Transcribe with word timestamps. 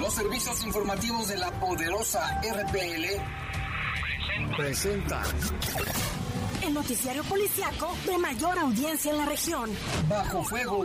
Los 0.00 0.14
servicios 0.14 0.64
informativos 0.64 1.28
de 1.28 1.38
la 1.38 1.50
poderosa 1.52 2.40
RPL 2.42 3.06
presentan 4.56 5.24
el 6.62 6.74
noticiario 6.74 7.24
policiaco 7.24 7.94
de 8.06 8.18
mayor 8.18 8.58
audiencia 8.58 9.10
en 9.10 9.18
la 9.18 9.26
región. 9.26 9.70
Bajo 10.08 10.42
fuego. 10.44 10.84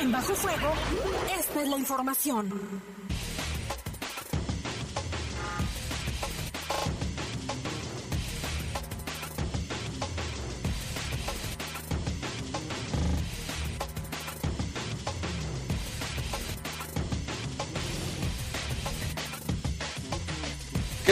En 0.00 0.10
Bajo 0.10 0.34
Fuego, 0.34 0.72
esta 1.38 1.62
es 1.62 1.68
la 1.68 1.76
información. 1.76 2.48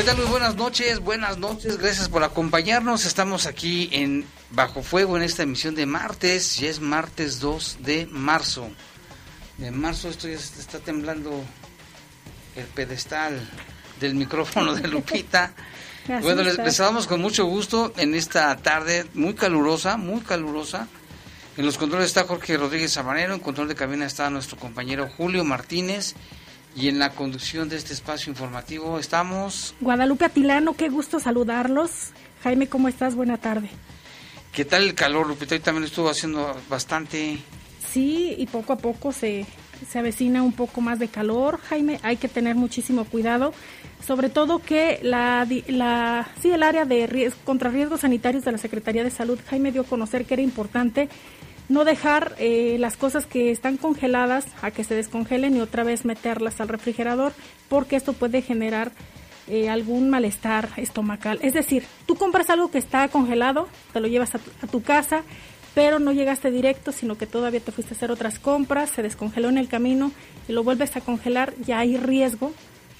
Tal? 0.08 0.16
Muy 0.16 0.26
buenas 0.26 0.56
noches, 0.56 1.00
buenas 1.00 1.36
noches, 1.36 1.76
gracias 1.76 2.08
por 2.08 2.22
acompañarnos. 2.24 3.04
Estamos 3.04 3.44
aquí 3.44 3.90
en 3.92 4.24
Bajo 4.50 4.82
Fuego 4.82 5.18
en 5.18 5.22
esta 5.22 5.42
emisión 5.42 5.74
de 5.74 5.84
martes, 5.84 6.56
ya 6.56 6.70
es 6.70 6.80
martes 6.80 7.40
2 7.40 7.78
de 7.80 8.06
marzo. 8.06 8.70
De 9.58 9.70
marzo 9.70 10.08
esto 10.08 10.26
ya 10.26 10.36
está 10.36 10.78
temblando 10.78 11.44
el 12.56 12.64
pedestal 12.68 13.38
del 14.00 14.14
micrófono 14.14 14.74
de 14.74 14.88
Lupita. 14.88 15.52
bueno, 16.22 16.42
les, 16.42 16.56
les 16.56 17.06
con 17.06 17.20
mucho 17.20 17.44
gusto 17.44 17.92
en 17.98 18.14
esta 18.14 18.56
tarde 18.56 19.04
muy 19.12 19.34
calurosa, 19.34 19.98
muy 19.98 20.22
calurosa. 20.22 20.88
En 21.58 21.66
los 21.66 21.76
controles 21.76 22.06
está 22.06 22.24
Jorge 22.24 22.56
Rodríguez 22.56 22.92
Sabanero, 22.92 23.34
en 23.34 23.40
control 23.40 23.68
de 23.68 23.74
cabina 23.74 24.06
está 24.06 24.30
nuestro 24.30 24.56
compañero 24.56 25.06
Julio 25.14 25.44
Martínez 25.44 26.14
y 26.78 26.88
en 26.88 26.98
la 27.00 27.10
conducción 27.10 27.68
de 27.68 27.76
este 27.76 27.92
espacio 27.92 28.30
informativo 28.30 29.00
estamos... 29.00 29.74
Guadalupe 29.80 30.24
Atilano, 30.24 30.74
qué 30.74 30.88
gusto 30.88 31.18
saludarlos. 31.18 32.10
Jaime, 32.44 32.68
¿cómo 32.68 32.86
estás? 32.86 33.16
Buena 33.16 33.36
tarde. 33.36 33.68
¿Qué 34.52 34.64
tal 34.64 34.84
el 34.84 34.94
calor, 34.94 35.26
Lupita? 35.26 35.56
Hoy 35.56 35.60
también 35.60 35.84
estuvo 35.84 36.08
haciendo 36.08 36.56
bastante... 36.68 37.38
Sí, 37.92 38.34
y 38.38 38.46
poco 38.46 38.74
a 38.74 38.76
poco 38.76 39.12
se, 39.12 39.44
se 39.90 39.98
avecina 39.98 40.42
un 40.42 40.52
poco 40.52 40.80
más 40.80 41.00
de 41.00 41.08
calor, 41.08 41.58
Jaime. 41.68 41.98
Hay 42.02 42.16
que 42.16 42.28
tener 42.28 42.54
muchísimo 42.54 43.04
cuidado, 43.06 43.54
sobre 44.06 44.28
todo 44.28 44.60
que 44.60 45.00
la, 45.02 45.48
la 45.68 46.28
sí, 46.40 46.50
el 46.50 46.62
área 46.62 46.84
de 46.84 47.06
riesgo, 47.06 47.40
contra 47.44 47.70
riesgos 47.70 48.00
sanitarios 48.00 48.44
de 48.44 48.52
la 48.52 48.58
Secretaría 48.58 49.02
de 49.02 49.10
Salud, 49.10 49.38
Jaime 49.48 49.72
dio 49.72 49.82
a 49.82 49.86
conocer 49.86 50.26
que 50.26 50.34
era 50.34 50.42
importante 50.42 51.08
no 51.68 51.84
dejar 51.84 52.34
eh, 52.38 52.76
las 52.78 52.96
cosas 52.96 53.26
que 53.26 53.50
están 53.50 53.76
congeladas 53.76 54.46
a 54.62 54.70
que 54.70 54.84
se 54.84 54.94
descongelen 54.94 55.56
y 55.56 55.60
otra 55.60 55.84
vez 55.84 56.04
meterlas 56.04 56.60
al 56.60 56.68
refrigerador 56.68 57.32
porque 57.68 57.96
esto 57.96 58.12
puede 58.12 58.42
generar 58.42 58.92
eh, 59.46 59.68
algún 59.68 60.10
malestar 60.10 60.70
estomacal. 60.76 61.38
Es 61.42 61.54
decir, 61.54 61.84
tú 62.06 62.16
compras 62.16 62.50
algo 62.50 62.70
que 62.70 62.78
está 62.78 63.08
congelado, 63.08 63.68
te 63.92 64.00
lo 64.00 64.08
llevas 64.08 64.34
a 64.34 64.38
tu, 64.38 64.50
a 64.62 64.66
tu, 64.66 64.82
casa, 64.82 65.22
pero 65.74 65.98
no 65.98 66.12
llegaste 66.12 66.50
directo, 66.50 66.92
sino 66.92 67.16
que 67.16 67.26
todavía 67.26 67.60
te 67.60 67.72
fuiste 67.72 67.94
a 67.94 67.96
hacer 67.96 68.10
otras 68.10 68.38
compras, 68.38 68.90
se 68.90 69.02
descongeló 69.02 69.48
en 69.48 69.58
el 69.58 69.68
camino 69.68 70.12
y 70.48 70.52
lo 70.52 70.64
vuelves 70.64 70.96
a 70.96 71.00
congelar, 71.00 71.54
ya 71.64 71.78
hay 71.78 71.96
riesgo 71.96 72.52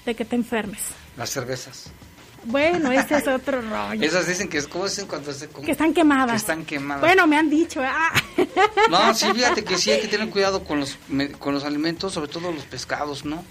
de 0.05 0.15
que 0.15 0.25
te 0.25 0.35
enfermes. 0.35 0.81
Las 1.17 1.29
cervezas. 1.29 1.91
Bueno, 2.45 2.91
ese 2.91 3.17
es 3.17 3.27
otro 3.27 3.61
rollo. 3.61 4.05
Esas 4.05 4.27
dicen 4.27 4.49
que 4.49 4.57
es 4.57 4.67
como 4.67 4.85
dicen 4.85 5.07
cuando 5.07 5.31
se 5.33 5.49
que 5.49 5.71
están 5.71 5.93
quemadas. 5.93 6.31
Que 6.31 6.37
están 6.37 6.65
quemadas. 6.65 7.01
Bueno, 7.01 7.27
me 7.27 7.37
han 7.37 7.49
dicho. 7.49 7.81
Ah. 7.83 8.13
No, 8.89 9.13
sí, 9.13 9.27
fíjate 9.33 9.63
que 9.63 9.77
sí 9.77 9.91
hay 9.91 10.01
que 10.01 10.07
tener 10.07 10.29
cuidado 10.29 10.63
con 10.63 10.79
los 10.79 10.97
con 11.39 11.53
los 11.53 11.63
alimentos, 11.63 12.13
sobre 12.13 12.29
todo 12.29 12.51
los 12.51 12.63
pescados, 12.65 13.25
¿no? 13.25 13.43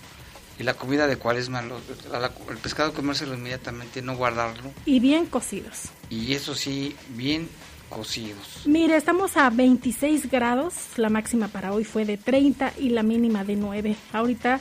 Y 0.58 0.64
la 0.64 0.74
comida 0.74 1.06
de 1.06 1.16
cuaresma, 1.16 1.62
los, 1.62 1.80
la, 2.10 2.32
el 2.50 2.56
pescado 2.58 2.92
comérselo 2.92 3.34
inmediatamente, 3.34 4.02
no 4.02 4.16
guardarlo. 4.16 4.72
Y 4.84 4.98
bien 4.98 5.26
cocidos. 5.26 5.90
Y 6.10 6.34
eso 6.34 6.54
sí, 6.56 6.96
bien 7.10 7.48
cocidos. 7.88 8.62
Mire, 8.66 8.96
estamos 8.96 9.36
a 9.36 9.50
26 9.50 10.30
grados, 10.30 10.74
la 10.96 11.10
máxima 11.10 11.48
para 11.48 11.72
hoy 11.72 11.84
fue 11.84 12.04
de 12.04 12.16
30 12.16 12.72
y 12.78 12.90
la 12.90 13.02
mínima 13.02 13.44
de 13.44 13.56
9. 13.56 13.96
Ahorita 14.12 14.60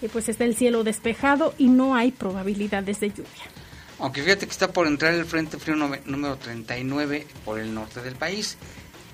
eh, 0.00 0.08
pues 0.12 0.28
está 0.28 0.44
el 0.44 0.56
cielo 0.56 0.84
despejado 0.84 1.54
y 1.58 1.68
no 1.68 1.94
hay 1.94 2.12
probabilidades 2.12 3.00
de 3.00 3.08
lluvia. 3.08 3.26
Aunque 3.98 4.22
fíjate 4.22 4.46
que 4.46 4.52
está 4.52 4.72
por 4.72 4.86
entrar 4.86 5.14
el 5.14 5.24
Frente 5.24 5.58
Frío 5.58 5.76
número 5.76 6.36
39 6.36 7.26
por 7.44 7.58
el 7.58 7.74
norte 7.74 8.00
del 8.00 8.14
país, 8.14 8.56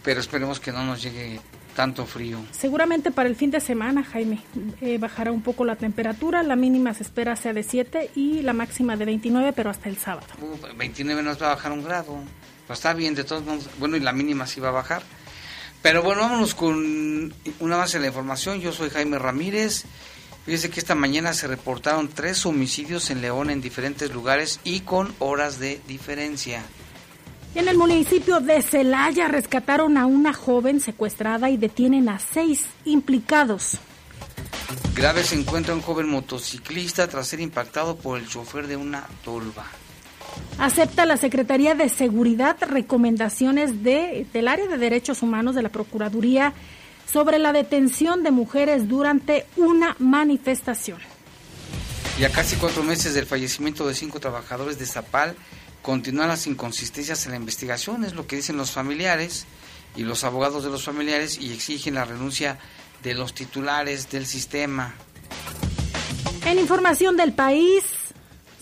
pero 0.02 0.20
esperemos 0.20 0.60
que 0.60 0.72
no 0.72 0.84
nos 0.84 1.02
llegue 1.02 1.40
tanto 1.74 2.06
frío. 2.06 2.38
Seguramente 2.52 3.10
para 3.10 3.28
el 3.28 3.36
fin 3.36 3.50
de 3.50 3.60
semana, 3.60 4.04
Jaime, 4.04 4.40
eh, 4.80 4.98
bajará 4.98 5.32
un 5.32 5.42
poco 5.42 5.64
la 5.64 5.76
temperatura, 5.76 6.42
la 6.42 6.56
mínima 6.56 6.94
se 6.94 7.02
espera 7.02 7.36
sea 7.36 7.52
de 7.52 7.62
7 7.62 8.10
y 8.14 8.42
la 8.42 8.52
máxima 8.52 8.96
de 8.96 9.04
29, 9.04 9.52
pero 9.52 9.70
hasta 9.70 9.88
el 9.88 9.98
sábado. 9.98 10.26
Uh, 10.40 10.76
29 10.76 11.22
nos 11.22 11.42
va 11.42 11.46
a 11.46 11.54
bajar 11.56 11.72
un 11.72 11.82
grado, 11.82 12.18
pues 12.66 12.78
está 12.78 12.94
bien, 12.94 13.14
de 13.14 13.24
todos 13.24 13.44
modos, 13.44 13.68
bueno, 13.78 13.96
y 13.96 14.00
la 14.00 14.12
mínima 14.12 14.46
sí 14.46 14.60
va 14.60 14.68
a 14.68 14.72
bajar. 14.72 15.02
Pero 15.82 16.02
bueno, 16.02 16.22
vámonos 16.22 16.54
con 16.54 17.34
una 17.60 17.76
base 17.76 17.98
de 17.98 18.02
la 18.02 18.08
información, 18.08 18.60
yo 18.60 18.72
soy 18.72 18.88
Jaime 18.88 19.18
Ramírez. 19.18 19.84
Fíjese 20.44 20.70
que 20.70 20.80
esta 20.80 20.94
mañana 20.94 21.32
se 21.32 21.46
reportaron 21.46 22.08
tres 22.08 22.44
homicidios 22.44 23.10
en 23.10 23.22
León 23.22 23.48
en 23.48 23.62
diferentes 23.62 24.12
lugares 24.12 24.60
y 24.62 24.80
con 24.80 25.14
horas 25.18 25.58
de 25.58 25.80
diferencia. 25.88 26.62
En 27.54 27.68
el 27.68 27.78
municipio 27.78 28.40
de 28.40 28.60
Celaya 28.62 29.28
rescataron 29.28 29.96
a 29.96 30.06
una 30.06 30.34
joven 30.34 30.80
secuestrada 30.80 31.50
y 31.50 31.56
detienen 31.56 32.08
a 32.08 32.18
seis 32.18 32.66
implicados. 32.84 33.78
Grave 34.94 35.24
se 35.24 35.36
encuentra 35.36 35.74
un 35.74 35.80
joven 35.80 36.08
motociclista 36.08 37.08
tras 37.08 37.28
ser 37.28 37.40
impactado 37.40 37.96
por 37.96 38.18
el 38.18 38.28
chofer 38.28 38.66
de 38.66 38.76
una 38.76 39.06
tolva. 39.24 39.64
Acepta 40.58 41.06
la 41.06 41.16
Secretaría 41.16 41.74
de 41.74 41.88
Seguridad 41.88 42.56
recomendaciones 42.60 43.82
de, 43.82 44.26
del 44.32 44.48
área 44.48 44.66
de 44.66 44.76
derechos 44.76 45.22
humanos 45.22 45.54
de 45.54 45.62
la 45.62 45.68
Procuraduría 45.68 46.52
sobre 47.10 47.38
la 47.38 47.52
detención 47.52 48.22
de 48.22 48.30
mujeres 48.30 48.88
durante 48.88 49.46
una 49.56 49.96
manifestación. 49.98 50.98
Y 52.18 52.24
a 52.24 52.30
casi 52.30 52.56
cuatro 52.56 52.82
meses 52.82 53.14
del 53.14 53.26
fallecimiento 53.26 53.86
de 53.86 53.94
cinco 53.94 54.20
trabajadores 54.20 54.78
de 54.78 54.86
Zapal, 54.86 55.34
continúan 55.82 56.28
las 56.28 56.46
inconsistencias 56.46 57.26
en 57.26 57.32
la 57.32 57.36
investigación, 57.36 58.04
es 58.04 58.14
lo 58.14 58.26
que 58.26 58.36
dicen 58.36 58.56
los 58.56 58.70
familiares 58.70 59.46
y 59.96 60.04
los 60.04 60.24
abogados 60.24 60.64
de 60.64 60.70
los 60.70 60.84
familiares 60.84 61.38
y 61.38 61.52
exigen 61.52 61.94
la 61.94 62.04
renuncia 62.04 62.58
de 63.02 63.14
los 63.14 63.34
titulares 63.34 64.10
del 64.10 64.26
sistema. 64.26 64.94
En 66.46 66.58
información 66.58 67.16
del 67.16 67.32
país, 67.32 67.84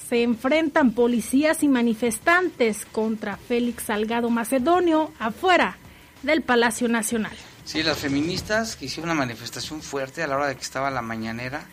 se 0.08 0.22
enfrentan 0.22 0.92
policías 0.92 1.62
y 1.62 1.68
manifestantes 1.68 2.84
contra 2.84 3.36
Félix 3.36 3.84
Salgado 3.84 4.28
Macedonio 4.28 5.10
afuera 5.18 5.78
del 6.22 6.42
Palacio 6.42 6.88
Nacional. 6.88 7.36
Sí, 7.64 7.82
las 7.84 7.98
feministas 7.98 8.74
que 8.74 8.86
hicieron 8.86 9.10
una 9.10 9.18
manifestación 9.18 9.82
fuerte 9.82 10.22
a 10.22 10.26
la 10.26 10.36
hora 10.36 10.48
de 10.48 10.56
que 10.56 10.62
estaba 10.62 10.90
la 10.90 11.00
mañanera 11.00 11.64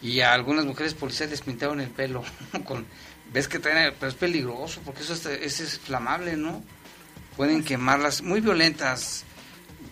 y 0.00 0.20
a 0.20 0.32
algunas 0.32 0.64
mujeres 0.64 0.94
policías 0.94 1.28
les 1.30 1.42
pintaron 1.42 1.80
el 1.80 1.90
pelo 1.90 2.24
con 2.64 2.86
ves 3.32 3.46
que 3.46 3.58
traen 3.58 3.94
pero 3.98 4.10
es 4.10 4.16
peligroso 4.16 4.80
porque 4.84 5.02
eso 5.02 5.12
es, 5.12 5.26
es, 5.26 5.60
es 5.60 5.78
flamable, 5.78 6.36
¿no? 6.36 6.62
Pueden 7.36 7.64
quemarlas 7.64 8.22
muy 8.22 8.40
violentas. 8.40 9.24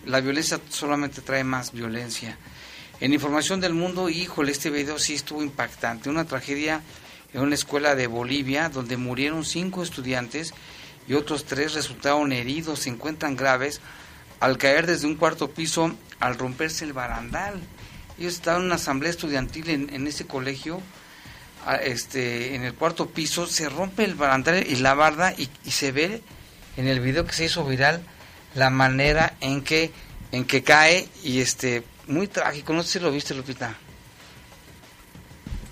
La 0.05 0.19
violencia 0.19 0.59
solamente 0.69 1.21
trae 1.21 1.43
más 1.43 1.73
violencia. 1.73 2.37
En 2.99 3.13
información 3.13 3.59
del 3.59 3.73
mundo, 3.73 4.09
híjole, 4.09 4.51
este 4.51 4.69
video 4.69 4.97
sí 4.97 5.13
estuvo 5.13 5.43
impactante. 5.43 6.09
Una 6.09 6.25
tragedia 6.25 6.81
en 7.33 7.41
una 7.41 7.55
escuela 7.55 7.95
de 7.95 8.07
Bolivia 8.07 8.69
donde 8.69 8.97
murieron 8.97 9.45
cinco 9.45 9.83
estudiantes 9.83 10.53
y 11.07 11.13
otros 11.13 11.45
tres 11.45 11.73
resultaron 11.73 12.31
heridos, 12.31 12.79
se 12.79 12.89
encuentran 12.89 13.35
graves 13.35 13.81
al 14.43 14.57
caer 14.57 14.87
desde 14.87 15.07
un 15.07 15.15
cuarto 15.15 15.51
piso 15.51 15.95
al 16.19 16.37
romperse 16.37 16.83
el 16.83 16.91
barandal. 16.91 17.61
Ellos 18.19 18.33
estaban 18.33 18.59
en 18.59 18.65
una 18.65 18.75
asamblea 18.75 19.09
estudiantil 19.09 19.69
en, 19.69 20.05
ese 20.05 20.27
colegio, 20.27 20.81
a, 21.65 21.77
este, 21.77 22.53
en 22.53 22.63
el 22.63 22.73
cuarto 22.73 23.09
piso, 23.09 23.47
se 23.47 23.69
rompe 23.69 24.03
el 24.03 24.15
barandal 24.15 24.67
y 24.67 24.75
la 24.75 24.95
barda 24.95 25.31
y, 25.31 25.47
y, 25.63 25.71
se 25.71 25.93
ve 25.93 26.21
en 26.75 26.87
el 26.89 26.99
video 26.99 27.25
que 27.25 27.31
se 27.31 27.45
hizo 27.45 27.63
viral 27.63 28.03
la 28.53 28.69
manera 28.69 29.37
en 29.39 29.63
que 29.63 29.93
en 30.33 30.43
que 30.43 30.61
cae 30.61 31.07
y 31.23 31.39
este 31.39 31.85
muy 32.07 32.27
trágico, 32.27 32.73
no 32.73 32.83
sé 32.83 32.99
si 32.99 32.99
lo 32.99 33.11
viste 33.11 33.33
Lupita. 33.33 33.77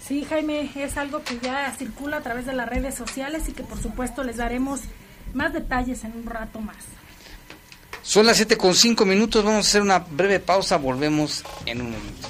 Sí, 0.08 0.26
Jaime, 0.30 0.72
es 0.78 0.96
algo 0.96 1.22
que 1.24 1.40
ya 1.40 1.70
circula 1.78 2.18
a 2.18 2.22
través 2.22 2.46
de 2.46 2.54
las 2.54 2.70
redes 2.70 2.96
sociales 2.96 3.50
y 3.50 3.52
que 3.52 3.64
por 3.64 3.82
supuesto 3.82 4.24
les 4.24 4.38
daremos 4.38 4.80
más 5.34 5.52
detalles 5.52 6.06
en 6.06 6.14
un 6.14 6.26
rato 6.26 6.62
más. 6.62 7.01
Son 8.04 8.26
las 8.26 8.38
7 8.38 8.58
con 8.58 8.74
5 8.76 9.06
minutos, 9.06 9.44
vamos 9.44 9.66
a 9.66 9.70
hacer 9.70 9.82
una 9.82 10.00
breve 10.00 10.40
pausa, 10.40 10.78
volvemos 10.78 11.44
en 11.66 11.82
un 11.82 11.92
momento. 11.92 12.30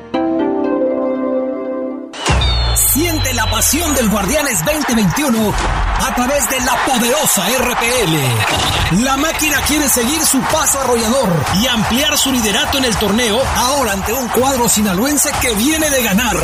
La 3.33 3.49
pasión 3.49 3.93
del 3.95 4.09
Guardianes 4.09 4.59
2021 4.65 5.53
a 5.99 6.15
través 6.15 6.49
de 6.49 6.59
la 6.59 6.75
poderosa 6.85 7.47
RPL. 7.47 9.03
La 9.03 9.15
máquina 9.15 9.61
quiere 9.61 9.87
seguir 9.87 10.25
su 10.25 10.41
paso 10.41 10.81
arrollador 10.81 11.29
y 11.61 11.67
ampliar 11.67 12.17
su 12.17 12.29
liderato 12.31 12.77
en 12.77 12.85
el 12.85 12.95
torneo 12.97 13.41
ahora 13.55 13.93
ante 13.93 14.11
un 14.11 14.27
cuadro 14.27 14.67
sinaloense 14.67 15.31
que 15.41 15.53
viene 15.53 15.89
de 15.89 16.03
ganar. 16.03 16.35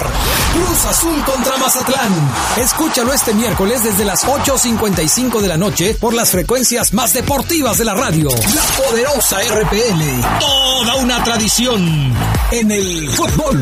Cruz 0.54 0.86
Azul 0.86 1.22
contra 1.26 1.58
Mazatlán. 1.58 2.32
Escúchalo 2.56 3.14
este 3.14 3.34
miércoles 3.34 3.84
desde 3.84 4.06
las 4.06 4.26
8.55 4.26 5.42
de 5.42 5.48
la 5.50 5.58
noche 5.58 5.94
por 6.00 6.14
las 6.14 6.32
frecuencias 6.32 6.94
más 6.94 7.12
deportivas 7.12 7.78
de 7.78 7.86
la 7.86 7.96
radio. 7.96 8.30
La 8.30 8.84
poderosa 8.84 9.40
RPL. 9.42 10.40
Toda 10.40 10.96
una 10.96 11.22
tradición 11.22 12.14
en 12.52 12.72
el 12.72 13.10
fútbol. 13.10 13.62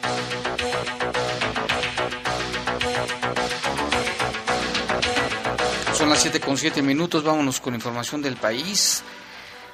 Las 6.11 6.23
7 6.23 6.41
con 6.41 6.57
7 6.57 6.81
minutos, 6.81 7.23
vámonos 7.23 7.61
con 7.61 7.73
información 7.73 8.21
del 8.21 8.35
país. 8.35 9.01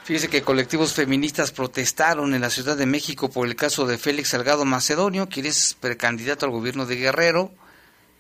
Fíjese 0.04 0.28
que 0.28 0.44
colectivos 0.44 0.94
feministas 0.94 1.52
protestaron 1.52 2.36
en 2.36 2.42
la 2.42 2.52
Ciudad 2.52 2.78
de 2.78 2.86
México 2.86 3.32
por 3.32 3.48
el 3.48 3.56
caso 3.56 3.88
de 3.88 3.98
Félix 3.98 4.30
Salgado 4.30 4.64
Macedonio, 4.64 5.30
quien 5.30 5.48
es 5.48 5.76
precandidato 5.80 6.46
al 6.46 6.52
gobierno 6.52 6.86
de 6.86 6.96
Guerrero. 6.98 7.52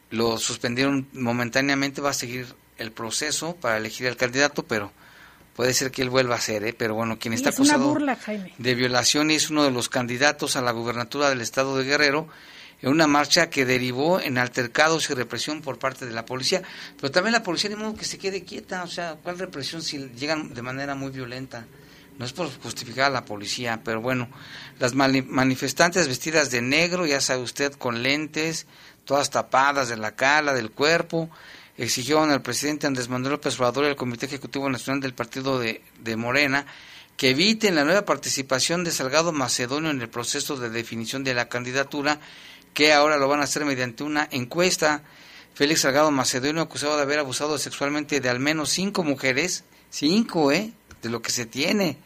Lo 0.09 0.39
suspendieron 0.39 1.07
momentáneamente, 1.13 2.01
va 2.01 2.09
a 2.09 2.13
seguir 2.13 2.47
el 2.79 2.91
proceso 2.91 3.55
para 3.55 3.77
elegir 3.77 4.07
al 4.07 4.17
candidato, 4.17 4.63
pero 4.63 4.91
puede 5.55 5.75
ser 5.75 5.91
que 5.91 6.01
él 6.01 6.09
vuelva 6.09 6.35
a 6.35 6.41
ser, 6.41 6.63
¿eh? 6.63 6.73
pero 6.73 6.95
bueno, 6.95 7.19
quien 7.19 7.35
está 7.35 7.51
acusado 7.51 7.95
de 8.57 8.75
violación 8.75 9.29
es 9.29 9.51
uno 9.51 9.63
de 9.63 9.69
los 9.69 9.89
candidatos 9.89 10.55
a 10.55 10.63
la 10.63 10.71
gubernatura 10.71 11.29
del 11.29 11.41
estado 11.41 11.77
de 11.77 11.83
Guerrero 11.83 12.27
en 12.81 12.91
una 12.91 13.07
marcha 13.07 13.49
que 13.49 13.65
derivó 13.65 14.19
en 14.19 14.37
altercados 14.37 15.09
y 15.09 15.13
represión 15.13 15.61
por 15.61 15.79
parte 15.79 16.05
de 16.05 16.13
la 16.13 16.25
policía. 16.25 16.61
Pero 16.99 17.11
también 17.11 17.33
la 17.33 17.43
policía, 17.43 17.69
de 17.69 17.75
modo 17.75 17.95
que 17.95 18.05
se 18.05 18.17
quede 18.17 18.43
quieta, 18.43 18.83
o 18.83 18.87
sea, 18.87 19.17
¿cuál 19.21 19.39
represión 19.39 19.81
si 19.81 19.97
llegan 20.09 20.53
de 20.53 20.61
manera 20.61 20.95
muy 20.95 21.11
violenta? 21.11 21.65
No 22.17 22.25
es 22.25 22.33
por 22.33 22.49
justificar 22.61 23.05
a 23.05 23.09
la 23.09 23.25
policía, 23.25 23.81
pero 23.83 24.01
bueno, 24.01 24.27
las 24.79 24.95
manifestantes 24.95 26.07
vestidas 26.07 26.49
de 26.49 26.61
negro, 26.61 27.05
ya 27.05 27.21
sabe 27.21 27.43
usted, 27.43 27.73
con 27.73 28.01
lentes, 28.01 28.65
todas 29.05 29.29
tapadas 29.29 29.89
de 29.89 29.97
la 29.97 30.15
cara, 30.15 30.53
del 30.53 30.71
cuerpo, 30.71 31.29
exigieron 31.77 32.31
al 32.31 32.41
presidente 32.41 32.87
Andrés 32.87 33.07
Manuel 33.07 33.33
López 33.33 33.57
y 33.59 33.63
al 33.63 33.95
Comité 33.95 34.25
Ejecutivo 34.25 34.67
Nacional 34.67 34.99
del 34.99 35.13
Partido 35.13 35.59
de, 35.59 35.83
de 35.99 36.15
Morena 36.15 36.65
que 37.17 37.31
eviten 37.31 37.75
la 37.75 37.83
nueva 37.83 38.05
participación 38.05 38.83
de 38.83 38.91
Salgado 38.91 39.31
Macedonio 39.31 39.89
en 39.89 40.01
el 40.01 40.07
proceso 40.07 40.55
de 40.55 40.69
definición 40.69 41.23
de 41.23 41.33
la 41.33 41.49
candidatura 41.49 42.19
que 42.77 42.93
ahora 42.93 43.17
lo 43.17 43.27
van 43.27 43.39
a 43.39 43.45
hacer 43.45 43.65
mediante 43.65 44.03
una 44.03 44.27
encuesta. 44.29 45.01
Félix 45.55 45.81
Salgado 45.81 46.11
Macedonio 46.11 46.61
acusado 46.61 46.95
de 46.95 47.01
haber 47.01 47.17
abusado 47.17 47.57
sexualmente 47.57 48.19
de 48.19 48.29
al 48.29 48.39
menos 48.39 48.69
cinco 48.69 49.03
mujeres, 49.03 49.63
cinco, 49.89 50.51
¿eh? 50.51 50.73
De 51.01 51.09
lo 51.09 51.23
que 51.23 51.31
se 51.31 51.47
tiene. 51.47 51.97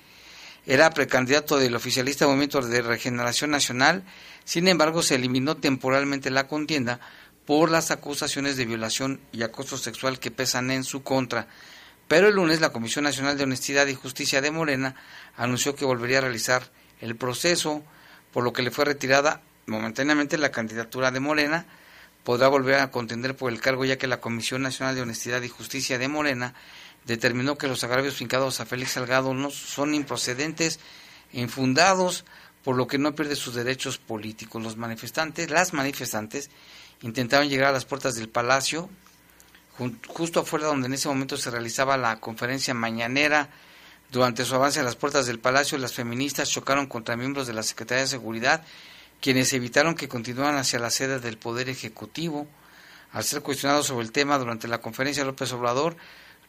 Era 0.65 0.89
precandidato 0.91 1.57
del 1.57 1.75
oficialista 1.75 2.25
Movimiento 2.25 2.62
de 2.62 2.81
Regeneración 2.81 3.51
Nacional, 3.51 4.06
sin 4.45 4.69
embargo 4.69 5.03
se 5.03 5.15
eliminó 5.15 5.57
temporalmente 5.57 6.29
la 6.29 6.47
contienda 6.47 7.01
por 7.45 7.69
las 7.69 7.91
acusaciones 7.91 8.56
de 8.56 8.63
violación 8.63 9.19
y 9.33 9.44
acoso 9.44 9.77
sexual 9.77 10.19
que 10.19 10.31
pesan 10.31 10.71
en 10.71 10.85
su 10.85 11.03
contra. 11.03 11.50
Pero 12.07 12.29
el 12.29 12.35
lunes 12.35 12.62
la 12.62 12.71
Comisión 12.71 13.03
Nacional 13.03 13.38
de 13.38 13.44
Honestidad 13.44 13.88
y 13.88 13.95
Justicia 13.95 14.39
de 14.39 14.51
Morena 14.51 14.95
anunció 15.35 15.75
que 15.75 15.83
volvería 15.83 16.19
a 16.19 16.21
realizar 16.21 16.71
el 17.01 17.17
proceso, 17.17 17.83
por 18.31 18.45
lo 18.45 18.53
que 18.53 18.62
le 18.62 18.71
fue 18.71 18.85
retirada 18.85 19.41
momentáneamente 19.71 20.38
la 20.38 20.51
candidatura 20.51 21.10
de 21.10 21.19
Morena, 21.19 21.65
podrá 22.24 22.48
volver 22.48 22.75
a 22.75 22.91
contender 22.91 23.36
por 23.36 23.51
el 23.51 23.60
cargo 23.60 23.86
ya 23.86 23.98
que 23.98 24.07
la 24.07 24.22
Comisión 24.22 24.62
Nacional 24.62 24.93
de 24.93 25.01
Honestidad 25.01 25.41
y 25.41 25.50
Justicia 25.50 25.98
de 25.98 26.07
Morena 26.07 26.53
determinó 27.05 27.57
que 27.57 27.67
los 27.67 27.84
agravios 27.84 28.15
fincados 28.15 28.60
a 28.60 28.65
Félix 28.65 28.91
Salgado 28.91 29.34
no 29.34 29.50
son 29.50 29.96
improcedentes 29.96 30.79
e 31.34 31.41
infundados, 31.41 32.25
por 32.63 32.75
lo 32.75 32.86
que 32.86 33.00
no 33.00 33.15
pierde 33.15 33.36
sus 33.36 33.55
derechos 33.55 33.98
políticos. 33.98 34.62
Los 34.62 34.77
manifestantes, 34.77 35.50
las 35.50 35.74
manifestantes, 35.74 36.51
intentaron 37.01 37.50
llegar 37.50 37.69
a 37.69 37.72
las 37.72 37.86
puertas 37.86 38.15
del 38.15 38.29
palacio, 38.29 38.88
justo 40.07 40.41
afuera 40.41 40.67
donde 40.67 40.88
en 40.88 40.93
ese 40.93 41.07
momento 41.07 41.38
se 41.38 41.50
realizaba 41.50 41.98
la 41.98 42.19
conferencia 42.19 42.75
mañanera. 42.75 43.50
Durante 44.12 44.46
su 44.46 44.53
avance 44.53 44.81
a 44.81 44.84
las 44.84 44.98
puertas 44.98 45.25
del 45.25 45.39
palacio, 45.39 45.77
las 45.77 45.93
feministas 45.93 46.50
chocaron 46.50 46.86
contra 46.86 47.15
miembros 47.15 47.48
de 47.48 47.53
la 47.53 47.63
Secretaría 47.63 48.03
de 48.03 48.10
Seguridad 48.10 48.63
quienes 49.22 49.54
evitaron 49.54 49.96
que 49.96 50.10
continuaran 50.10 50.58
hacia 50.58 50.80
la 50.80 50.90
sede 50.90 51.20
del 51.20 51.38
Poder 51.38 51.70
Ejecutivo. 51.70 52.48
Al 53.13 53.24
ser 53.24 53.42
cuestionado 53.42 53.84
sobre 53.84 54.06
el 54.06 54.12
tema 54.12 54.38
durante 54.38 54.68
la 54.68 54.82
conferencia, 54.82 55.24
López 55.24 55.54
Obrador 55.54 55.96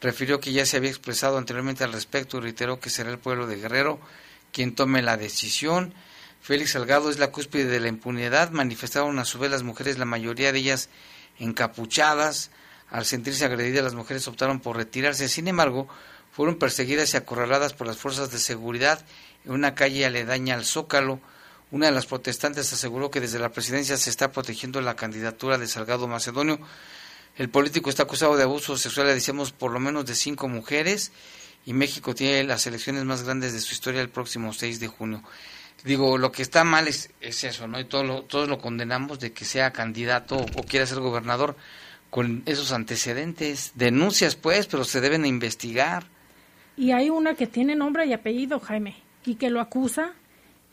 refirió 0.01 0.39
que 0.39 0.51
ya 0.51 0.65
se 0.65 0.77
había 0.77 0.89
expresado 0.89 1.37
anteriormente 1.37 1.83
al 1.83 1.93
respecto 1.93 2.37
y 2.37 2.41
reiteró 2.41 2.79
que 2.79 2.89
será 2.89 3.11
el 3.11 3.19
pueblo 3.19 3.47
de 3.47 3.57
Guerrero 3.57 3.99
quien 4.51 4.75
tome 4.75 5.01
la 5.01 5.17
decisión. 5.17 5.93
Félix 6.41 6.71
Salgado 6.71 7.09
es 7.09 7.19
la 7.19 7.31
cúspide 7.31 7.65
de 7.65 7.79
la 7.79 7.87
impunidad. 7.87 8.51
Manifestaron 8.51 9.17
a 9.19 9.25
su 9.25 9.39
vez 9.39 9.51
las 9.51 9.63
mujeres, 9.63 9.97
la 9.97 10.05
mayoría 10.05 10.51
de 10.51 10.59
ellas 10.59 10.89
encapuchadas. 11.39 12.51
Al 12.89 13.05
sentirse 13.05 13.45
agredidas, 13.45 13.83
las 13.83 13.95
mujeres 13.95 14.27
optaron 14.27 14.59
por 14.59 14.77
retirarse. 14.77 15.27
Sin 15.29 15.47
embargo, 15.47 15.87
fueron 16.31 16.55
perseguidas 16.55 17.13
y 17.13 17.17
acorraladas 17.17 17.73
por 17.73 17.87
las 17.87 17.97
fuerzas 17.97 18.31
de 18.31 18.39
seguridad 18.39 19.05
en 19.45 19.51
una 19.51 19.73
calle 19.73 20.05
aledaña 20.05 20.55
al 20.55 20.65
Zócalo. 20.65 21.19
Una 21.73 21.87
de 21.87 21.91
las 21.91 22.05
protestantes 22.05 22.71
aseguró 22.71 23.09
que 23.09 23.19
desde 23.19 23.39
la 23.39 23.51
presidencia 23.51 23.97
se 23.97 24.11
está 24.11 24.31
protegiendo 24.31 24.79
la 24.79 24.95
candidatura 24.95 25.57
de 25.57 25.65
Salgado 25.65 26.07
Macedonio. 26.07 26.59
El 27.35 27.49
político 27.49 27.89
está 27.89 28.03
acusado 28.03 28.37
de 28.37 28.43
abuso 28.43 28.77
sexual, 28.77 29.07
decíamos, 29.07 29.51
por 29.51 29.71
lo 29.71 29.79
menos 29.79 30.05
de 30.05 30.13
cinco 30.13 30.47
mujeres 30.47 31.11
y 31.65 31.73
México 31.73 32.13
tiene 32.13 32.43
las 32.43 32.67
elecciones 32.67 33.05
más 33.05 33.23
grandes 33.23 33.53
de 33.53 33.59
su 33.59 33.73
historia 33.73 34.01
el 34.01 34.09
próximo 34.09 34.53
6 34.53 34.79
de 34.79 34.87
junio. 34.87 35.23
Digo, 35.83 36.19
lo 36.19 36.31
que 36.31 36.43
está 36.43 36.63
mal 36.63 36.87
es, 36.87 37.09
eso, 37.21 37.67
¿no? 37.67 37.79
Y 37.79 37.85
todo 37.85 38.03
lo, 38.03 38.21
todos 38.21 38.47
lo 38.47 38.59
condenamos 38.59 39.19
de 39.19 39.33
que 39.33 39.43
sea 39.43 39.73
candidato 39.73 40.35
o, 40.35 40.45
o 40.55 40.63
quiera 40.65 40.85
ser 40.85 40.99
gobernador 40.99 41.55
con 42.11 42.43
esos 42.45 42.71
antecedentes. 42.71 43.71
Denuncias, 43.73 44.35
pues, 44.35 44.67
pero 44.67 44.85
se 44.85 45.01
deben 45.01 45.25
investigar. 45.25 46.05
Y 46.77 46.91
hay 46.91 47.09
una 47.09 47.33
que 47.33 47.47
tiene 47.47 47.75
nombre 47.75 48.05
y 48.05 48.13
apellido, 48.13 48.59
Jaime, 48.59 48.95
y 49.25 49.35
que 49.35 49.49
lo 49.49 49.59
acusa 49.59 50.13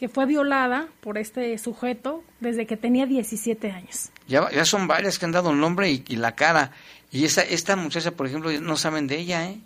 que 0.00 0.08
fue 0.08 0.24
violada 0.24 0.88
por 1.02 1.18
este 1.18 1.58
sujeto 1.58 2.24
desde 2.40 2.66
que 2.66 2.78
tenía 2.78 3.04
17 3.04 3.70
años. 3.70 4.08
Ya, 4.28 4.50
ya 4.50 4.64
son 4.64 4.86
varias 4.86 5.18
que 5.18 5.26
han 5.26 5.32
dado 5.32 5.50
el 5.50 5.60
nombre 5.60 5.90
y, 5.90 6.16
la 6.16 6.34
cara. 6.34 6.72
Y 7.12 7.26
esa, 7.26 7.42
esta 7.42 7.76
muchacha, 7.76 8.12
por 8.12 8.26
ejemplo, 8.26 8.50
no 8.62 8.78
saben 8.78 9.06
de 9.06 9.18
ella, 9.18 9.50
¿eh? 9.50 9.60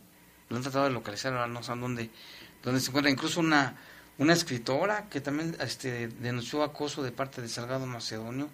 Lo 0.49 0.57
han 0.57 0.63
tratado 0.65 0.87
de 0.87 0.91
localizar, 0.91 1.33
ahora 1.35 1.47
no 1.47 1.63
saben 1.63 1.83
dónde, 1.83 2.11
dónde 2.65 2.81
se 2.81 2.89
encuentra. 2.89 3.13
Incluso 3.13 3.39
una, 3.39 3.77
una 4.19 4.33
escritora 4.33 5.09
que 5.09 5.21
también 5.21 5.57
este, 5.61 6.09
denunció 6.09 6.65
acoso 6.65 7.05
de 7.05 7.13
parte 7.13 7.41
de 7.41 7.49
Salgado 7.49 7.87
Macedonio. 7.87 8.49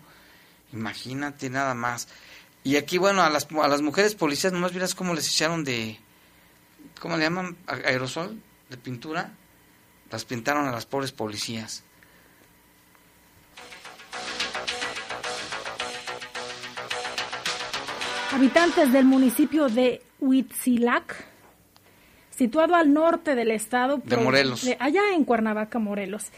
Imagínate 0.75 1.49
nada 1.49 1.73
más. 1.73 2.09
Y 2.63 2.77
aquí, 2.77 2.99
bueno, 2.99 3.23
a 3.23 3.31
las, 3.31 3.49
a 3.53 3.69
las 3.69 3.81
mujeres 3.81 4.15
policías, 4.15 4.53
nomás 4.53 4.75
miras 4.75 4.95
cómo 4.95 5.15
les 5.15 5.27
echaron 5.29 5.65
de, 5.65 5.99
¿cómo 7.01 7.17
le 7.17 7.23
llaman? 7.23 7.57
Aerosol, 7.67 8.39
de 8.69 8.77
pintura. 8.77 9.33
Las 10.11 10.25
pintaron 10.25 10.67
a 10.67 10.73
las 10.73 10.87
pobres 10.87 11.13
policías. 11.13 11.85
Habitantes 18.33 18.93
del 18.93 19.05
municipio 19.05 19.69
de 19.69 20.03
Huitzilac, 20.21 21.27
situado 22.31 22.75
al 22.77 22.93
norte 22.93 23.35
del 23.35 23.51
estado. 23.51 24.01
De 24.05 24.17
Morelos. 24.17 24.65
de- 24.65 24.77
allá 24.79 25.03
en 25.15 25.25
Cuernavaca, 25.25 25.79
Morelos. 25.79 26.29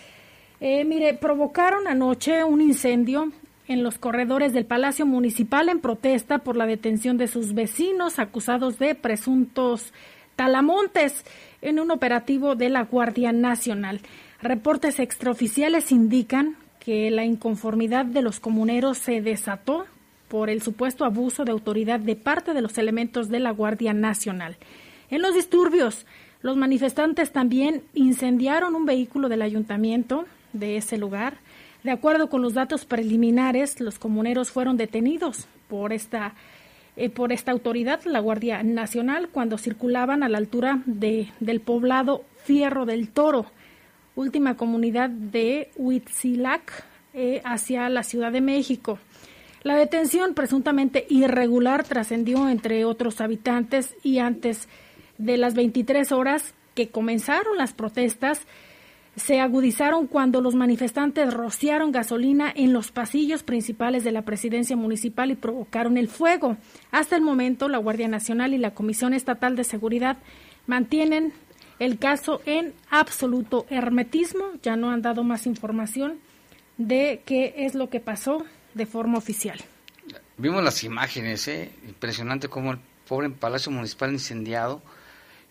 Eh, 0.60 0.84
mire, 0.84 1.14
provocaron 1.14 1.86
anoche 1.88 2.44
un 2.44 2.60
incendio 2.62 3.30
en 3.68 3.82
los 3.82 3.98
corredores 3.98 4.52
del 4.52 4.64
Palacio 4.64 5.04
Municipal 5.06 5.68
en 5.68 5.80
protesta 5.80 6.38
por 6.38 6.56
la 6.56 6.66
detención 6.66 7.18
de 7.18 7.28
sus 7.28 7.52
vecinos 7.54 8.18
acusados 8.18 8.78
de 8.78 8.94
presuntos 8.94 9.92
talamontes 10.36 11.24
en 11.62 11.80
un 11.80 11.90
operativo 11.90 12.54
de 12.54 12.68
la 12.68 12.82
Guardia 12.82 13.32
Nacional. 13.32 14.00
Reportes 14.42 14.98
extraoficiales 14.98 15.92
indican 15.92 16.56
que 16.80 17.10
la 17.10 17.24
inconformidad 17.24 18.04
de 18.04 18.22
los 18.22 18.40
comuneros 18.40 18.98
se 18.98 19.22
desató 19.22 19.86
por 20.28 20.50
el 20.50 20.62
supuesto 20.62 21.04
abuso 21.04 21.44
de 21.44 21.52
autoridad 21.52 22.00
de 22.00 22.16
parte 22.16 22.52
de 22.54 22.60
los 22.60 22.76
elementos 22.76 23.28
de 23.28 23.38
la 23.38 23.52
Guardia 23.52 23.92
Nacional. 23.92 24.56
En 25.10 25.22
los 25.22 25.34
disturbios, 25.34 26.06
los 26.42 26.56
manifestantes 26.56 27.30
también 27.30 27.82
incendiaron 27.94 28.74
un 28.74 28.84
vehículo 28.84 29.28
del 29.28 29.42
ayuntamiento 29.42 30.24
de 30.52 30.76
ese 30.76 30.98
lugar. 30.98 31.36
De 31.84 31.92
acuerdo 31.92 32.28
con 32.28 32.42
los 32.42 32.54
datos 32.54 32.84
preliminares, 32.84 33.80
los 33.80 33.98
comuneros 33.98 34.50
fueron 34.50 34.76
detenidos 34.76 35.46
por 35.68 35.92
esta 35.92 36.34
eh, 36.96 37.08
por 37.08 37.32
esta 37.32 37.52
autoridad, 37.52 38.02
la 38.04 38.20
Guardia 38.20 38.62
Nacional, 38.62 39.28
cuando 39.28 39.58
circulaban 39.58 40.22
a 40.22 40.28
la 40.28 40.38
altura 40.38 40.82
de, 40.86 41.28
del 41.40 41.60
poblado 41.60 42.24
Fierro 42.44 42.86
del 42.86 43.08
Toro, 43.08 43.46
última 44.14 44.56
comunidad 44.56 45.08
de 45.08 45.70
Huitzilac, 45.76 46.84
eh, 47.14 47.42
hacia 47.44 47.88
la 47.88 48.02
Ciudad 48.02 48.32
de 48.32 48.40
México. 48.40 48.98
La 49.62 49.76
detención 49.76 50.34
presuntamente 50.34 51.06
irregular 51.08 51.84
trascendió 51.84 52.48
entre 52.48 52.84
otros 52.84 53.20
habitantes 53.20 53.94
y 54.02 54.18
antes 54.18 54.68
de 55.18 55.36
las 55.36 55.54
23 55.54 56.10
horas 56.10 56.54
que 56.74 56.88
comenzaron 56.88 57.58
las 57.58 57.72
protestas, 57.72 58.40
se 59.16 59.40
agudizaron 59.40 60.06
cuando 60.06 60.40
los 60.40 60.54
manifestantes 60.54 61.32
rociaron 61.32 61.92
gasolina 61.92 62.50
en 62.54 62.72
los 62.72 62.90
pasillos 62.92 63.42
principales 63.42 64.04
de 64.04 64.12
la 64.12 64.22
presidencia 64.22 64.76
municipal 64.76 65.30
y 65.30 65.34
provocaron 65.34 65.98
el 65.98 66.08
fuego. 66.08 66.56
Hasta 66.90 67.16
el 67.16 67.22
momento, 67.22 67.68
la 67.68 67.78
Guardia 67.78 68.08
Nacional 68.08 68.54
y 68.54 68.58
la 68.58 68.72
Comisión 68.72 69.12
Estatal 69.12 69.54
de 69.54 69.64
Seguridad 69.64 70.16
mantienen 70.66 71.32
el 71.78 71.98
caso 71.98 72.40
en 72.46 72.72
absoluto 72.90 73.66
hermetismo. 73.68 74.44
Ya 74.62 74.76
no 74.76 74.90
han 74.90 75.02
dado 75.02 75.24
más 75.24 75.46
información 75.46 76.18
de 76.78 77.22
qué 77.26 77.54
es 77.58 77.74
lo 77.74 77.90
que 77.90 78.00
pasó 78.00 78.44
de 78.74 78.86
forma 78.86 79.18
oficial. 79.18 79.60
Vimos 80.38 80.64
las 80.64 80.82
imágenes, 80.84 81.46
¿eh? 81.48 81.70
impresionante 81.86 82.48
como 82.48 82.72
el 82.72 82.78
pobre 83.06 83.28
Palacio 83.30 83.70
Municipal 83.70 84.12
incendiado. 84.12 84.82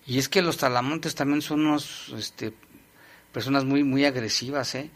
Y 0.07 0.17
es 0.17 0.29
que 0.29 0.41
los 0.41 0.57
talamontes 0.57 1.13
también 1.13 1.43
son 1.43 1.65
unos, 1.67 2.11
este, 2.17 2.53
personas 3.31 3.65
muy, 3.65 3.83
muy 3.83 4.05
agresivas, 4.05 4.75
¿eh? 4.75 4.89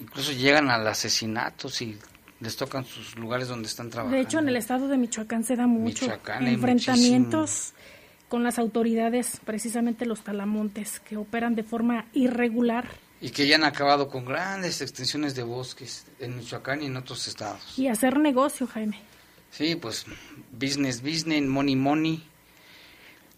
Incluso 0.00 0.32
llegan 0.32 0.70
al 0.70 0.86
asesinato 0.86 1.68
si 1.68 1.98
les 2.40 2.56
tocan 2.56 2.84
sus 2.84 3.16
lugares 3.16 3.48
donde 3.48 3.68
están 3.68 3.90
trabajando. 3.90 4.16
De 4.16 4.22
hecho, 4.22 4.38
en 4.38 4.48
el 4.48 4.56
estado 4.56 4.88
de 4.88 4.96
Michoacán 4.96 5.44
se 5.44 5.56
da 5.56 5.66
mucho 5.66 6.06
Michoacán 6.06 6.46
enfrentamientos 6.46 7.72
con 8.28 8.44
las 8.44 8.58
autoridades, 8.58 9.40
precisamente 9.44 10.06
los 10.06 10.20
talamontes, 10.22 11.00
que 11.00 11.16
operan 11.16 11.54
de 11.54 11.62
forma 11.62 12.06
irregular 12.12 12.86
Y 13.20 13.30
que 13.30 13.48
ya 13.48 13.56
han 13.56 13.64
acabado 13.64 14.08
con 14.08 14.24
grandes 14.24 14.80
extensiones 14.80 15.34
de 15.34 15.42
bosques 15.42 16.06
en 16.20 16.36
Michoacán 16.36 16.82
y 16.82 16.86
en 16.86 16.96
otros 16.96 17.26
estados. 17.26 17.78
y 17.78 17.88
hacer 17.88 18.18
negocio, 18.18 18.66
Jaime. 18.66 19.00
Sí, 19.50 19.74
pues 19.76 20.04
business, 20.52 21.02
business, 21.02 21.42
money, 21.42 21.74
money. 21.74 22.22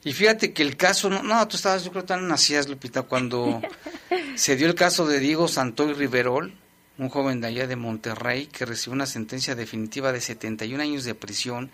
Y 0.02 0.12
fíjate 0.14 0.52
que 0.54 0.62
el 0.62 0.76
caso, 0.76 1.10
no, 1.10 1.22
no 1.22 1.46
tú 1.46 1.56
estabas, 1.56 1.84
yo 1.84 1.90
creo 1.90 2.04
tan 2.04 2.26
nacías, 2.26 2.68
Lupita, 2.68 3.02
cuando 3.02 3.60
se 4.34 4.56
dio 4.56 4.66
el 4.66 4.74
caso 4.74 5.06
de 5.06 5.20
Diego 5.20 5.46
Santoy 5.46 5.92
Riverol, 5.92 6.54
un 6.96 7.08
joven 7.10 7.40
de 7.40 7.48
allá 7.48 7.66
de 7.66 7.76
Monterrey 7.76 8.46
que 8.46 8.64
recibió 8.64 8.94
una 8.94 9.06
sentencia 9.06 9.54
definitiva 9.54 10.12
de 10.12 10.20
71 10.20 10.82
años 10.82 11.04
de 11.04 11.14
prisión, 11.14 11.70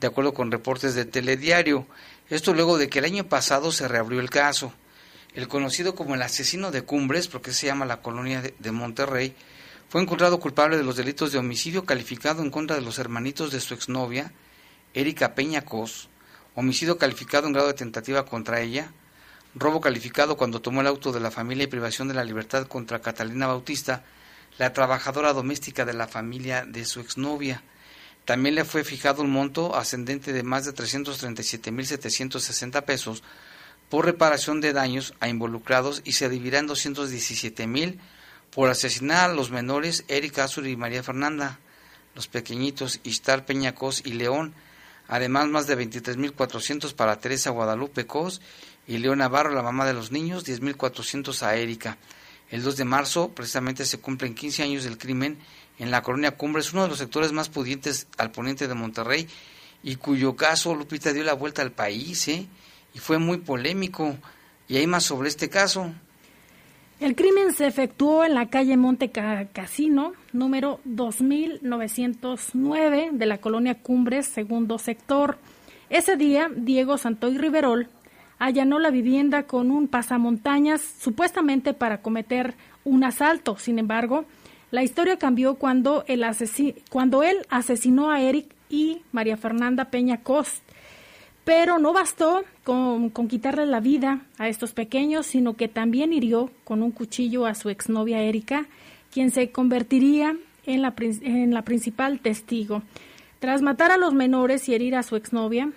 de 0.00 0.06
acuerdo 0.06 0.34
con 0.34 0.50
reportes 0.50 0.94
de 0.94 1.06
Telediario. 1.06 1.86
Esto 2.28 2.52
luego 2.52 2.76
de 2.76 2.88
que 2.88 2.98
el 2.98 3.06
año 3.06 3.24
pasado 3.28 3.72
se 3.72 3.88
reabrió 3.88 4.20
el 4.20 4.28
caso. 4.30 4.72
El 5.34 5.48
conocido 5.48 5.94
como 5.94 6.14
el 6.14 6.22
asesino 6.22 6.70
de 6.70 6.82
Cumbres, 6.82 7.28
porque 7.28 7.52
se 7.52 7.66
llama 7.66 7.86
la 7.86 8.02
colonia 8.02 8.42
de, 8.42 8.54
de 8.58 8.72
Monterrey, 8.72 9.34
fue 9.88 10.02
encontrado 10.02 10.40
culpable 10.40 10.76
de 10.76 10.82
los 10.82 10.96
delitos 10.96 11.32
de 11.32 11.38
homicidio 11.38 11.86
calificado 11.86 12.42
en 12.42 12.50
contra 12.50 12.76
de 12.76 12.82
los 12.82 12.98
hermanitos 12.98 13.50
de 13.52 13.60
su 13.60 13.72
exnovia, 13.72 14.32
Erika 14.94 15.34
Peña 15.34 15.62
Cos, 15.62 16.08
homicidio 16.56 16.98
calificado 16.98 17.46
en 17.46 17.52
grado 17.52 17.68
de 17.68 17.74
tentativa 17.74 18.24
contra 18.24 18.60
ella, 18.60 18.90
robo 19.54 19.80
calificado 19.80 20.36
cuando 20.36 20.60
tomó 20.62 20.80
el 20.80 20.86
auto 20.86 21.12
de 21.12 21.20
la 21.20 21.30
familia 21.30 21.64
y 21.64 21.68
privación 21.68 22.08
de 22.08 22.14
la 22.14 22.24
libertad 22.24 22.66
contra 22.66 23.02
Catalina 23.02 23.46
Bautista, 23.46 24.04
la 24.58 24.72
trabajadora 24.72 25.34
doméstica 25.34 25.84
de 25.84 25.92
la 25.92 26.08
familia 26.08 26.64
de 26.64 26.86
su 26.86 27.00
exnovia. 27.00 27.62
También 28.24 28.54
le 28.54 28.64
fue 28.64 28.84
fijado 28.84 29.22
un 29.22 29.30
monto 29.30 29.76
ascendente 29.76 30.32
de 30.32 30.42
más 30.42 30.64
de 30.64 30.72
337.760 30.74 32.82
pesos 32.84 33.22
por 33.90 34.06
reparación 34.06 34.62
de 34.62 34.72
daños 34.72 35.12
a 35.20 35.28
involucrados 35.28 36.00
y 36.04 36.12
se 36.12 36.30
dividirá 36.30 36.60
en 36.60 36.68
217.000 36.68 37.98
por 38.50 38.70
asesinar 38.70 39.30
a 39.30 39.34
los 39.34 39.50
menores 39.50 40.04
Erika 40.08 40.44
Azuri 40.44 40.70
y 40.70 40.76
María 40.76 41.02
Fernanda, 41.02 41.58
los 42.14 42.28
pequeñitos 42.28 43.00
Ishtar 43.04 43.44
Peña 43.44 43.74
Cos 43.74 44.00
y 44.06 44.14
León, 44.14 44.54
además 45.08 45.48
más 45.48 45.66
de 45.66 45.76
23.400 45.78 46.94
para 46.94 47.18
Teresa 47.20 47.50
Guadalupe 47.50 48.06
Cos 48.06 48.40
y 48.86 48.98
León 48.98 49.18
Navarro, 49.18 49.50
la 49.54 49.62
mamá 49.62 49.86
de 49.86 49.92
los 49.92 50.12
niños, 50.12 50.46
10.400 50.46 51.42
a 51.42 51.56
Erika. 51.56 51.98
El 52.50 52.62
2 52.62 52.76
de 52.76 52.84
marzo 52.84 53.30
precisamente 53.30 53.84
se 53.84 53.98
cumplen 53.98 54.34
15 54.34 54.62
años 54.62 54.84
del 54.84 54.98
crimen 54.98 55.38
en 55.78 55.90
la 55.90 56.02
colonia 56.02 56.36
Cumbres, 56.36 56.72
uno 56.72 56.84
de 56.84 56.88
los 56.88 56.98
sectores 56.98 57.32
más 57.32 57.48
pudientes 57.48 58.06
al 58.18 58.30
poniente 58.30 58.68
de 58.68 58.74
Monterrey 58.74 59.26
y 59.82 59.96
cuyo 59.96 60.36
caso 60.36 60.74
Lupita 60.74 61.12
dio 61.12 61.24
la 61.24 61.34
vuelta 61.34 61.62
al 61.62 61.72
país, 61.72 62.28
¿eh? 62.28 62.46
y 62.94 62.98
fue 62.98 63.18
muy 63.18 63.38
polémico. 63.38 64.16
Y 64.68 64.76
hay 64.76 64.86
más 64.86 65.04
sobre 65.04 65.28
este 65.28 65.48
caso. 65.48 65.92
El 66.98 67.14
crimen 67.14 67.52
se 67.52 67.66
efectuó 67.66 68.24
en 68.24 68.34
la 68.34 68.48
calle 68.48 68.76
Monte 68.76 69.10
Ca- 69.10 69.46
Casino, 69.52 70.14
número 70.36 70.78
2909 70.84 73.10
de 73.12 73.26
la 73.26 73.38
colonia 73.38 73.74
Cumbres, 73.74 74.26
segundo 74.26 74.78
sector. 74.78 75.38
Ese 75.90 76.16
día, 76.16 76.48
Diego 76.54 76.98
Santoy 76.98 77.38
Riverol 77.38 77.88
allanó 78.38 78.78
la 78.78 78.90
vivienda 78.90 79.44
con 79.44 79.70
un 79.70 79.88
pasamontañas, 79.88 80.82
supuestamente 80.82 81.74
para 81.74 82.02
cometer 82.02 82.54
un 82.84 83.04
asalto. 83.04 83.56
Sin 83.56 83.78
embargo, 83.78 84.26
la 84.70 84.82
historia 84.82 85.16
cambió 85.16 85.54
cuando, 85.54 86.04
el 86.06 86.24
cuando 86.90 87.22
él 87.22 87.38
asesinó 87.48 88.10
a 88.10 88.20
Eric 88.20 88.46
y 88.68 89.02
María 89.12 89.36
Fernanda 89.36 89.86
Peña 89.86 90.22
Cost. 90.22 90.62
Pero 91.44 91.78
no 91.78 91.92
bastó 91.92 92.42
con, 92.64 93.10
con 93.10 93.28
quitarle 93.28 93.66
la 93.66 93.78
vida 93.78 94.22
a 94.36 94.48
estos 94.48 94.72
pequeños, 94.72 95.26
sino 95.26 95.54
que 95.54 95.68
también 95.68 96.12
hirió 96.12 96.50
con 96.64 96.82
un 96.82 96.90
cuchillo 96.90 97.46
a 97.46 97.54
su 97.54 97.70
exnovia 97.70 98.20
Erika, 98.20 98.66
quien 99.16 99.30
se 99.30 99.50
convertiría 99.50 100.36
en 100.66 100.82
la, 100.82 100.92
en 101.22 101.54
la 101.54 101.62
principal 101.62 102.20
testigo. 102.20 102.82
Tras 103.38 103.62
matar 103.62 103.90
a 103.90 103.96
los 103.96 104.12
menores 104.12 104.68
y 104.68 104.74
herir 104.74 104.94
a 104.94 105.02
su 105.02 105.16
exnovia, 105.16 105.70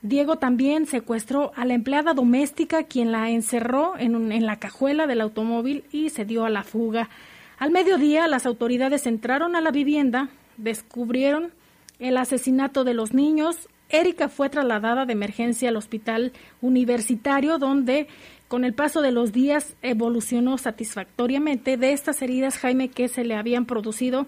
Diego 0.00 0.36
también 0.36 0.86
secuestró 0.86 1.52
a 1.54 1.66
la 1.66 1.74
empleada 1.74 2.14
doméstica, 2.14 2.84
quien 2.84 3.12
la 3.12 3.28
encerró 3.28 3.92
en 3.98 4.46
la 4.46 4.56
cajuela 4.56 5.06
del 5.06 5.20
automóvil 5.20 5.84
y 5.92 6.08
se 6.08 6.24
dio 6.24 6.46
a 6.46 6.48
la 6.48 6.62
fuga. 6.62 7.10
Al 7.58 7.72
mediodía, 7.72 8.26
las 8.26 8.46
autoridades 8.46 9.06
entraron 9.06 9.54
a 9.54 9.60
la 9.60 9.70
vivienda, 9.70 10.30
descubrieron 10.56 11.52
el 11.98 12.16
asesinato 12.16 12.84
de 12.84 12.94
los 12.94 13.12
niños. 13.12 13.68
Erika 13.88 14.28
fue 14.28 14.50
trasladada 14.50 15.06
de 15.06 15.12
emergencia 15.12 15.68
al 15.68 15.76
hospital 15.76 16.32
universitario, 16.60 17.58
donde 17.58 18.08
con 18.48 18.64
el 18.64 18.74
paso 18.74 19.02
de 19.02 19.12
los 19.12 19.32
días 19.32 19.74
evolucionó 19.82 20.58
satisfactoriamente 20.58 21.76
de 21.76 21.92
estas 21.92 22.22
heridas, 22.22 22.58
Jaime, 22.58 22.88
que 22.88 23.08
se 23.08 23.24
le 23.24 23.34
habían 23.34 23.66
producido 23.66 24.26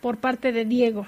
por 0.00 0.18
parte 0.18 0.52
de 0.52 0.64
Diego. 0.64 1.06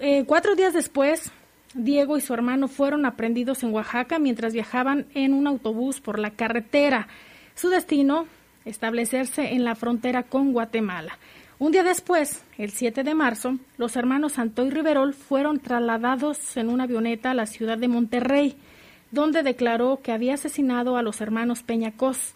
Eh, 0.00 0.24
cuatro 0.26 0.54
días 0.54 0.74
después, 0.74 1.32
Diego 1.74 2.16
y 2.16 2.20
su 2.20 2.34
hermano 2.34 2.68
fueron 2.68 3.06
aprendidos 3.06 3.62
en 3.62 3.72
Oaxaca 3.72 4.18
mientras 4.18 4.52
viajaban 4.52 5.06
en 5.14 5.32
un 5.32 5.46
autobús 5.46 6.00
por 6.00 6.18
la 6.18 6.30
carretera. 6.30 7.08
Su 7.54 7.70
destino, 7.70 8.26
establecerse 8.64 9.52
en 9.54 9.64
la 9.64 9.74
frontera 9.74 10.22
con 10.22 10.52
Guatemala. 10.52 11.18
Un 11.62 11.70
día 11.70 11.84
después, 11.84 12.42
el 12.58 12.72
7 12.72 13.04
de 13.04 13.14
marzo, 13.14 13.56
los 13.76 13.94
hermanos 13.94 14.32
Santo 14.32 14.66
y 14.66 14.70
Riverol 14.70 15.14
fueron 15.14 15.60
trasladados 15.60 16.56
en 16.56 16.68
una 16.68 16.82
avioneta 16.82 17.30
a 17.30 17.34
la 17.34 17.46
ciudad 17.46 17.78
de 17.78 17.86
Monterrey, 17.86 18.56
donde 19.12 19.44
declaró 19.44 20.00
que 20.02 20.10
había 20.10 20.34
asesinado 20.34 20.96
a 20.96 21.02
los 21.02 21.20
hermanos 21.20 21.62
Peñacos. 21.62 22.34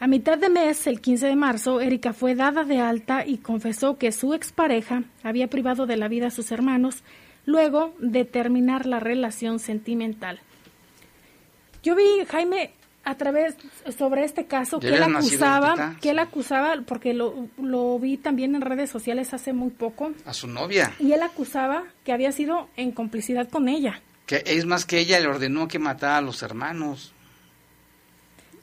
A 0.00 0.06
mitad 0.06 0.38
de 0.38 0.48
mes, 0.48 0.86
el 0.86 1.02
15 1.02 1.26
de 1.26 1.36
marzo, 1.36 1.82
Erika 1.82 2.14
fue 2.14 2.34
dada 2.34 2.64
de 2.64 2.78
alta 2.78 3.26
y 3.26 3.36
confesó 3.36 3.98
que 3.98 4.12
su 4.12 4.32
expareja 4.32 5.02
había 5.22 5.48
privado 5.48 5.84
de 5.84 5.98
la 5.98 6.08
vida 6.08 6.28
a 6.28 6.30
sus 6.30 6.50
hermanos 6.50 7.04
luego 7.44 7.92
de 7.98 8.24
terminar 8.24 8.86
la 8.86 8.98
relación 8.98 9.58
sentimental. 9.58 10.40
Yo 11.82 11.94
vi, 11.94 12.24
Jaime, 12.26 12.70
a 13.04 13.16
través 13.16 13.56
sobre 13.96 14.24
este 14.24 14.46
caso 14.46 14.80
que 14.80 14.88
él 14.88 15.02
acusaba, 15.02 15.96
que 16.00 16.10
él 16.10 16.18
acusaba, 16.18 16.76
porque 16.86 17.14
lo, 17.14 17.48
lo 17.60 17.98
vi 17.98 18.16
también 18.16 18.54
en 18.54 18.62
redes 18.62 18.90
sociales 18.90 19.34
hace 19.34 19.52
muy 19.52 19.70
poco. 19.70 20.12
A 20.24 20.32
su 20.32 20.46
novia. 20.46 20.92
Y 20.98 21.12
él 21.12 21.22
acusaba 21.22 21.84
que 22.04 22.12
había 22.12 22.32
sido 22.32 22.68
en 22.76 22.92
complicidad 22.92 23.48
con 23.48 23.68
ella. 23.68 24.00
Que 24.26 24.42
es 24.46 24.64
más 24.64 24.86
que 24.86 24.98
ella 24.98 25.20
le 25.20 25.26
ordenó 25.26 25.68
que 25.68 25.78
matara 25.78 26.18
a 26.18 26.22
los 26.22 26.42
hermanos. 26.42 27.12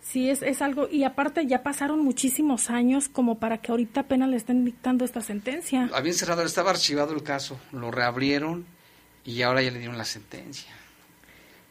Sí, 0.01 0.29
es, 0.29 0.41
es 0.41 0.61
algo, 0.61 0.89
y 0.89 1.03
aparte 1.05 1.45
ya 1.45 1.63
pasaron 1.63 2.03
muchísimos 2.03 2.69
años 2.69 3.07
como 3.07 3.39
para 3.39 3.59
que 3.59 3.71
ahorita 3.71 4.01
apenas 4.01 4.27
le 4.27 4.35
estén 4.35 4.65
dictando 4.65 5.05
esta 5.05 5.21
sentencia. 5.21 5.89
Habían 5.93 6.15
cerrado, 6.15 6.43
estaba 6.43 6.71
archivado 6.71 7.13
el 7.13 7.23
caso, 7.23 7.57
lo 7.71 7.91
reabrieron 7.91 8.65
y 9.23 9.41
ahora 9.43 9.61
ya 9.61 9.71
le 9.71 9.79
dieron 9.79 9.97
la 9.97 10.03
sentencia. 10.03 10.71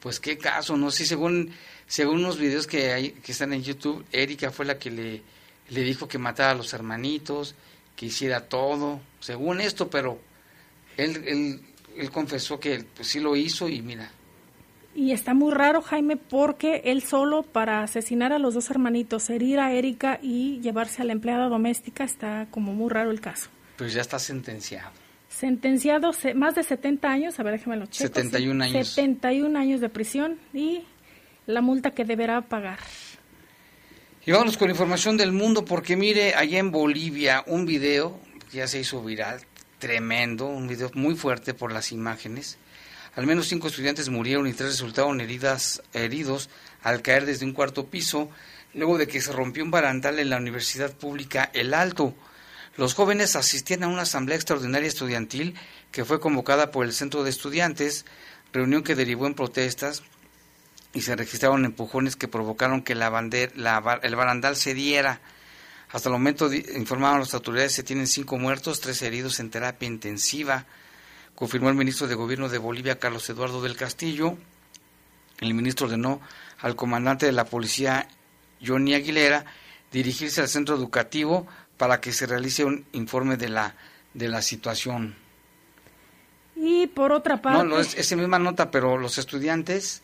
Pues 0.01 0.21
qué 0.21 0.39
caso, 0.39 0.77
¿no? 0.79 0.91
Sí, 0.91 1.05
según, 1.05 1.53
según 1.91 2.21
unos 2.21 2.39
videos 2.39 2.69
que, 2.69 2.93
hay, 2.93 3.11
que 3.11 3.33
están 3.33 3.53
en 3.53 3.65
YouTube, 3.65 4.07
Erika 4.13 4.53
fue 4.53 4.65
la 4.65 4.79
que 4.79 4.93
le, 4.93 5.23
le 5.71 5.83
dijo 5.83 6.07
que 6.07 6.19
matara 6.19 6.53
a 6.53 6.55
los 6.55 6.73
hermanitos, 6.73 7.57
que 7.97 8.07
hiciera 8.07 8.49
todo, 8.49 9.01
según 9.19 9.61
esto, 9.61 9.91
pero 9.91 10.21
él, 10.97 11.21
él, 11.27 11.61
él 11.97 12.11
confesó 12.13 12.61
que 12.61 12.85
pues, 12.95 13.09
sí 13.09 13.19
lo 13.19 13.35
hizo 13.35 13.69
y 13.69 13.83
mira, 13.83 14.09
y 14.95 15.11
está 15.11 15.35
muy 15.35 15.53
raro, 15.53 15.83
Jaime, 15.83 16.17
porque 16.17 16.83
él 16.85 17.03
solo 17.03 17.43
para 17.43 17.83
asesinar 17.83 18.33
a 18.33 18.39
los 18.39 18.55
dos 18.55 18.71
hermanitos, 18.71 19.29
herir 19.29 19.59
a 19.59 19.73
Erika 19.73 20.21
y 20.23 20.61
llevarse 20.61 21.03
a 21.03 21.05
la 21.05 21.13
empleada 21.13 21.49
doméstica, 21.49 22.05
está 22.05 22.47
como 22.53 22.73
muy 22.73 22.89
raro 22.89 23.11
el 23.11 23.21
caso. 23.21 23.51
Pues 23.77 23.95
ya 23.95 24.01
está 24.01 24.21
sentenciado. 24.21 24.93
Sentenciado 25.29 26.13
más 26.37 26.55
de 26.55 26.63
70 26.63 27.09
años, 27.09 27.41
a 27.41 27.43
ver, 27.43 27.55
déjame 27.55 27.77
lo 27.77 27.87
checo. 27.87 28.15
71 28.15 28.65
años. 28.65 28.89
71 28.89 29.59
años 29.59 29.81
de 29.81 29.89
prisión 29.89 30.39
y 30.55 30.83
la 31.51 31.61
multa 31.61 31.91
que 31.91 32.05
deberá 32.05 32.41
pagar. 32.43 32.79
Y 34.25 34.33
vámonos 34.33 34.57
con 34.57 34.71
información 34.71 35.17
del 35.17 35.33
mundo, 35.33 35.65
porque 35.65 35.97
mire, 35.97 36.35
allá 36.35 36.59
en 36.59 36.71
Bolivia, 36.71 37.43
un 37.47 37.67
video 37.67 38.21
que 38.51 38.59
ya 38.59 38.67
se 38.67 38.81
hizo 38.81 39.03
viral, 39.03 39.41
tremendo, 39.79 40.47
un 40.47 40.69
video 40.69 40.91
muy 40.95 41.15
fuerte 41.15 41.55
por 41.55 41.73
las 41.73 41.93
imágenes 41.93 42.59
al 43.17 43.27
menos 43.27 43.49
cinco 43.49 43.69
estudiantes 43.69 44.09
murieron 44.09 44.47
y 44.47 44.53
tres 44.53 44.71
resultaron 44.71 45.21
heridas, 45.21 45.83
heridos 45.93 46.49
al 46.83 47.03
caer 47.03 47.27
desde 47.27 47.45
un 47.45 47.53
cuarto 47.53 47.87
piso, 47.87 48.31
luego 48.73 48.99
de 48.99 49.09
que 49.09 49.21
se 49.21 49.33
rompió 49.33 49.65
un 49.65 49.71
barandal 49.71 50.19
en 50.19 50.31
la 50.31 50.37
Universidad 50.37 50.93
Pública 50.93 51.51
El 51.53 51.75
Alto. 51.75 52.15
Los 52.77 52.95
jóvenes 52.95 53.35
asistían 53.35 53.83
a 53.83 53.89
una 53.89 54.03
asamblea 54.03 54.37
extraordinaria 54.37 54.89
estudiantil 54.89 55.55
que 55.91 56.05
fue 56.05 56.21
convocada 56.21 56.71
por 56.71 56.87
el 56.87 56.93
Centro 56.93 57.25
de 57.25 57.31
Estudiantes, 57.31 58.07
reunión 58.53 58.85
que 58.85 58.95
derivó 58.95 59.27
en 59.27 59.35
protestas 59.35 60.03
y 60.93 61.03
se 61.03 61.17
registraron 61.17 61.65
empujones 61.65 62.17
que 62.17 62.29
provocaron 62.29 62.83
que 62.83 62.95
la 62.95 63.09
el 64.03 64.17
barandal 64.17 64.57
cediera. 64.57 65.21
Hasta 65.91 66.09
el 66.09 66.13
momento, 66.13 66.53
informaron 66.53 67.21
las 67.21 67.35
autoridades, 67.35 67.73
se 67.73 67.83
tienen 67.83 68.07
cinco 68.07 68.39
muertos, 68.39 68.81
tres 68.81 69.03
heridos 69.03 69.41
en 69.41 69.51
terapia 69.51 69.87
intensiva 69.87 70.67
confirmó 71.41 71.71
el 71.71 71.75
ministro 71.75 72.07
de 72.07 72.15
Gobierno 72.15 72.51
de 72.51 72.59
Bolivia, 72.59 72.99
Carlos 72.99 73.31
Eduardo 73.31 73.63
del 73.63 73.75
Castillo. 73.75 74.37
El 75.39 75.55
ministro 75.55 75.87
ordenó 75.87 76.21
al 76.59 76.77
comandante 76.77 77.25
de 77.25 77.33
la 77.33 77.47
policía, 77.47 78.07
Johnny 78.63 78.93
Aguilera, 78.93 79.47
dirigirse 79.91 80.43
al 80.43 80.49
centro 80.49 80.77
educativo 80.77 81.47
para 81.79 81.99
que 81.99 82.13
se 82.13 82.27
realice 82.27 82.67
un 82.67 82.85
informe 82.93 83.39
de 83.39 83.49
la, 83.49 83.75
de 84.13 84.29
la 84.29 84.43
situación. 84.43 85.17
Y 86.55 86.89
por 86.89 87.11
otra 87.11 87.41
parte... 87.41 87.57
No, 87.57 87.65
no 87.65 87.81
es 87.81 87.95
esa 87.95 88.17
misma 88.17 88.39
nota, 88.39 88.71
pero 88.71 88.99
los 88.99 89.17
estudiantes 89.17 90.03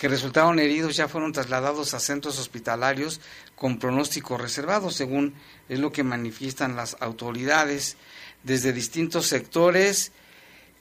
que 0.00 0.08
resultaron 0.08 0.58
heridos 0.58 0.96
ya 0.96 1.08
fueron 1.08 1.30
trasladados 1.30 1.92
a 1.92 2.00
centros 2.00 2.38
hospitalarios 2.38 3.20
con 3.54 3.78
pronóstico 3.78 4.38
reservado, 4.38 4.90
según 4.90 5.34
es 5.68 5.78
lo 5.78 5.92
que 5.92 6.02
manifiestan 6.02 6.74
las 6.74 6.96
autoridades. 7.00 7.98
Desde 8.42 8.72
distintos 8.72 9.26
sectores 9.26 10.12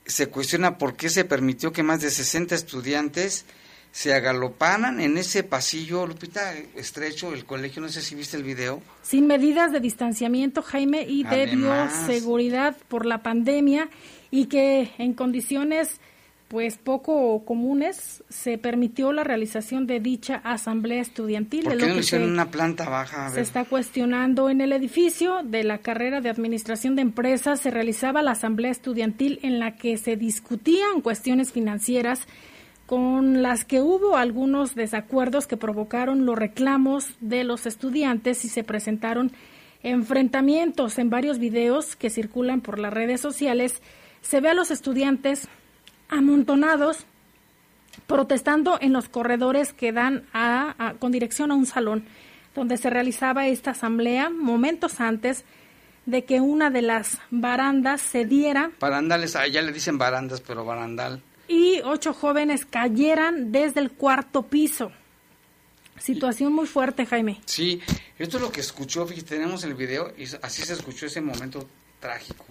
se 0.06 0.28
cuestiona 0.28 0.78
por 0.78 0.96
qué 0.96 1.10
se 1.10 1.26
permitió 1.26 1.74
que 1.74 1.84
más 1.84 2.00
de 2.00 2.12
60 2.12 2.56
estudiantes 2.56 3.44
se 3.92 4.14
agaloparan 4.14 5.02
en 5.02 5.18
ese 5.18 5.44
pasillo, 5.44 6.08
Lupita, 6.08 6.54
estrecho, 6.78 7.34
el 7.34 7.44
colegio, 7.44 7.82
no 7.82 7.90
sé 7.90 8.02
si 8.02 8.16
viste 8.16 8.38
el 8.38 8.44
video. 8.44 8.82
Sin 9.04 9.28
medidas 9.28 9.74
de 9.74 9.82
distanciamiento, 9.82 10.62
Jaime, 10.62 11.02
y 11.02 11.26
de 11.26 11.46
bioseguridad 11.48 12.78
por 12.88 13.06
la 13.06 13.22
pandemia, 13.22 13.90
y 14.32 14.46
que 14.46 14.94
en 14.98 15.14
condiciones 15.14 16.00
pues 16.50 16.78
poco 16.78 17.46
comunes, 17.46 18.24
se 18.28 18.58
permitió 18.58 19.14
la 19.14 19.24
realización 19.24 19.86
de 19.86 20.00
dicha 20.00 20.42
asamblea 20.44 21.00
estudiantil. 21.00 21.64
¿Por 21.64 21.78
qué 21.78 21.88
no 21.88 21.94
lo 21.94 22.00
hicieron 22.00 22.28
en 22.28 22.34
una 22.34 22.50
planta 22.50 22.90
baja? 22.90 23.30
Se 23.30 23.42
está 23.42 23.66
cuestionando 23.66 24.50
en 24.50 24.60
el 24.60 24.74
edificio 24.74 25.44
de 25.44 25.64
la 25.64 25.78
carrera 25.78 26.22
de 26.22 26.30
Administración 26.30 26.96
de 26.96 27.04
Empresas, 27.04 27.60
se 27.60 27.70
realizaba 27.70 28.24
la 28.24 28.32
asamblea 28.32 28.72
estudiantil 28.72 29.40
en 29.44 29.60
la 29.60 29.76
que 29.76 29.96
se 29.98 30.16
discutían 30.16 31.02
cuestiones 31.02 31.52
financieras 31.52 32.28
con 32.88 33.44
las 33.44 33.64
que 33.64 33.82
hubo 33.82 34.18
algunos 34.18 34.74
desacuerdos 34.74 35.46
que 35.46 35.56
provocaron 35.56 36.26
los 36.26 36.36
reclamos 36.36 37.14
de 37.22 37.44
los 37.44 37.68
estudiantes 37.68 38.44
y 38.44 38.50
se 38.50 38.64
presentaron 38.64 39.32
enfrentamientos 39.84 40.98
en 40.98 41.12
varios 41.12 41.38
videos 41.38 41.96
que 41.96 42.10
circulan 42.10 42.62
por 42.62 42.80
las 42.80 42.92
redes 42.92 43.22
sociales. 43.22 43.84
Se 44.22 44.42
ve 44.42 44.50
a 44.50 44.56
los 44.56 44.72
estudiantes 44.72 45.48
amontonados 46.10 47.06
protestando 48.08 48.78
en 48.82 48.94
los 48.94 49.10
corredores 49.10 49.74
que 49.74 49.92
dan 49.92 50.26
a, 50.34 50.96
con 51.00 51.12
dirección 51.12 51.52
a 51.52 51.56
un 51.56 51.66
salón 51.66 52.06
donde 52.56 52.78
se 52.78 52.90
realizaba 52.90 53.48
esta 53.48 53.72
asamblea 53.72 54.30
momentos 54.30 55.00
antes 55.00 55.44
de 56.06 56.26
que 56.26 56.42
una 56.42 56.72
de 56.72 56.82
las 56.82 57.20
barandas 57.30 58.02
se 58.02 58.26
diera. 58.26 58.72
Barandales, 58.80 59.36
allá 59.36 59.62
le 59.62 59.72
dicen 59.72 59.98
barandas, 59.98 60.42
pero 60.42 60.66
barandal. 60.66 61.22
Y 61.48 61.82
ocho 61.84 62.14
jóvenes 62.14 62.66
cayeran 62.66 63.52
desde 63.52 63.80
el 63.80 63.92
cuarto 63.92 64.44
piso. 64.44 64.92
Situación 66.00 66.54
muy 66.54 66.66
fuerte, 66.66 67.06
Jaime. 67.06 67.42
Sí, 67.46 67.82
esto 68.18 68.38
es 68.38 68.44
lo 68.44 68.52
que 68.52 68.62
escuchó, 68.62 69.06
tenemos 69.06 69.64
el 69.64 69.74
video 69.74 70.14
y 70.18 70.24
así 70.42 70.64
se 70.64 70.74
escuchó 70.74 71.06
ese 71.06 71.22
momento 71.22 71.68
trágico. 72.00 72.46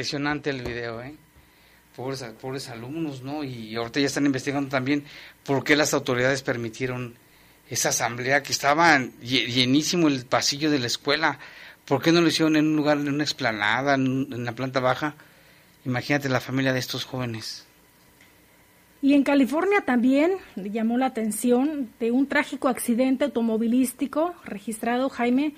Impresionante 0.00 0.48
el 0.48 0.62
video, 0.62 1.02
¿eh? 1.02 1.14
Pobres, 1.94 2.24
pobres 2.40 2.70
alumnos, 2.70 3.22
¿no? 3.22 3.44
Y 3.44 3.76
ahorita 3.76 4.00
ya 4.00 4.06
están 4.06 4.24
investigando 4.24 4.70
también 4.70 5.04
por 5.44 5.62
qué 5.62 5.76
las 5.76 5.92
autoridades 5.92 6.40
permitieron 6.40 7.16
esa 7.68 7.90
asamblea 7.90 8.42
que 8.42 8.50
estaba 8.50 8.98
llenísimo 9.20 10.08
el 10.08 10.24
pasillo 10.24 10.70
de 10.70 10.78
la 10.78 10.86
escuela. 10.86 11.38
¿Por 11.84 12.00
qué 12.00 12.12
no 12.12 12.22
lo 12.22 12.28
hicieron 12.28 12.56
en 12.56 12.68
un 12.68 12.76
lugar, 12.76 12.96
en 12.96 13.10
una 13.10 13.24
explanada, 13.24 13.92
en, 13.92 14.42
la 14.42 14.52
planta 14.52 14.80
baja? 14.80 15.16
Imagínate 15.84 16.30
la 16.30 16.40
familia 16.40 16.72
de 16.72 16.78
estos 16.78 17.04
jóvenes. 17.04 17.66
Y 19.02 19.12
en 19.12 19.22
California 19.22 19.82
también 19.82 20.32
llamó 20.56 20.96
la 20.96 21.06
atención 21.06 21.90
de 22.00 22.10
un 22.10 22.26
trágico 22.26 22.68
accidente 22.68 23.24
automovilístico 23.24 24.34
registrado, 24.46 25.10
Jaime, 25.10 25.52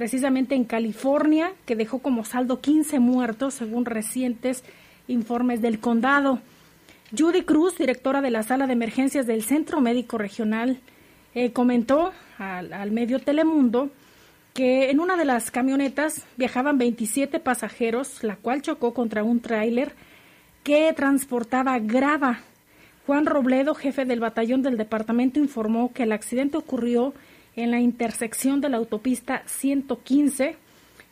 precisamente 0.00 0.54
en 0.54 0.64
California, 0.64 1.52
que 1.66 1.76
dejó 1.76 1.98
como 1.98 2.24
saldo 2.24 2.62
15 2.62 3.00
muertos, 3.00 3.52
según 3.52 3.84
recientes 3.84 4.64
informes 5.08 5.60
del 5.60 5.78
condado. 5.78 6.38
Judy 7.14 7.42
Cruz, 7.42 7.76
directora 7.76 8.22
de 8.22 8.30
la 8.30 8.42
sala 8.42 8.66
de 8.66 8.72
emergencias 8.72 9.26
del 9.26 9.42
Centro 9.42 9.82
Médico 9.82 10.16
Regional, 10.16 10.78
eh, 11.34 11.52
comentó 11.52 12.12
al, 12.38 12.72
al 12.72 12.92
medio 12.92 13.18
Telemundo 13.18 13.90
que 14.54 14.88
en 14.88 15.00
una 15.00 15.18
de 15.18 15.26
las 15.26 15.50
camionetas 15.50 16.24
viajaban 16.38 16.78
27 16.78 17.38
pasajeros, 17.38 18.24
la 18.24 18.36
cual 18.36 18.62
chocó 18.62 18.94
contra 18.94 19.22
un 19.22 19.40
tráiler 19.40 19.92
que 20.64 20.90
transportaba 20.94 21.78
grava 21.78 22.40
Juan 23.06 23.26
Robledo, 23.26 23.74
jefe 23.74 24.06
del 24.06 24.20
batallón 24.20 24.62
del 24.62 24.78
departamento, 24.78 25.40
informó 25.40 25.92
que 25.92 26.04
el 26.04 26.12
accidente 26.12 26.56
ocurrió 26.56 27.12
en 27.56 27.70
la 27.70 27.80
intersección 27.80 28.60
de 28.60 28.68
la 28.68 28.76
autopista 28.76 29.42
115 29.46 30.56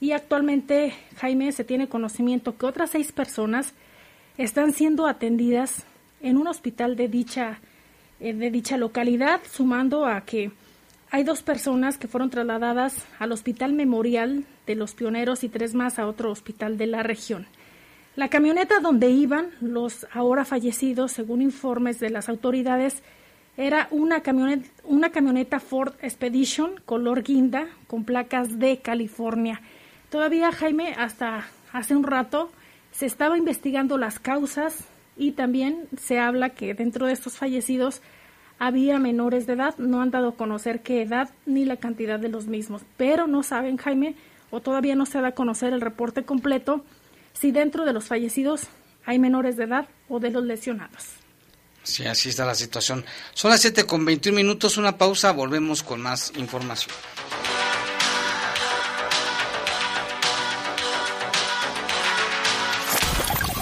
y 0.01 0.13
actualmente, 0.13 0.95
Jaime, 1.17 1.51
se 1.53 1.65
tiene 1.65 1.89
conocimiento 1.89 2.57
que 2.57 2.67
otras 2.67 2.91
seis 2.91 3.13
personas 3.13 3.75
están 4.37 4.73
siendo 4.73 5.07
atendidas 5.07 5.85
en 6.23 6.37
un 6.37 6.47
hospital 6.47 6.97
de 6.97 7.09
dicha, 7.09 7.59
eh, 8.21 8.33
de 8.33 8.51
dicha 8.51 8.77
localidad, 8.77 9.41
sumando 9.51 10.07
a 10.07 10.21
que 10.21 10.53
hay 11.11 11.25
dos 11.25 11.43
personas 11.43 11.99
que 11.99 12.07
fueron 12.07 12.31
trasladadas 12.31 12.95
al 13.19 13.33
Hospital 13.33 13.73
Memorial 13.73 14.45
de 14.67 14.75
los 14.75 14.95
Pioneros 14.95 15.43
y 15.43 15.49
tres 15.49 15.75
más 15.75 15.99
a 15.99 16.07
otro 16.07 16.31
hospital 16.31 16.77
de 16.77 16.87
la 16.87 17.03
región. 17.03 17.47
La 18.15 18.29
camioneta 18.29 18.81
donde 18.81 19.11
iban 19.11 19.51
los 19.61 20.07
ahora 20.13 20.45
fallecidos, 20.45 21.13
según 21.13 21.41
informes 21.41 21.99
de 21.99 22.11
las 22.11 22.29
autoridades, 22.29 23.03
era 23.59 23.89
una 23.91 24.21
camioneta, 24.21 24.69
una 24.85 25.11
camioneta 25.11 25.59
Ford 25.59 25.95
Expedition 26.01 26.81
color 26.87 27.25
guinda 27.25 27.67
con 27.89 28.05
placas 28.05 28.61
de 28.61 28.79
California. 28.79 29.61
Todavía, 30.11 30.53
Jaime, 30.53 30.95
hasta 30.97 31.45
hace 31.73 31.97
un 31.97 32.05
rato 32.05 32.51
se 32.93 33.05
estaba 33.05 33.37
investigando 33.37 33.99
las 33.99 34.21
causas 34.21 34.85
y 35.17 35.33
también 35.33 35.89
se 36.01 36.21
habla 36.21 36.51
que 36.51 36.73
dentro 36.73 37.07
de 37.07 37.13
estos 37.13 37.37
fallecidos 37.37 38.01
había 38.61 39.01
menores 39.01 39.49
de 39.49 39.55
edad. 39.55 39.77
No 39.77 40.03
han 40.03 40.13
dado 40.13 40.29
a 40.29 40.37
conocer 40.37 40.81
qué 40.83 41.03
edad 41.03 41.29
ni 41.45 41.65
la 41.65 41.79
cantidad 41.79 42.21
de 42.21 42.29
los 42.29 42.47
mismos, 42.47 42.83
pero 42.97 43.27
no 43.27 43.43
saben, 43.43 43.77
Jaime, 43.77 44.15
o 44.53 44.61
todavía 44.61 44.95
no 44.95 45.05
se 45.05 45.21
da 45.21 45.29
a 45.29 45.35
conocer 45.35 45.73
el 45.73 45.81
reporte 45.81 46.23
completo 46.23 46.85
si 47.33 47.51
dentro 47.51 47.85
de 47.85 47.93
los 47.93 48.07
fallecidos 48.07 48.69
hay 49.05 49.19
menores 49.19 49.57
de 49.57 49.65
edad 49.65 49.89
o 50.09 50.21
de 50.21 50.31
los 50.31 50.45
lesionados. 50.45 51.28
Sí, 51.89 52.07
así 52.07 52.29
está 52.29 52.45
la 52.45 52.55
situación. 52.55 53.05
Son 53.33 53.51
las 53.51 53.63
7 53.63 53.87
con 53.87 54.05
21 54.05 54.37
minutos, 54.37 54.77
una 54.77 54.99
pausa, 54.99 55.33
volvemos 55.33 55.83
con 55.83 56.03
más 56.03 56.31
información. 56.37 56.95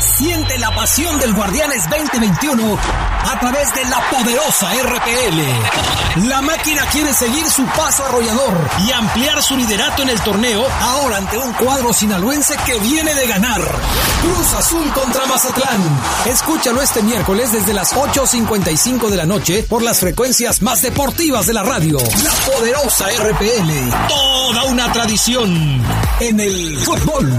Siente 0.00 0.58
la 0.58 0.74
pasión 0.74 1.18
del 1.18 1.34
Guardianes 1.34 1.84
2021 1.90 2.78
a 3.22 3.38
través 3.38 3.74
de 3.74 3.84
la 3.84 4.00
poderosa 4.10 4.72
RPL. 4.72 6.26
La 6.26 6.40
máquina 6.40 6.86
quiere 6.86 7.12
seguir 7.12 7.46
su 7.50 7.64
paso 7.66 8.06
arrollador 8.06 8.70
y 8.86 8.92
ampliar 8.92 9.42
su 9.42 9.56
liderato 9.56 10.02
en 10.02 10.08
el 10.08 10.20
torneo 10.22 10.66
ahora 10.80 11.18
ante 11.18 11.36
un 11.36 11.52
cuadro 11.52 11.92
sinaloense 11.92 12.56
que 12.64 12.78
viene 12.78 13.14
de 13.14 13.26
ganar. 13.26 13.60
Cruz 14.22 14.54
Azul 14.54 14.90
contra 14.92 15.26
Mazatlán. 15.26 16.00
Escúchalo 16.26 16.80
este 16.80 17.02
miércoles 17.02 17.52
desde 17.52 17.74
las 17.74 17.92
8.55 17.92 19.10
de 19.10 19.16
la 19.18 19.26
noche 19.26 19.62
por 19.68 19.82
las 19.82 20.00
frecuencias 20.00 20.62
más 20.62 20.80
deportivas 20.80 21.46
de 21.46 21.52
la 21.52 21.62
radio. 21.62 21.98
La 21.98 22.52
poderosa 22.52 23.06
RPL. 23.06 24.08
Toda 24.08 24.64
una 24.64 24.90
tradición 24.92 25.82
en 26.20 26.40
el 26.40 26.78
fútbol. 26.78 27.38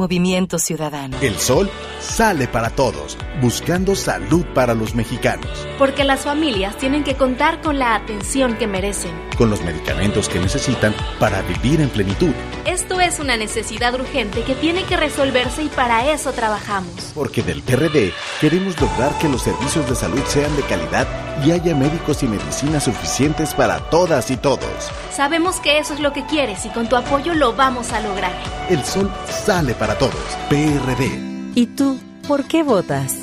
Movimiento 0.00 0.58
Ciudadano. 0.58 1.18
El 1.20 1.38
sol 1.38 1.68
sale 2.00 2.48
para 2.48 2.70
todos, 2.70 3.18
buscando 3.42 3.94
salud 3.94 4.46
para 4.54 4.72
los 4.72 4.94
mexicanos. 4.94 5.46
Porque 5.78 6.04
las 6.04 6.20
familias 6.20 6.78
tienen 6.78 7.04
que 7.04 7.16
contar 7.16 7.60
con 7.60 7.78
la 7.78 7.94
atención 7.94 8.56
que 8.56 8.66
merecen. 8.66 9.10
Con 9.36 9.50
los 9.50 9.60
medicamentos 9.60 10.30
que 10.30 10.38
necesitan 10.38 10.94
para 11.18 11.42
vivir 11.42 11.82
en 11.82 11.90
plenitud. 11.90 12.32
Esto 12.64 12.98
es 12.98 13.20
una 13.20 13.36
necesidad 13.36 13.92
urgente 13.94 14.42
que 14.42 14.54
tiene 14.54 14.84
que 14.84 14.96
resolverse 14.96 15.64
y 15.64 15.68
para 15.68 16.10
eso 16.10 16.32
trabajamos. 16.32 17.12
Porque 17.14 17.42
del 17.42 17.60
PRD 17.62 18.14
queremos 18.40 18.80
lograr 18.80 19.12
que 19.18 19.28
los 19.28 19.42
servicios 19.42 19.86
de 19.86 19.96
salud 19.96 20.22
sean 20.26 20.56
de 20.56 20.62
calidad 20.62 21.06
y 21.44 21.52
haya 21.52 21.74
médicos 21.74 22.22
y 22.22 22.28
medicinas 22.28 22.84
suficientes 22.84 23.54
para 23.54 23.90
todas 23.90 24.30
y 24.30 24.38
todos. 24.38 24.90
Sabemos 25.14 25.56
que 25.56 25.78
eso 25.78 25.94
es 25.94 26.00
lo 26.00 26.12
que 26.12 26.24
quieres 26.24 26.64
y 26.64 26.70
con 26.70 26.88
tu 26.88 26.96
apoyo 26.96 27.34
lo 27.34 27.54
vamos 27.54 27.92
a 27.92 28.00
lograr. 28.00 28.32
El 28.68 28.84
sol 28.84 29.10
sale 29.28 29.74
para 29.74 29.89
todos. 29.98 30.14
PRD. 30.48 31.52
¿Y 31.54 31.66
tú, 31.66 31.98
por 32.26 32.44
qué 32.44 32.62
votas? 32.62 33.14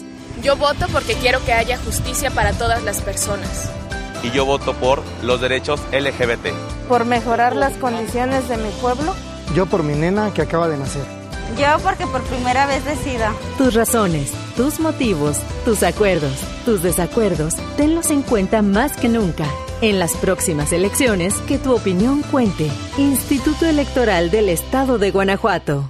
Yo 0.44 0.56
voto 0.56 0.86
porque 0.92 1.16
quiero 1.16 1.44
que 1.46 1.54
haya 1.54 1.78
justicia 1.78 2.32
para 2.32 2.54
todas 2.54 2.84
las 2.84 3.02
personas. 3.02 3.70
Y 4.24 4.32
yo 4.32 4.46
voto 4.46 4.74
por 4.74 5.04
los 5.24 5.42
derechos 5.42 5.80
LGBT. 5.92 6.54
Por 6.88 7.06
mejorar 7.06 7.56
las 7.56 7.74
condiciones 7.78 8.48
de 8.50 8.58
mi 8.58 8.70
pueblo. 8.82 9.16
Yo 9.56 9.66
por 9.66 9.84
mi 9.84 9.94
nena 9.94 10.34
que 10.34 10.42
acaba 10.42 10.68
de 10.68 10.78
nacer. 10.78 11.06
Yo 11.58 11.80
porque 11.82 12.06
por 12.08 12.22
primera 12.24 12.66
vez 12.66 12.84
decida. 12.86 13.34
Tus 13.58 13.74
razones, 13.74 14.34
tus 14.56 14.80
motivos, 14.80 15.38
tus 15.66 15.82
acuerdos, 15.82 16.34
tus 16.66 16.84
desacuerdos, 16.84 17.56
tenlos 17.78 18.12
en 18.12 18.22
cuenta 18.22 18.62
más 18.62 18.98
que 18.98 19.08
nunca. 19.08 19.46
En 19.82 20.00
las 20.00 20.16
próximas 20.18 20.74
elecciones, 20.74 21.36
que 21.48 21.58
tu 21.58 21.74
opinión 21.74 22.24
cuente. 22.24 22.70
Instituto 22.98 23.66
Electoral 23.66 24.30
del 24.32 24.50
Estado 24.50 24.98
de 24.98 25.12
Guanajuato. 25.12 25.90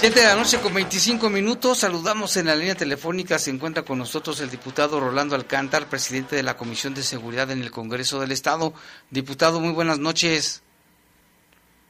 Siete 0.00 0.20
de 0.20 0.26
la 0.26 0.36
noche 0.36 0.60
con 0.60 0.72
25 0.72 1.28
minutos. 1.28 1.78
Saludamos 1.78 2.36
en 2.36 2.46
la 2.46 2.54
línea 2.54 2.76
telefónica. 2.76 3.38
Se 3.38 3.50
encuentra 3.50 3.82
con 3.82 3.98
nosotros 3.98 4.40
el 4.40 4.48
diputado 4.48 5.00
Rolando 5.00 5.34
Alcántar, 5.34 5.88
presidente 5.88 6.36
de 6.36 6.44
la 6.44 6.56
Comisión 6.56 6.94
de 6.94 7.02
Seguridad 7.02 7.50
en 7.50 7.62
el 7.62 7.72
Congreso 7.72 8.20
del 8.20 8.30
Estado. 8.30 8.72
Diputado, 9.10 9.58
muy 9.58 9.72
buenas 9.72 9.98
noches. 9.98 10.62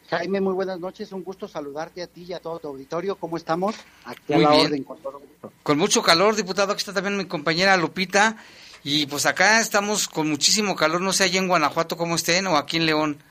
Jaime, 0.08 0.40
muy 0.40 0.54
buenas 0.54 0.80
noches. 0.80 1.12
Un 1.12 1.22
gusto 1.22 1.46
saludarte 1.46 2.02
a 2.02 2.06
ti 2.06 2.24
y 2.26 2.32
a 2.32 2.40
todo 2.40 2.58
tu 2.58 2.68
auditorio. 2.68 3.16
¿Cómo 3.16 3.36
estamos? 3.36 3.74
Aquí 4.06 4.32
Muy 4.32 4.44
a 4.44 4.48
la 4.48 4.54
bien. 4.54 4.66
orden, 4.66 4.84
con 4.84 4.98
todo 5.02 5.18
gusto. 5.18 5.52
Con 5.62 5.76
mucho 5.76 6.02
calor, 6.02 6.34
diputado. 6.34 6.72
Aquí 6.72 6.78
está 6.78 6.94
también 6.94 7.18
mi 7.18 7.26
compañera 7.26 7.76
Lupita. 7.76 8.38
Y 8.84 9.04
pues 9.04 9.26
acá 9.26 9.60
estamos 9.60 10.08
con 10.08 10.30
muchísimo 10.30 10.74
calor. 10.76 11.02
No 11.02 11.12
sé 11.12 11.24
allá 11.24 11.40
en 11.40 11.48
Guanajuato 11.48 11.98
cómo 11.98 12.14
estén 12.14 12.46
o 12.46 12.56
aquí 12.56 12.78
en 12.78 12.86
León. 12.86 13.22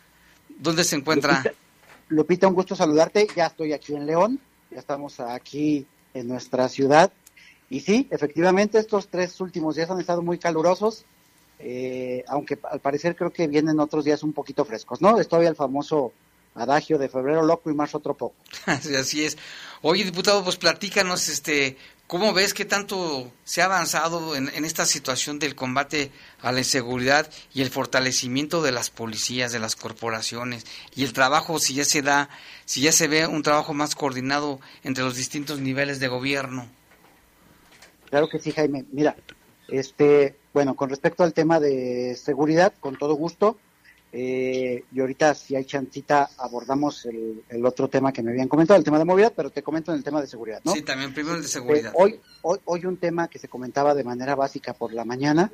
¿Dónde 0.60 0.84
se 0.84 0.96
encuentra? 0.98 1.38
Lupita, 1.38 1.56
Lupita, 2.10 2.48
un 2.48 2.54
gusto 2.54 2.76
saludarte. 2.76 3.28
Ya 3.36 3.48
estoy 3.48 3.74
aquí 3.74 3.96
en 3.96 4.06
León. 4.06 4.40
Ya 4.72 4.80
estamos 4.80 5.20
aquí 5.20 5.86
en 6.14 6.28
nuestra 6.28 6.70
ciudad. 6.70 7.12
Y 7.70 7.82
sí, 7.82 8.08
efectivamente, 8.12 8.80
estos 8.80 9.08
tres 9.10 9.40
últimos 9.42 9.76
días 9.76 9.90
han 9.90 10.00
estado 10.00 10.22
muy 10.22 10.38
calurosos. 10.38 11.06
eh, 11.60 12.24
aunque 12.28 12.60
al 12.70 12.80
parecer 12.80 13.16
creo 13.16 13.32
que 13.32 13.48
vienen 13.48 13.80
otros 13.80 14.06
días 14.06 14.22
un 14.22 14.32
poquito 14.32 14.64
frescos, 14.64 15.02
¿no? 15.02 15.20
Es 15.20 15.28
todavía 15.28 15.50
el 15.50 15.56
famoso 15.56 16.14
adagio 16.54 16.98
de 16.98 17.10
febrero 17.10 17.44
loco 17.44 17.70
y 17.72 17.74
marzo 17.74 17.98
otro 17.98 18.16
poco. 18.16 18.36
Así, 18.66 19.26
es. 19.26 19.38
Oye, 19.82 20.04
diputado, 20.04 20.44
pues 20.44 20.58
platícanos, 20.58 21.30
este, 21.30 21.78
¿cómo 22.08 22.34
ves 22.34 22.54
que 22.54 22.66
tanto 22.66 23.32
se 23.44 23.62
ha 23.62 23.66
avanzado 23.66 24.36
en, 24.36 24.50
en 24.50 24.66
esta 24.66 24.86
situación 24.86 25.40
del 25.40 25.56
combate 25.56 26.12
a 26.42 26.52
la 26.52 26.60
inseguridad 26.60 27.30
y 27.54 27.62
el 27.62 27.70
fortalecimiento 27.70 28.62
de 28.62 28.72
las 28.72 28.90
policías, 28.90 29.52
de 29.52 29.60
las 29.60 29.76
corporaciones 29.76 30.66
y 30.96 31.04
el 31.04 31.14
trabajo, 31.14 31.60
si 31.60 31.76
ya 31.76 31.86
se 31.86 32.02
da, 32.02 32.30
si 32.66 32.82
ya 32.82 32.92
se 32.92 33.08
ve 33.08 33.28
un 33.28 33.44
trabajo 33.44 33.74
más 33.74 33.96
coordinado 33.96 34.60
entre 34.84 35.04
los 35.04 35.16
distintos 35.16 35.60
niveles 35.60 36.00
de 36.00 36.08
gobierno? 36.08 36.68
Claro 38.10 38.30
que 38.30 38.40
sí, 38.40 38.52
Jaime. 38.52 38.86
Mira, 38.92 39.16
este, 39.68 40.36
bueno, 40.54 40.76
con 40.76 40.90
respecto 40.90 41.24
al 41.24 41.34
tema 41.34 41.60
de 41.60 42.16
seguridad, 42.16 42.74
con 42.80 42.96
todo 42.96 43.16
gusto. 43.16 43.58
Eh, 44.12 44.84
y 44.92 45.00
ahorita, 45.00 45.34
si 45.36 45.56
hay 45.56 45.66
chancita, 45.66 46.30
abordamos 46.38 47.06
el, 47.06 47.44
el 47.50 47.66
otro 47.66 47.90
tema 47.90 48.14
que 48.14 48.24
me 48.24 48.32
habían 48.32 48.48
comentado, 48.48 48.78
el 48.78 48.84
tema 48.84 48.98
de 48.98 49.06
movilidad, 49.06 49.34
pero 49.36 49.50
te 49.50 49.62
comento 49.62 49.92
en 49.92 49.98
el 49.98 50.04
tema 50.04 50.22
de 50.22 50.28
seguridad, 50.28 50.62
¿no? 50.64 50.74
Sí, 50.74 50.82
también 50.82 51.14
primero 51.14 51.36
el 51.36 51.42
de 51.42 51.48
seguridad. 51.48 51.92
Eh, 51.92 51.96
hoy, 51.98 52.20
hoy, 52.42 52.60
hoy 52.66 52.86
un 52.86 52.98
tema 52.98 53.28
que 53.28 53.40
se 53.40 53.50
comentaba 53.50 53.94
de 53.94 54.04
manera 54.04 54.36
básica 54.36 54.74
por 54.74 54.94
la 54.94 55.04
mañana, 55.04 55.52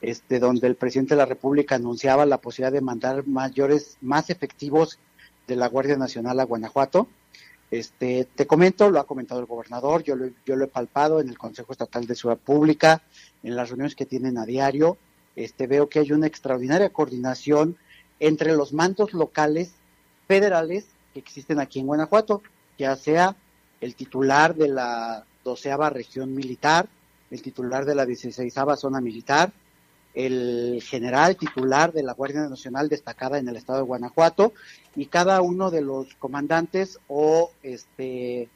este, 0.00 0.38
donde 0.38 0.66
el 0.66 0.76
presidente 0.76 1.14
de 1.14 1.18
la 1.18 1.26
República 1.26 1.74
anunciaba 1.74 2.24
la 2.26 2.38
posibilidad 2.38 2.72
de 2.72 2.80
mandar 2.80 3.26
mayores, 3.26 3.98
más 4.00 4.30
efectivos 4.30 4.98
de 5.46 5.56
la 5.56 5.68
Guardia 5.68 5.96
Nacional 5.96 6.40
a 6.40 6.44
Guanajuato. 6.44 7.06
Este, 7.70 8.26
te 8.34 8.46
comento, 8.46 8.90
lo 8.90 9.00
ha 9.00 9.06
comentado 9.06 9.40
el 9.40 9.46
gobernador, 9.46 10.02
yo 10.04 10.16
lo, 10.16 10.30
yo 10.46 10.56
lo 10.56 10.64
he 10.64 10.68
palpado 10.68 11.20
en 11.20 11.28
el 11.28 11.36
Consejo 11.36 11.72
Estatal 11.72 12.06
de 12.06 12.14
Seguridad 12.14 12.40
Pública, 12.42 13.02
en 13.42 13.56
las 13.56 13.68
reuniones 13.68 13.94
que 13.94 14.06
tienen 14.06 14.38
a 14.38 14.46
diario. 14.46 14.96
Este, 15.36 15.66
veo 15.66 15.88
que 15.88 15.98
hay 15.98 16.12
una 16.12 16.26
extraordinaria 16.26 16.90
coordinación 16.90 17.76
entre 18.20 18.54
los 18.54 18.72
mandos 18.72 19.12
locales 19.12 19.72
federales 20.28 20.86
que 21.12 21.20
existen 21.20 21.60
aquí 21.60 21.80
en 21.80 21.86
Guanajuato, 21.86 22.42
ya 22.78 22.96
sea 22.96 23.36
el 23.80 23.94
titular 23.94 24.54
de 24.54 24.68
la 24.68 25.24
doceava 25.44 25.90
región 25.90 26.34
militar, 26.34 26.88
el 27.30 27.42
titular 27.42 27.84
de 27.84 27.94
la 27.94 28.06
dieciséisava 28.06 28.76
zona 28.76 29.00
militar, 29.00 29.52
el 30.14 30.80
general 30.82 31.36
titular 31.36 31.92
de 31.92 32.02
la 32.02 32.12
Guardia 32.12 32.48
Nacional 32.48 32.88
destacada 32.88 33.38
en 33.38 33.48
el 33.48 33.56
estado 33.56 33.80
de 33.80 33.84
Guanajuato 33.84 34.52
y 34.94 35.06
cada 35.06 35.42
uno 35.42 35.70
de 35.70 35.82
los 35.82 36.14
comandantes 36.14 37.00
o 37.08 37.50
este 37.62 38.48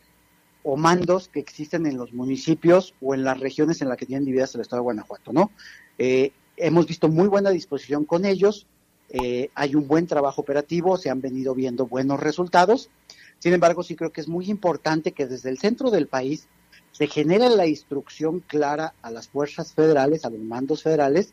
o 0.63 0.77
mandos 0.77 1.29
que 1.29 1.41
existen 1.41 1.87
en 1.87 1.97
los 1.97 2.13
municipios 2.13 2.95
o 3.01 3.15
en 3.15 3.25
las 3.25 3.41
regiones 3.41 3.81
en 3.81 3.89
las 3.89 3.97
que 3.97 4.07
tienen 4.07 4.25
divididas 4.25 4.55
el 4.55 4.61
estado 4.61 4.83
de 4.83 4.85
Guanajuato, 4.85 5.33
¿no? 5.33 5.51
Eh, 5.99 6.33
hemos 6.59 6.87
visto 6.87 7.09
muy 7.09 7.29
buena 7.29 7.51
disposición 7.51 8.05
con 8.05 8.25
ellos, 8.25 8.67
eh, 9.11 9.51
hay 9.55 9.75
un 9.75 9.89
buen 9.89 10.07
trabajo 10.07 10.41
operativo, 10.41 10.97
se 10.97 11.11
han 11.11 11.21
venido 11.21 11.55
viendo 11.55 11.87
buenos 11.87 12.21
resultados. 12.21 12.91
Sin 13.39 13.55
embargo, 13.55 13.83
sí 13.83 13.97
creo 13.97 14.13
que 14.13 14.21
es 14.21 14.29
muy 14.29 14.51
importante 14.51 15.13
que 15.13 15.27
desde 15.27 15.49
el 15.51 15.59
centro 15.59 15.91
del 15.91 16.09
país 16.09 16.49
se 16.93 17.07
genere 17.07 17.49
la 17.49 17.67
instrucción 17.67 18.41
clara 18.41 18.95
a 19.03 19.11
las 19.11 19.29
fuerzas 19.29 19.73
federales, 19.73 20.25
a 20.25 20.31
los 20.31 20.41
mandos 20.41 20.83
federales, 20.83 21.33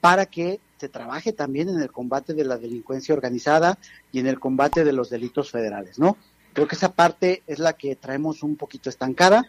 para 0.00 0.26
que 0.26 0.58
se 0.78 0.88
trabaje 0.88 1.32
también 1.32 1.68
en 1.68 1.80
el 1.80 1.92
combate 1.92 2.34
de 2.34 2.44
la 2.44 2.58
delincuencia 2.58 3.14
organizada 3.14 3.78
y 4.10 4.18
en 4.18 4.26
el 4.26 4.40
combate 4.40 4.84
de 4.84 4.92
los 4.92 5.10
delitos 5.10 5.50
federales, 5.50 5.98
¿no? 5.98 6.16
Creo 6.54 6.66
que 6.66 6.74
esa 6.74 6.92
parte 6.92 7.42
es 7.46 7.58
la 7.60 7.74
que 7.74 7.94
traemos 7.94 8.42
un 8.42 8.56
poquito 8.56 8.90
estancada, 8.90 9.46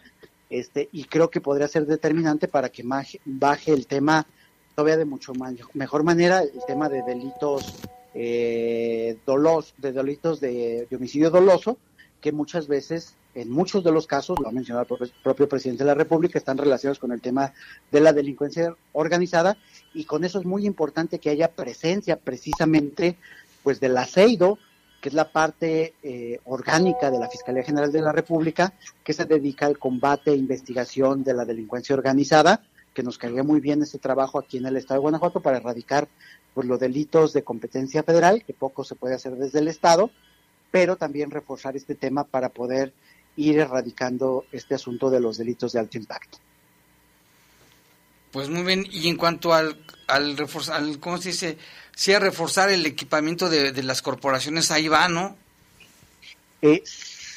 este, 0.50 0.88
y 0.92 1.04
creo 1.04 1.30
que 1.30 1.40
podría 1.40 1.66
ser 1.66 1.86
determinante 1.86 2.46
para 2.46 2.68
que 2.68 2.84
baje, 2.84 3.72
el 3.72 3.86
tema 3.86 4.26
todavía 4.74 4.96
de 4.96 5.04
mucho 5.04 5.32
mejor 5.74 6.02
manera 6.02 6.42
el 6.42 6.60
tema 6.66 6.88
de 6.88 7.02
delitos 7.02 7.74
eh, 8.14 9.18
dolos, 9.26 9.74
de 9.78 9.92
delitos 9.92 10.40
de, 10.40 10.86
homicidio 10.94 11.30
doloso, 11.30 11.78
que 12.20 12.32
muchas 12.32 12.68
veces, 12.68 13.14
en 13.34 13.50
muchos 13.50 13.84
de 13.84 13.92
los 13.92 14.06
casos, 14.06 14.38
lo 14.40 14.48
ha 14.48 14.52
mencionado 14.52 14.82
el 14.82 14.86
propio, 14.86 15.08
propio 15.22 15.48
presidente 15.48 15.84
de 15.84 15.88
la 15.88 15.94
República, 15.94 16.38
están 16.38 16.58
relacionados 16.58 16.98
con 16.98 17.12
el 17.12 17.20
tema 17.20 17.52
de 17.90 18.00
la 18.00 18.12
delincuencia 18.12 18.74
organizada, 18.92 19.56
y 19.92 20.04
con 20.04 20.24
eso 20.24 20.38
es 20.38 20.46
muy 20.46 20.66
importante 20.66 21.18
que 21.18 21.30
haya 21.30 21.50
presencia 21.50 22.16
precisamente 22.16 23.16
pues 23.62 23.80
del 23.80 23.96
aceido, 23.96 24.58
que 25.00 25.10
es 25.10 25.14
la 25.14 25.30
parte 25.30 25.94
eh, 26.02 26.38
orgánica 26.44 27.10
de 27.10 27.18
la 27.18 27.28
Fiscalía 27.28 27.62
General 27.62 27.92
de 27.92 28.00
la 28.00 28.12
República, 28.12 28.72
que 29.02 29.12
se 29.12 29.26
dedica 29.26 29.66
al 29.66 29.78
combate 29.78 30.30
e 30.30 30.36
investigación 30.36 31.22
de 31.22 31.34
la 31.34 31.44
delincuencia 31.44 31.94
organizada, 31.94 32.62
que 32.94 33.02
nos 33.02 33.18
caería 33.18 33.42
muy 33.42 33.60
bien 33.60 33.82
ese 33.82 33.98
trabajo 33.98 34.38
aquí 34.38 34.56
en 34.56 34.66
el 34.66 34.76
estado 34.76 35.00
de 35.00 35.02
Guanajuato 35.02 35.40
para 35.40 35.58
erradicar 35.58 36.08
pues 36.54 36.66
los 36.66 36.78
delitos 36.78 37.32
de 37.32 37.42
competencia 37.42 38.04
federal, 38.04 38.44
que 38.44 38.54
poco 38.54 38.84
se 38.84 38.94
puede 38.94 39.16
hacer 39.16 39.34
desde 39.34 39.58
el 39.58 39.68
estado, 39.68 40.10
pero 40.70 40.96
también 40.96 41.30
reforzar 41.30 41.76
este 41.76 41.96
tema 41.96 42.24
para 42.24 42.48
poder 42.48 42.92
ir 43.36 43.58
erradicando 43.58 44.46
este 44.52 44.76
asunto 44.76 45.10
de 45.10 45.20
los 45.20 45.36
delitos 45.36 45.72
de 45.72 45.80
alto 45.80 45.98
impacto. 45.98 46.38
Pues 48.30 48.48
muy 48.48 48.62
bien, 48.62 48.86
y 48.90 49.08
en 49.08 49.16
cuanto 49.16 49.52
al, 49.52 49.76
al 50.06 50.36
reforzar, 50.36 50.76
al, 50.76 50.98
¿cómo 51.00 51.18
se 51.18 51.30
dice? 51.30 51.58
Sí, 51.94 52.12
a 52.12 52.18
reforzar 52.18 52.70
el 52.70 52.86
equipamiento 52.86 53.48
de, 53.48 53.72
de 53.72 53.82
las 53.82 54.02
corporaciones, 54.02 54.70
ahí 54.70 54.88
va, 54.88 55.08
¿no? 55.08 55.36
Eh, 56.62 56.82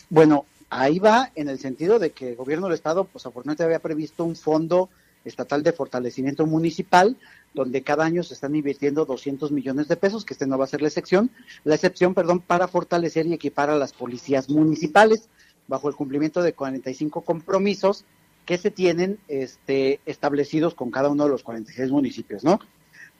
bueno, 0.10 0.46
ahí 0.70 1.00
va 1.00 1.32
en 1.36 1.50
el 1.50 1.60
sentido 1.60 2.00
de 2.00 2.12
que 2.12 2.30
el 2.30 2.36
gobierno 2.36 2.67
del 2.67 2.76
estado, 2.76 3.06
pues 3.06 3.26
afortunadamente 3.26 3.63
había 3.63 3.80
previsto 3.80 4.24
un 4.24 4.36
fondo 4.36 4.89
estatal 5.28 5.63
de 5.63 5.74
fortalecimiento 5.74 6.46
municipal, 6.46 7.18
donde 7.54 7.84
cada 7.84 8.06
año 8.06 8.24
se 8.24 8.34
están 8.34 8.56
invirtiendo 8.56 9.06
200 9.06 9.52
millones 9.52 9.88
de 9.88 9.98
pesos, 9.98 10.26
que 10.26 10.34
este 10.34 10.48
no 10.48 10.58
va 10.58 10.66
a 10.66 10.68
ser 10.68 10.82
la 10.82 10.88
excepción, 10.88 11.32
la 11.63 11.76
excepción, 11.76 12.13
perdón, 12.13 12.40
para 12.40 12.68
fortalecer 12.68 13.26
y 13.28 13.34
equipar 13.34 13.70
a 13.70 13.78
las 13.78 13.94
policías 13.94 14.50
municipales, 14.50 15.30
bajo 15.68 15.90
el 15.90 15.96
cumplimiento 15.96 16.42
de 16.42 16.54
45 16.54 17.22
compromisos 17.22 18.06
que 18.46 18.58
se 18.58 18.72
tienen 18.72 19.20
este, 19.28 20.00
establecidos 20.06 20.74
con 20.74 20.90
cada 20.90 21.10
uno 21.10 21.26
de 21.26 21.30
los 21.30 21.44
46 21.44 21.92
municipios, 21.92 22.44
¿no? 22.44 22.60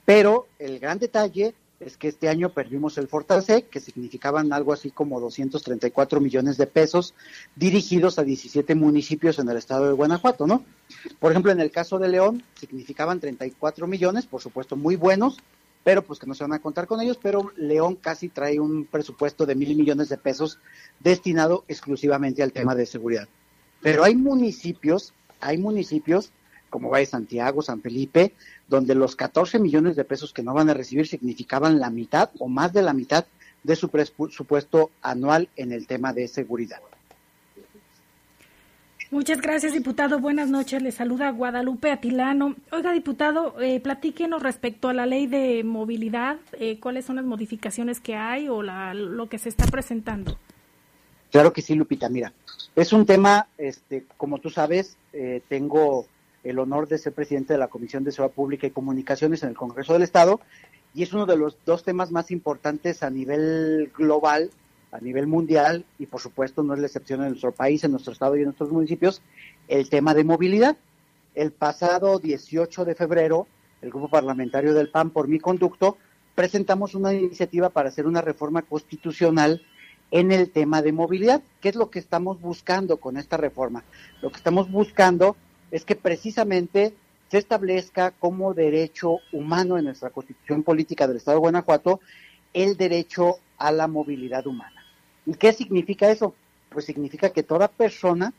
Pero 0.06 0.48
el 0.58 0.80
gran 0.80 1.00
detalle 1.00 1.54
es 1.80 1.98
que 1.98 2.08
este 2.08 2.28
año 2.28 2.50
perdimos 2.50 2.98
el 2.98 3.08
Fortasec, 3.08 3.70
que 3.70 3.80
significaban 3.80 4.52
algo 4.52 4.74
así 4.74 4.90
como 4.90 5.20
234 5.20 6.20
millones 6.20 6.58
de 6.58 6.66
pesos 6.66 7.14
dirigidos 7.56 8.18
a 8.18 8.24
17 8.24 8.74
municipios 8.76 9.38
en 9.40 9.50
el 9.50 9.58
estado 9.58 9.86
de 9.86 9.94
Guanajuato, 9.94 10.48
¿no? 10.48 10.64
Por 11.20 11.32
ejemplo, 11.32 11.52
en 11.52 11.60
el 11.60 11.72
caso 11.72 12.00
de 12.00 12.10
León, 12.10 12.44
significaban 12.60 13.20
34 13.20 13.86
millones, 13.88 14.26
por 14.26 14.42
supuesto 14.42 14.76
muy 14.76 14.96
buenos, 14.96 15.38
pero 15.84 16.02
pues 16.02 16.20
que 16.20 16.28
no 16.28 16.34
se 16.34 16.44
van 16.44 16.54
a 16.54 16.60
contar 16.60 16.88
con 16.88 17.00
ellos, 17.00 17.20
pero 17.22 17.52
León 17.56 17.96
casi 17.96 18.28
trae 18.28 18.60
un 18.60 18.86
presupuesto 18.86 19.46
de 19.46 19.56
mil 19.56 19.76
millones 19.76 20.10
de 20.10 20.18
pesos 20.18 20.60
destinado 21.00 21.64
exclusivamente 21.68 22.44
al 22.44 22.52
tema 22.52 22.76
de 22.76 22.86
seguridad. 22.86 23.28
Pero 23.82 24.04
hay 24.04 24.16
municipios, 24.16 25.14
hay 25.40 25.58
municipios 25.60 26.32
como 26.70 26.90
Valle 26.90 27.06
Santiago, 27.06 27.62
San 27.62 27.82
Felipe, 27.82 28.34
donde 28.68 28.96
los 28.96 29.16
14 29.16 29.60
millones 29.60 29.96
de 29.96 30.04
pesos 30.04 30.34
que 30.34 30.44
no 30.44 30.54
van 30.54 30.70
a 30.70 30.74
recibir 30.74 31.08
significaban 31.08 31.80
la 31.80 31.90
mitad 31.90 32.30
o 32.40 32.48
más 32.48 32.74
de 32.74 32.82
la 32.82 32.94
mitad 32.94 33.26
de 33.64 33.76
su 33.76 33.90
presupuesto 33.90 34.92
anual 35.02 35.50
en 35.56 35.72
el 35.72 35.88
tema 35.88 36.14
de 36.14 36.28
seguridad. 36.28 36.80
Muchas 39.10 39.40
gracias, 39.40 39.72
diputado. 39.72 40.20
Buenas 40.20 40.50
noches. 40.50 40.82
Le 40.82 40.92
saluda 40.92 41.32
Guadalupe 41.32 41.92
Atilano. 41.92 42.56
Oiga, 42.72 42.92
diputado, 42.92 43.56
eh, 43.62 43.80
platíquenos 43.80 44.44
respecto 44.44 44.90
a 44.90 44.94
la 44.94 45.06
ley 45.06 45.28
de 45.28 45.64
movilidad, 45.64 46.38
eh, 46.60 46.78
cuáles 46.82 47.06
son 47.06 47.16
las 47.16 47.24
modificaciones 47.24 48.02
que 48.02 48.16
hay 48.16 48.50
o 48.50 48.62
la, 48.62 48.94
lo 48.94 49.30
que 49.30 49.38
se 49.38 49.48
está 49.48 49.66
presentando. 49.66 50.38
Claro 51.32 51.54
que 51.54 51.62
sí, 51.62 51.76
Lupita. 51.76 52.10
Mira, 52.10 52.34
es 52.76 52.92
un 52.92 53.06
tema, 53.06 53.48
este, 53.58 54.06
como 54.18 54.40
tú 54.40 54.50
sabes, 54.50 54.98
eh, 55.14 55.42
tengo 55.48 56.06
el 56.50 56.60
honor 56.60 56.88
de 56.88 56.98
ser 56.98 57.14
presidente 57.14 57.54
de 57.54 57.60
la 57.60 57.68
Comisión 57.68 58.04
de 58.04 58.12
Seguridad 58.12 58.36
Pública 58.36 58.68
y 58.68 58.72
Comunicaciones 58.72 59.44
en 59.44 59.50
el 59.50 59.56
Congreso 59.56 59.94
del 59.94 60.04
Estado 60.04 60.40
y 60.94 61.04
es 61.04 61.14
uno 61.14 61.26
de 61.26 61.38
los 61.38 61.58
dos 61.66 61.84
temas 61.84 62.12
más 62.12 62.32
importantes 62.32 63.04
a 63.04 63.10
nivel 63.10 63.92
global 63.96 64.50
a 64.92 65.00
nivel 65.00 65.28
mundial 65.28 65.86
y 66.00 66.06
por 66.06 66.22
supuesto 66.22 66.64
no 66.64 66.74
es 66.74 66.80
la 66.80 66.88
excepción 66.88 67.22
en 67.22 67.30
nuestro 67.30 67.52
país, 67.52 67.84
en 67.84 67.92
nuestro 67.92 68.14
estado 68.14 68.36
y 68.36 68.40
en 68.40 68.46
nuestros 68.46 68.72
municipios, 68.72 69.22
el 69.68 69.90
tema 69.90 70.14
de 70.14 70.24
movilidad. 70.24 70.78
El 71.36 71.52
pasado 71.52 72.20
18 72.20 72.86
de 72.86 72.96
febrero, 72.96 73.48
el 73.82 73.90
grupo 73.90 74.10
parlamentario 74.10 74.74
del 74.74 74.90
PAN, 74.90 75.12
por 75.12 75.28
mi 75.28 75.40
conducto, 75.40 75.98
presentamos 76.36 76.96
una 76.96 77.14
iniciativa 77.14 77.70
para 77.70 77.90
hacer 77.90 78.08
una 78.08 78.22
reforma 78.22 78.62
constitucional 78.62 79.62
en 80.10 80.32
el 80.32 80.52
tema 80.52 80.82
de 80.82 80.94
movilidad. 80.94 81.42
¿Qué 81.62 81.70
es 81.70 81.76
lo 81.76 81.90
que 81.90 82.00
estamos 82.00 82.40
buscando 82.40 82.98
con 82.98 83.18
esta 83.18 83.38
reforma? 83.38 83.84
Lo 84.22 84.32
que 84.32 84.38
estamos 84.38 84.72
buscando 84.72 85.36
es 85.72 85.86
que 85.86 85.96
precisamente 85.96 86.94
se 87.30 87.38
establezca 87.38 88.12
como 88.12 88.54
derecho 88.54 89.20
humano 89.32 89.78
en 89.78 89.86
nuestra 89.86 90.10
constitución 90.10 90.64
política 90.64 91.08
del 91.08 91.18
Estado 91.18 91.38
de 91.38 91.42
Guanajuato 91.42 92.00
el 92.54 92.78
derecho 92.78 93.38
a 93.58 93.72
la 93.72 93.88
movilidad 93.88 94.48
humana. 94.48 94.84
¿Y 95.26 95.34
qué 95.34 95.52
significa 95.52 96.10
eso? 96.10 96.34
Pues 96.70 96.86
significa 96.86 97.32
que 97.32 97.44
toda 97.44 97.68
persona 97.68 98.34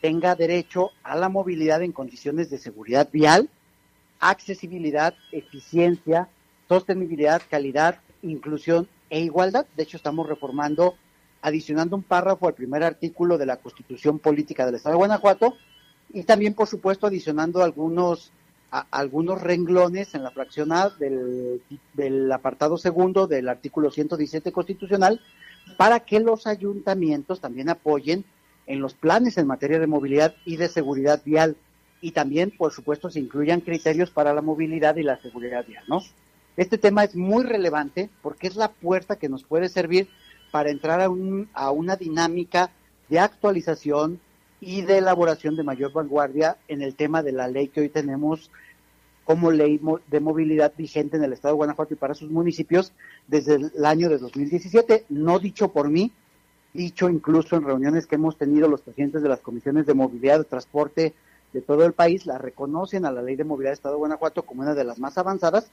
tenga 0.00 0.34
derecho 0.34 0.90
a 1.02 1.16
la 1.16 1.28
movilidad 1.28 1.82
en 1.82 1.92
condiciones 1.92 2.50
de 2.50 2.58
seguridad 2.58 3.08
vial, 3.10 3.48
accesibilidad, 4.20 5.14
eficiencia, 5.32 6.28
sostenibilidad, 6.68 7.42
calidad, 7.48 8.00
inclusión 8.22 8.88
e 9.10 9.20
igualdad. 9.20 9.66
De 9.76 9.84
hecho, 9.84 9.96
estamos 9.96 10.28
reformando, 10.28 10.96
adicionando 11.40 11.96
un 11.96 12.02
párrafo 12.02 12.46
al 12.46 12.54
primer 12.54 12.82
artículo 12.82 13.38
de 13.38 13.46
la 13.46 13.56
Constitución 13.56 14.18
Política 14.18 14.66
del 14.66 14.74
Estado 14.74 14.94
de 14.94 14.98
Guanajuato 14.98 15.56
y 16.10 16.22
también, 16.24 16.54
por 16.54 16.68
supuesto, 16.68 17.06
adicionando 17.06 17.62
algunos 17.62 18.32
algunos 18.70 19.40
renglones 19.40 20.14
en 20.14 20.22
la 20.22 20.30
fracción 20.30 20.72
A 20.72 20.90
del, 20.90 21.62
del 21.94 22.30
apartado 22.30 22.76
segundo 22.76 23.26
del 23.26 23.48
artículo 23.48 23.90
117 23.90 24.52
constitucional 24.52 25.22
para 25.78 26.00
que 26.00 26.20
los 26.20 26.46
ayuntamientos 26.46 27.40
también 27.40 27.70
apoyen 27.70 28.26
en 28.66 28.80
los 28.80 28.92
planes 28.92 29.38
en 29.38 29.46
materia 29.46 29.78
de 29.78 29.86
movilidad 29.86 30.34
y 30.44 30.56
de 30.56 30.68
seguridad 30.68 31.22
vial 31.24 31.56
y 32.00 32.12
también, 32.12 32.52
por 32.56 32.72
supuesto, 32.72 33.10
se 33.10 33.20
incluyan 33.20 33.60
criterios 33.60 34.10
para 34.10 34.32
la 34.32 34.42
movilidad 34.42 34.96
y 34.96 35.02
la 35.02 35.20
seguridad 35.20 35.66
vial, 35.66 35.84
¿no? 35.88 36.02
Este 36.56 36.78
tema 36.78 37.04
es 37.04 37.16
muy 37.16 37.44
relevante 37.44 38.10
porque 38.22 38.46
es 38.46 38.56
la 38.56 38.70
puerta 38.70 39.16
que 39.16 39.28
nos 39.28 39.44
puede 39.44 39.68
servir 39.68 40.08
para 40.50 40.70
entrar 40.70 41.00
a, 41.00 41.08
un, 41.08 41.48
a 41.54 41.70
una 41.70 41.96
dinámica 41.96 42.70
de 43.08 43.18
actualización 43.18 44.20
y 44.60 44.82
de 44.82 44.98
elaboración 44.98 45.56
de 45.56 45.62
mayor 45.62 45.92
vanguardia 45.92 46.56
en 46.68 46.82
el 46.82 46.94
tema 46.94 47.22
de 47.22 47.32
la 47.32 47.48
ley 47.48 47.68
que 47.68 47.80
hoy 47.80 47.88
tenemos 47.88 48.50
como 49.24 49.50
ley 49.50 49.78
de 50.06 50.20
movilidad 50.20 50.72
vigente 50.76 51.18
en 51.18 51.24
el 51.24 51.34
estado 51.34 51.54
de 51.54 51.58
Guanajuato 51.58 51.92
y 51.92 51.98
para 51.98 52.14
sus 52.14 52.30
municipios 52.30 52.92
desde 53.26 53.56
el 53.56 53.84
año 53.84 54.08
de 54.08 54.16
2017, 54.16 55.04
no 55.10 55.38
dicho 55.38 55.68
por 55.68 55.90
mí, 55.90 56.12
dicho 56.72 57.10
incluso 57.10 57.56
en 57.56 57.64
reuniones 57.64 58.06
que 58.06 58.14
hemos 58.14 58.38
tenido 58.38 58.68
los 58.68 58.80
presidentes 58.80 59.22
de 59.22 59.28
las 59.28 59.40
comisiones 59.40 59.84
de 59.84 59.94
movilidad 59.94 60.40
y 60.40 60.44
transporte 60.44 61.14
de 61.52 61.60
todo 61.60 61.84
el 61.84 61.92
país, 61.92 62.26
la 62.26 62.38
reconocen 62.38 63.04
a 63.04 63.12
la 63.12 63.22
ley 63.22 63.36
de 63.36 63.44
movilidad 63.44 63.72
del 63.72 63.78
estado 63.78 63.96
de 63.96 64.00
Guanajuato 64.00 64.44
como 64.44 64.62
una 64.62 64.74
de 64.74 64.84
las 64.84 64.98
más 64.98 65.18
avanzadas. 65.18 65.70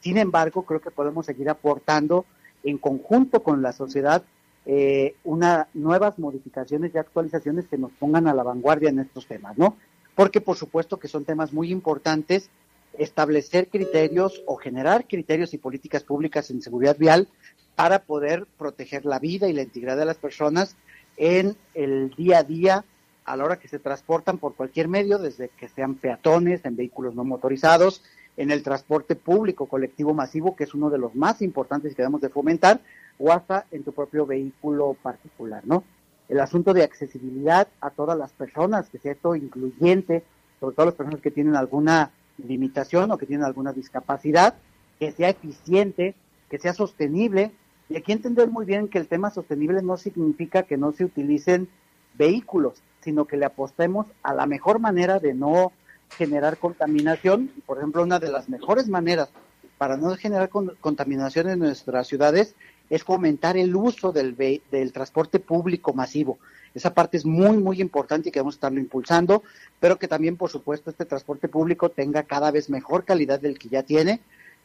Sin 0.00 0.18
embargo, 0.18 0.62
creo 0.62 0.80
que 0.80 0.90
podemos 0.90 1.26
seguir 1.26 1.48
aportando 1.48 2.24
en 2.62 2.78
conjunto 2.78 3.42
con 3.42 3.62
la 3.62 3.72
sociedad 3.72 4.22
eh, 4.70 5.14
una, 5.24 5.66
nuevas 5.72 6.18
modificaciones 6.18 6.94
y 6.94 6.98
actualizaciones 6.98 7.66
que 7.68 7.78
nos 7.78 7.90
pongan 7.92 8.28
a 8.28 8.34
la 8.34 8.42
vanguardia 8.42 8.90
en 8.90 8.98
estos 8.98 9.26
temas, 9.26 9.56
¿no? 9.56 9.78
Porque 10.14 10.42
por 10.42 10.58
supuesto 10.58 10.98
que 10.98 11.08
son 11.08 11.24
temas 11.24 11.54
muy 11.54 11.72
importantes 11.72 12.50
establecer 12.98 13.68
criterios 13.68 14.42
o 14.44 14.56
generar 14.56 15.06
criterios 15.08 15.54
y 15.54 15.58
políticas 15.58 16.04
públicas 16.04 16.50
en 16.50 16.60
seguridad 16.60 16.98
vial 16.98 17.28
para 17.76 18.00
poder 18.00 18.44
proteger 18.58 19.06
la 19.06 19.18
vida 19.18 19.48
y 19.48 19.54
la 19.54 19.62
integridad 19.62 19.96
de 19.96 20.04
las 20.04 20.18
personas 20.18 20.76
en 21.16 21.56
el 21.72 22.10
día 22.10 22.40
a 22.40 22.42
día 22.42 22.84
a 23.24 23.36
la 23.38 23.44
hora 23.44 23.58
que 23.58 23.68
se 23.68 23.78
transportan 23.78 24.36
por 24.36 24.54
cualquier 24.54 24.88
medio, 24.88 25.18
desde 25.18 25.48
que 25.48 25.68
sean 25.68 25.94
peatones, 25.94 26.62
en 26.66 26.76
vehículos 26.76 27.14
no 27.14 27.24
motorizados, 27.24 28.02
en 28.36 28.50
el 28.50 28.62
transporte 28.62 29.16
público 29.16 29.64
colectivo 29.66 30.12
masivo, 30.12 30.54
que 30.54 30.64
es 30.64 30.74
uno 30.74 30.90
de 30.90 30.98
los 30.98 31.14
más 31.14 31.40
importantes 31.40 31.94
que 31.94 32.02
debemos 32.02 32.20
de 32.20 32.28
fomentar, 32.28 32.80
o 33.18 33.32
hasta 33.32 33.66
en 33.70 33.84
tu 33.84 33.92
propio 33.92 34.26
vehículo 34.26 34.96
particular, 35.02 35.62
¿no? 35.66 35.84
El 36.28 36.40
asunto 36.40 36.74
de 36.74 36.82
accesibilidad 36.82 37.68
a 37.80 37.90
todas 37.90 38.16
las 38.18 38.32
personas, 38.32 38.88
que 38.90 38.98
sea 38.98 39.12
esto 39.12 39.34
incluyente, 39.34 40.24
sobre 40.60 40.76
todo 40.76 40.86
las 40.86 40.94
personas 40.94 41.20
que 41.20 41.30
tienen 41.30 41.56
alguna 41.56 42.10
limitación 42.36 43.10
o 43.10 43.18
que 43.18 43.26
tienen 43.26 43.46
alguna 43.46 43.72
discapacidad, 43.72 44.54
que 44.98 45.12
sea 45.12 45.30
eficiente, 45.30 46.14
que 46.50 46.58
sea 46.58 46.74
sostenible. 46.74 47.52
Y 47.88 47.96
aquí 47.96 48.12
entender 48.12 48.48
muy 48.48 48.66
bien 48.66 48.88
que 48.88 48.98
el 48.98 49.08
tema 49.08 49.30
sostenible 49.30 49.82
no 49.82 49.96
significa 49.96 50.64
que 50.64 50.76
no 50.76 50.92
se 50.92 51.04
utilicen 51.04 51.68
vehículos, 52.14 52.82
sino 53.00 53.24
que 53.24 53.36
le 53.36 53.46
apostemos 53.46 54.06
a 54.22 54.34
la 54.34 54.46
mejor 54.46 54.80
manera 54.80 55.18
de 55.20 55.34
no 55.34 55.72
generar 56.10 56.58
contaminación. 56.58 57.50
Por 57.64 57.78
ejemplo, 57.78 58.02
una 58.02 58.18
de 58.18 58.30
las 58.30 58.48
mejores 58.48 58.88
maneras 58.88 59.30
para 59.78 59.96
no 59.96 60.14
generar 60.16 60.50
contaminación 60.50 61.48
en 61.48 61.60
nuestras 61.60 62.08
ciudades 62.08 62.54
es 62.90 63.04
fomentar 63.04 63.56
el 63.56 63.74
uso 63.74 64.12
del, 64.12 64.36
del 64.36 64.92
transporte 64.92 65.38
público 65.38 65.92
masivo. 65.92 66.38
Esa 66.74 66.94
parte 66.94 67.16
es 67.16 67.24
muy, 67.24 67.56
muy 67.56 67.80
importante 67.80 68.28
y 68.28 68.32
que 68.32 68.40
vamos 68.40 68.54
a 68.54 68.58
estarlo 68.58 68.80
impulsando, 68.80 69.42
pero 69.80 69.98
que 69.98 70.08
también, 70.08 70.36
por 70.36 70.50
supuesto, 70.50 70.90
este 70.90 71.04
transporte 71.04 71.48
público 71.48 71.88
tenga 71.88 72.22
cada 72.22 72.50
vez 72.50 72.70
mejor 72.70 73.04
calidad 73.04 73.40
del 73.40 73.58
que 73.58 73.68
ya 73.68 73.82
tiene, 73.82 74.20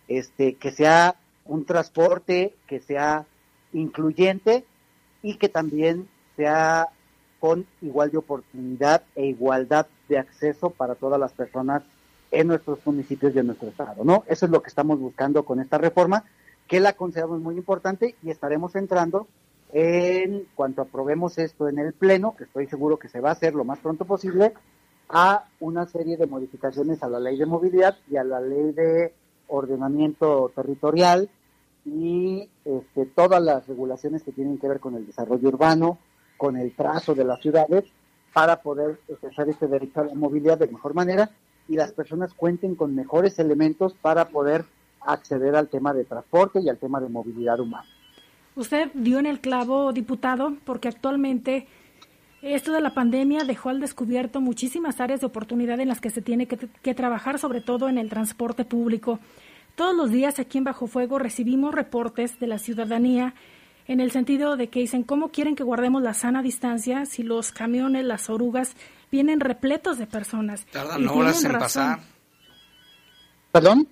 este, 0.08 0.56
que 0.56 0.72
sea 0.72 1.16
un 1.46 1.66
transporte 1.66 2.54
que 2.68 2.80
sea 2.80 3.26
incluyente 3.74 4.64
y 5.22 5.36
que 5.36 5.50
también 5.50 6.08
sea 6.36 6.90
con 7.40 7.66
igual 7.82 8.12
de 8.12 8.18
oportunidad 8.18 9.04
e 9.16 9.26
igualdad 9.26 9.88
de 10.08 10.18
acceso 10.18 10.70
para 10.70 10.96
todas 10.96 11.20
las 11.20 11.34
personas 11.34 11.84
en 12.32 12.48
nuestros 12.48 12.80
municipios 12.86 13.36
y 13.36 13.40
en 13.40 13.48
nuestro 13.48 13.70
estado, 13.70 14.04
¿no? 14.04 14.24
Eso 14.28 14.46
es 14.46 14.52
lo 14.52 14.62
que 14.62 14.70
estamos 14.70 15.00
buscando 15.00 15.44
con 15.44 15.60
esta 15.60 15.78
reforma, 15.78 16.24
que 16.68 16.80
la 16.80 16.94
consideramos 16.94 17.40
muy 17.40 17.56
importante 17.56 18.16
y 18.24 18.30
estaremos 18.30 18.76
entrando 18.76 19.28
en 19.74 20.48
cuanto 20.56 20.84
aprobemos 20.84 21.38
esto 21.38 21.68
en 21.68 21.80
el 21.80 21.94
Pleno, 21.94 22.36
que 22.36 22.44
estoy 22.44 22.68
seguro 22.68 22.98
que 22.98 23.10
se 23.10 23.20
va 23.20 23.30
a 23.30 23.34
hacer 23.34 23.56
lo 23.56 23.64
más 23.64 23.80
pronto 23.80 24.06
posible, 24.06 24.54
a 25.10 25.46
una 25.60 25.86
serie 25.88 26.18
de 26.18 26.28
modificaciones 26.28 27.04
a 27.04 27.10
la 27.10 27.20
ley 27.20 27.38
de 27.38 27.46
movilidad 27.46 27.98
y 28.10 28.18
a 28.18 28.24
la 28.24 28.40
ley 28.40 28.72
de 28.72 29.14
ordenamiento 29.48 30.52
territorial 30.56 31.30
y 31.86 32.50
este, 32.64 33.06
todas 33.08 33.42
las 33.42 33.68
regulaciones 33.68 34.24
que 34.24 34.32
tienen 34.32 34.58
que 34.58 34.68
ver 34.68 34.80
con 34.80 34.96
el 34.96 35.06
desarrollo 35.06 35.50
urbano, 35.50 35.98
con 36.38 36.56
el 36.56 36.76
trazo 36.76 37.14
de 37.14 37.26
las 37.26 37.42
ciudades, 37.42 37.86
para 38.34 38.62
poder 38.62 39.00
ejercer 39.08 39.50
este 39.50 39.68
derecho 39.68 40.02
a 40.02 40.06
la 40.06 40.16
movilidad 40.16 40.58
de 40.58 40.68
mejor 40.68 40.94
manera 40.94 41.30
y 41.68 41.76
las 41.76 41.92
personas 41.92 42.34
cuenten 42.34 42.76
con 42.76 42.96
mejores 42.96 43.38
elementos 43.40 43.94
para 43.94 44.30
poder 44.30 44.66
acceder 45.06 45.56
al 45.56 45.70
tema 45.70 45.94
de 45.94 46.06
transporte 46.06 46.60
y 46.62 46.70
al 46.70 46.78
tema 46.78 47.00
de 47.00 47.10
movilidad 47.10 47.60
humana. 47.60 47.88
Usted 48.56 48.92
dio 48.94 49.20
en 49.20 49.26
el 49.26 49.40
clavo, 49.40 49.94
diputado, 49.94 50.54
porque 50.66 50.88
actualmente 50.88 51.68
esto 52.44 52.74
de 52.74 52.82
la 52.82 52.94
pandemia 52.94 53.46
dejó 53.46 53.70
al 53.70 53.80
descubierto 53.80 54.42
muchísimas 54.42 55.00
áreas 55.00 55.22
de 55.22 55.28
oportunidad 55.28 55.80
en 55.80 55.88
las 55.88 56.02
que 56.02 56.10
se 56.10 56.22
tiene 56.22 56.46
que, 56.46 56.94
trabajar, 56.94 57.40
sobre 57.40 57.62
todo 57.62 57.88
en 57.88 57.98
el 57.98 58.10
transporte 58.10 58.66
público. 58.66 59.20
Todos 59.76 59.96
los 59.96 60.12
días 60.12 60.40
aquí 60.40 60.58
en 60.58 60.66
Bajo 60.66 60.88
Fuego 60.88 61.18
recibimos 61.20 61.74
reportes 61.74 62.40
de 62.40 62.48
la 62.48 62.60
ciudadanía 62.60 63.34
en 63.88 64.02
el 64.02 64.12
sentido 64.12 64.56
de 64.56 64.68
que 64.68 64.82
dicen 64.82 65.04
cómo 65.04 65.30
quieren 65.30 65.56
que 65.56 65.64
guardemos 65.64 66.02
la 66.04 66.14
sana 66.14 66.42
distancia 66.42 67.06
si 67.06 67.24
los 67.24 67.52
camiones, 67.52 68.06
las 68.06 68.30
orugas 68.30 68.76
vienen 69.10 69.40
repletos 69.40 69.98
de 69.98 70.06
personas. 70.06 70.66
Tardan 70.66 71.08
horas 71.08 71.44
en 71.44 71.54
pasar. 71.54 72.00
¿Perdón? 73.52 73.88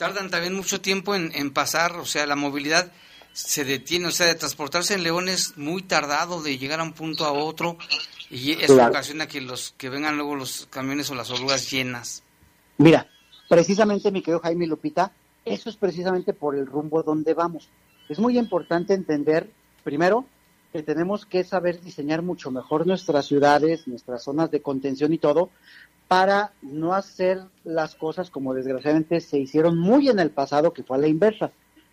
Tardan 0.00 0.30
también 0.30 0.54
mucho 0.54 0.80
tiempo 0.80 1.14
en, 1.14 1.30
en 1.34 1.50
pasar, 1.50 1.96
o 1.96 2.06
sea, 2.06 2.24
la 2.24 2.34
movilidad 2.34 2.90
se 3.34 3.66
detiene, 3.66 4.06
o 4.06 4.10
sea, 4.10 4.28
de 4.28 4.34
transportarse 4.34 4.94
en 4.94 5.02
León 5.02 5.28
es 5.28 5.58
muy 5.58 5.82
tardado 5.82 6.40
de 6.40 6.56
llegar 6.56 6.80
a 6.80 6.84
un 6.84 6.94
punto 6.94 7.26
a 7.26 7.32
otro 7.32 7.76
y 8.30 8.52
eso 8.52 8.82
ocasiona 8.82 9.26
que 9.26 9.42
los 9.42 9.74
que 9.76 9.90
vengan 9.90 10.16
luego 10.16 10.36
los 10.36 10.66
camiones 10.70 11.10
o 11.10 11.14
las 11.14 11.30
orugas 11.30 11.70
llenas. 11.70 12.22
Mira, 12.78 13.08
precisamente 13.46 14.10
mi 14.10 14.22
querido 14.22 14.40
Jaime 14.40 14.66
Lupita, 14.66 15.12
eso 15.44 15.68
es 15.68 15.76
precisamente 15.76 16.32
por 16.32 16.56
el 16.56 16.64
rumbo 16.64 17.02
donde 17.02 17.34
vamos. 17.34 17.68
Es 18.08 18.18
muy 18.18 18.38
importante 18.38 18.94
entender, 18.94 19.50
primero, 19.84 20.24
que 20.72 20.82
tenemos 20.82 21.26
que 21.26 21.44
saber 21.44 21.78
diseñar 21.82 22.22
mucho 22.22 22.50
mejor 22.50 22.86
nuestras 22.86 23.26
ciudades, 23.26 23.86
nuestras 23.86 24.22
zonas 24.22 24.50
de 24.50 24.62
contención 24.62 25.12
y 25.12 25.18
todo, 25.18 25.50
para 26.10 26.50
no 26.60 26.92
hacer 26.92 27.40
las 27.62 27.94
cosas 27.94 28.30
como 28.30 28.52
desgraciadamente 28.52 29.20
se 29.20 29.38
hicieron 29.38 29.78
muy 29.78 30.08
en 30.08 30.18
el 30.18 30.30
pasado, 30.30 30.72
que 30.72 30.82
fue 30.82 30.96
a 30.96 31.00
la 31.00 31.06
inversa. 31.06 31.52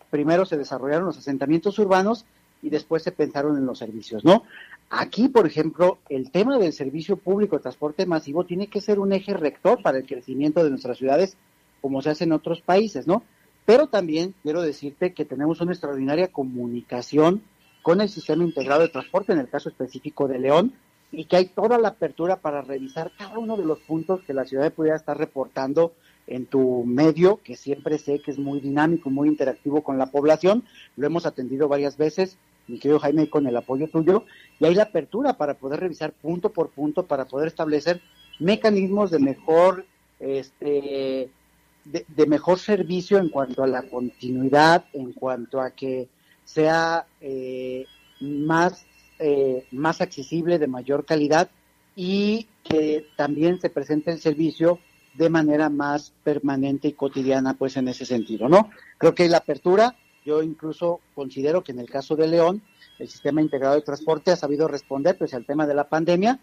Primero 0.09 0.43
se 0.43 0.57
desarrollaron 0.57 1.05
los 1.05 1.19
asentamientos 1.19 1.77
urbanos 1.77 2.25
y 2.63 2.71
después 2.71 3.03
se 3.03 3.11
pensaron 3.11 3.55
en 3.57 3.67
los 3.67 3.77
servicios, 3.77 4.25
¿no? 4.25 4.41
Aquí, 4.89 5.27
por 5.29 5.45
ejemplo, 5.45 5.99
el 6.09 6.31
tema 6.31 6.57
del 6.57 6.73
servicio 6.73 7.17
público 7.17 7.57
de 7.57 7.61
transporte 7.61 8.07
masivo 8.07 8.43
tiene 8.43 8.65
que 8.65 8.81
ser 8.81 8.97
un 8.97 9.13
eje 9.13 9.35
rector 9.35 9.83
para 9.83 9.99
el 9.99 10.07
crecimiento 10.07 10.63
de 10.63 10.71
nuestras 10.71 10.97
ciudades, 10.97 11.37
como 11.79 12.01
se 12.01 12.09
hace 12.09 12.23
en 12.23 12.31
otros 12.31 12.61
países, 12.61 13.05
¿no? 13.05 13.21
Pero 13.67 13.85
también 13.85 14.33
quiero 14.41 14.63
decirte 14.63 15.13
que 15.13 15.25
tenemos 15.25 15.61
una 15.61 15.73
extraordinaria 15.73 16.29
comunicación 16.29 17.43
con 17.83 18.01
el 18.01 18.09
sistema 18.09 18.43
integrado 18.43 18.81
de 18.81 18.89
transporte, 18.89 19.33
en 19.33 19.39
el 19.39 19.47
caso 19.47 19.69
específico 19.69 20.27
de 20.27 20.39
León, 20.39 20.73
y 21.11 21.25
que 21.25 21.37
hay 21.37 21.45
toda 21.45 21.77
la 21.77 21.89
apertura 21.89 22.37
para 22.37 22.61
revisar 22.61 23.11
cada 23.17 23.37
uno 23.37 23.57
de 23.57 23.65
los 23.65 23.79
puntos 23.79 24.21
que 24.21 24.33
la 24.33 24.45
ciudad 24.45 24.71
pudiera 24.73 24.97
estar 24.97 25.17
reportando 25.17 25.93
en 26.27 26.45
tu 26.45 26.83
medio, 26.85 27.39
que 27.43 27.55
siempre 27.55 27.97
sé 27.97 28.19
que 28.19 28.31
es 28.31 28.37
muy 28.37 28.59
dinámico, 28.59 29.09
muy 29.09 29.29
interactivo 29.29 29.81
con 29.81 29.97
la 29.97 30.11
población. 30.11 30.63
Lo 30.97 31.07
hemos 31.07 31.25
atendido 31.25 31.69
varias 31.69 31.97
veces, 31.97 32.37
mi 32.67 32.79
querido 32.79 32.99
Jaime, 32.99 33.29
con 33.29 33.47
el 33.47 33.55
apoyo 33.55 33.87
tuyo, 33.87 34.25
y 34.59 34.65
hay 34.65 34.75
la 34.75 34.83
apertura 34.83 35.33
para 35.37 35.53
poder 35.53 35.79
revisar 35.79 36.11
punto 36.11 36.51
por 36.51 36.69
punto, 36.69 37.05
para 37.05 37.25
poder 37.25 37.47
establecer 37.47 38.01
mecanismos 38.39 39.09
de 39.09 39.19
mejor, 39.19 39.85
este, 40.19 41.29
de, 41.85 42.25
mejor 42.27 42.59
servicio 42.59 43.17
en 43.17 43.29
cuanto 43.29 43.63
a 43.63 43.67
la 43.67 43.83
continuidad, 43.83 44.85
en 44.93 45.13
cuanto 45.13 45.61
a 45.61 45.71
que 45.71 46.09
sea 46.43 47.05
eh, 47.21 47.85
más, 48.19 48.85
eh, 49.19 49.65
más 49.71 50.01
accesible, 50.01 50.59
de 50.59 50.67
mayor 50.67 51.05
calidad 51.05 51.49
y 51.95 52.47
que 52.63 53.07
también 53.15 53.59
se 53.59 53.69
presente 53.69 54.11
el 54.11 54.19
servicio 54.19 54.79
de 55.15 55.29
manera 55.29 55.69
más 55.69 56.13
permanente 56.23 56.87
y 56.89 56.93
cotidiana, 56.93 57.55
pues 57.55 57.75
en 57.77 57.87
ese 57.87 58.05
sentido, 58.05 58.47
¿no? 58.47 58.69
Creo 58.99 59.15
que 59.15 59.27
la 59.27 59.37
apertura, 59.37 59.95
yo 60.23 60.43
incluso 60.43 60.99
considero 61.15 61.63
que 61.63 61.71
en 61.71 61.79
el 61.79 61.89
caso 61.89 62.15
de 62.15 62.27
León, 62.27 62.61
el 62.99 63.09
sistema 63.09 63.41
integrado 63.41 63.75
de 63.75 63.81
transporte 63.81 64.31
ha 64.31 64.35
sabido 64.35 64.67
responder, 64.67 65.17
pues, 65.17 65.33
al 65.33 65.45
tema 65.45 65.65
de 65.65 65.73
la 65.73 65.89
pandemia, 65.89 66.39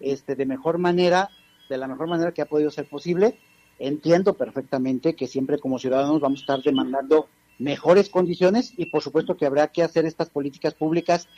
este, 0.00 0.36
de 0.36 0.44
mejor 0.44 0.78
manera, 0.78 1.30
de 1.68 1.78
la 1.78 1.88
mejor 1.88 2.08
manera 2.08 2.32
que 2.32 2.42
ha 2.42 2.46
podido 2.46 2.70
ser 2.70 2.86
posible. 2.86 3.38
Entiendo 3.78 4.34
perfectamente 4.34 5.14
que 5.14 5.26
siempre 5.26 5.58
como 5.58 5.78
ciudadanos 5.78 6.20
vamos 6.20 6.40
a 6.40 6.42
estar 6.42 6.62
demandando 6.62 7.28
mejores 7.58 8.08
condiciones 8.08 8.72
y 8.76 8.86
por 8.86 9.02
supuesto 9.02 9.36
que 9.36 9.46
habrá 9.46 9.68
que 9.68 9.82
hacer 9.82 10.04
estas 10.04 10.30
políticas 10.30 10.74
públicas 10.74 11.28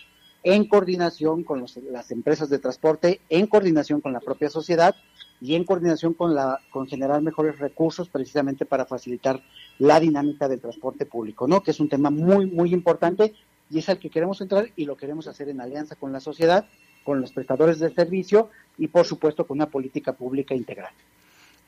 en 0.43 0.67
coordinación 0.67 1.45
con 1.45 1.65
las 1.91 2.11
empresas 2.11 2.49
de 2.49 2.59
transporte, 2.59 3.21
en 3.29 3.47
coordinación 3.47 4.01
con 4.01 4.13
la 4.13 4.21
propia 4.21 4.49
sociedad 4.49 4.95
y 5.41 5.55
en 5.55 5.65
coordinación 5.65 6.15
con, 6.15 6.35
la, 6.35 6.61
con 6.71 6.87
generar 6.87 7.23
mejores 7.23 7.59
recursos 7.59 8.09
precisamente 8.09 8.67
para 8.67 8.87
facilitar 8.87 9.43
la 9.79 10.01
dinámica 10.01 10.49
del 10.49 10.61
transporte 10.61 11.07
público, 11.07 11.47
¿no? 11.47 11.63
Que 11.63 11.71
es 11.71 11.81
un 11.81 11.89
tema 11.89 12.11
muy, 12.11 12.47
muy 12.47 12.73
importante 12.73 13.35
y 13.71 13.79
es 13.79 13.89
al 13.89 13.99
que 13.99 14.11
queremos 14.11 14.41
entrar 14.41 14.71
y 14.77 14.85
lo 14.85 14.97
queremos 14.97 15.27
hacer 15.27 15.49
en 15.49 15.61
alianza 15.61 15.95
con 15.97 16.13
la 16.13 16.21
sociedad, 16.21 16.67
con 17.05 17.21
los 17.21 17.33
prestadores 17.33 17.79
de 17.79 17.93
servicio 17.95 18.51
y 18.77 18.89
por 18.89 19.07
supuesto 19.07 19.47
con 19.47 19.59
una 19.59 19.71
política 19.71 20.13
pública 20.13 20.55
integral. 20.55 20.93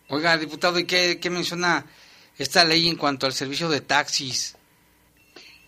Oiga, 0.08 0.36
diputado, 0.36 0.78
¿y 0.78 0.84
qué, 0.84 1.18
qué 1.20 1.30
menciona 1.30 1.86
esta 2.36 2.64
ley 2.64 2.88
en 2.88 2.96
cuanto 2.96 3.26
al 3.26 3.32
servicio 3.32 3.68
de 3.68 3.80
taxis? 3.80 4.56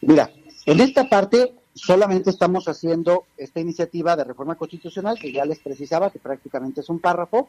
Mira, 0.03 0.31
en 0.67 0.81
esta 0.81 1.09
parte 1.09 1.55
solamente 1.75 2.31
estamos 2.31 2.69
haciendo 2.69 3.25
esta 3.37 3.61
iniciativa 3.61 4.17
de 4.17 4.25
reforma 4.25 4.55
constitucional 4.55 5.19
que 5.19 5.33
ya 5.33 5.45
les 5.45 5.59
precisaba 5.59 6.11
que 6.11 6.21
prácticamente 6.21 6.81
es 6.81 6.89
un 6.89 7.01
párrafo 7.01 7.49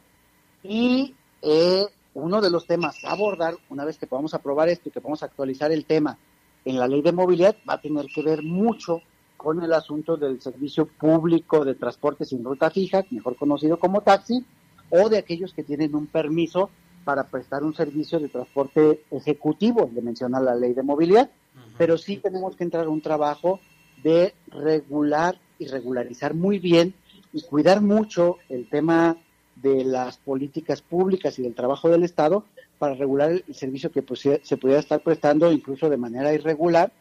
y 0.62 1.14
eh, 1.42 1.86
uno 2.14 2.40
de 2.40 2.50
los 2.50 2.66
temas 2.66 3.04
a 3.04 3.12
abordar, 3.12 3.54
una 3.70 3.84
vez 3.84 3.98
que 3.98 4.06
podamos 4.06 4.34
aprobar 4.34 4.68
esto 4.68 4.88
y 4.88 4.92
que 4.92 5.00
podamos 5.00 5.22
actualizar 5.22 5.70
el 5.70 5.84
tema 5.84 6.18
en 6.64 6.78
la 6.78 6.88
ley 6.88 7.02
de 7.02 7.12
movilidad, 7.12 7.56
va 7.68 7.74
a 7.74 7.80
tener 7.80 8.06
que 8.06 8.22
ver 8.22 8.42
mucho 8.42 9.00
con 9.36 9.62
el 9.62 9.72
asunto 9.72 10.16
del 10.16 10.40
servicio 10.40 10.86
público 10.86 11.64
de 11.64 11.74
transporte 11.74 12.24
sin 12.24 12.42
ruta 12.42 12.70
fija, 12.70 13.04
mejor 13.10 13.36
conocido 13.36 13.78
como 13.78 14.00
taxi, 14.00 14.44
o 14.90 15.08
de 15.08 15.18
aquellos 15.18 15.52
que 15.52 15.62
tienen 15.62 15.94
un 15.94 16.06
permiso 16.06 16.70
para 17.04 17.24
prestar 17.24 17.62
un 17.62 17.74
servicio 17.74 18.18
de 18.18 18.28
transporte 18.28 19.04
ejecutivo, 19.12 19.88
le 19.94 20.02
menciona 20.02 20.40
la 20.40 20.56
ley 20.56 20.72
de 20.72 20.82
movilidad, 20.82 21.30
pero 21.78 21.96
sí 21.96 22.16
tenemos 22.16 22.56
que 22.56 22.64
entrar 22.64 22.86
a 22.86 22.90
un 22.90 23.00
trabajo 23.00 23.60
de 24.02 24.34
regular 24.48 25.38
y 25.58 25.66
regularizar 25.66 26.34
muy 26.34 26.58
bien 26.58 26.94
y 27.32 27.42
cuidar 27.42 27.80
mucho 27.80 28.38
el 28.48 28.68
tema 28.68 29.16
de 29.56 29.84
las 29.84 30.18
políticas 30.18 30.82
públicas 30.82 31.38
y 31.38 31.42
del 31.42 31.54
trabajo 31.54 31.88
del 31.88 32.04
Estado 32.04 32.44
para 32.78 32.94
regular 32.94 33.30
el 33.30 33.54
servicio 33.54 33.90
que 33.90 34.02
pues, 34.02 34.20
se 34.42 34.56
pudiera 34.56 34.80
estar 34.80 35.00
prestando 35.00 35.50
incluso 35.50 35.88
de 35.88 35.96
manera 35.96 36.32
irregular 36.32 36.92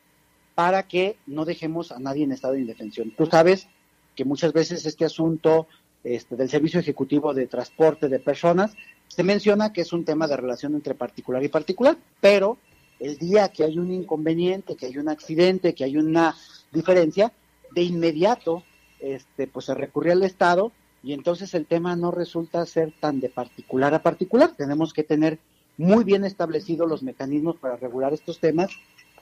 para 0.56 0.84
que 0.84 1.18
no 1.28 1.44
dejemos 1.44 1.92
a 1.92 2.00
nadie 2.00 2.24
en 2.24 2.32
estado 2.32 2.54
de 2.54 2.62
indefensión. 2.62 3.12
Tú 3.16 3.26
sabes 3.26 3.68
que 4.16 4.24
muchas 4.24 4.54
veces 4.54 4.86
este 4.86 5.04
asunto 5.04 5.68
este, 6.04 6.36
del 6.36 6.50
servicio 6.50 6.80
ejecutivo 6.80 7.34
de 7.34 7.48
transporte 7.48 8.08
de 8.08 8.20
personas 8.20 8.74
se 9.08 9.24
menciona 9.24 9.74
que 9.74 9.82
es 9.82 9.92
un 9.92 10.06
tema 10.06 10.28
de 10.28 10.38
relación 10.38 10.76
entre 10.76 10.96
particular 10.96 11.44
y 11.44 11.50
particular, 11.50 11.98
pero 12.22 12.58
el 13.00 13.18
día 13.18 13.50
que 13.50 13.64
hay 13.64 13.78
un 13.78 13.92
inconveniente, 13.92 14.76
que 14.76 14.88
hay 14.88 14.98
un 14.98 15.10
accidente, 15.10 15.74
que 15.74 15.84
hay 15.84 15.98
una 15.98 16.36
diferencia, 16.72 17.32
de 17.72 17.84
inmediato 17.84 18.64
este, 19.00 19.48
pues 19.48 19.66
se 19.66 19.74
recurre 19.74 20.14
al 20.14 20.24
Estado 20.24 20.72
y 21.04 21.14
entonces 21.14 21.54
el 21.54 21.66
tema 21.66 21.96
no 21.96 22.10
resulta 22.10 22.66
ser 22.66 22.94
tan 23.00 23.20
de 23.20 23.30
particular 23.30 23.94
a 23.94 24.02
particular. 24.02 24.54
Tenemos 24.58 24.94
que 24.94 25.04
tener 25.04 25.40
muy 25.78 26.04
bien 26.04 26.24
establecidos 26.26 26.90
los 26.90 27.04
mecanismos 27.04 27.58
para 27.58 27.76
regular 27.76 28.14
estos 28.14 28.40
temas 28.40 28.72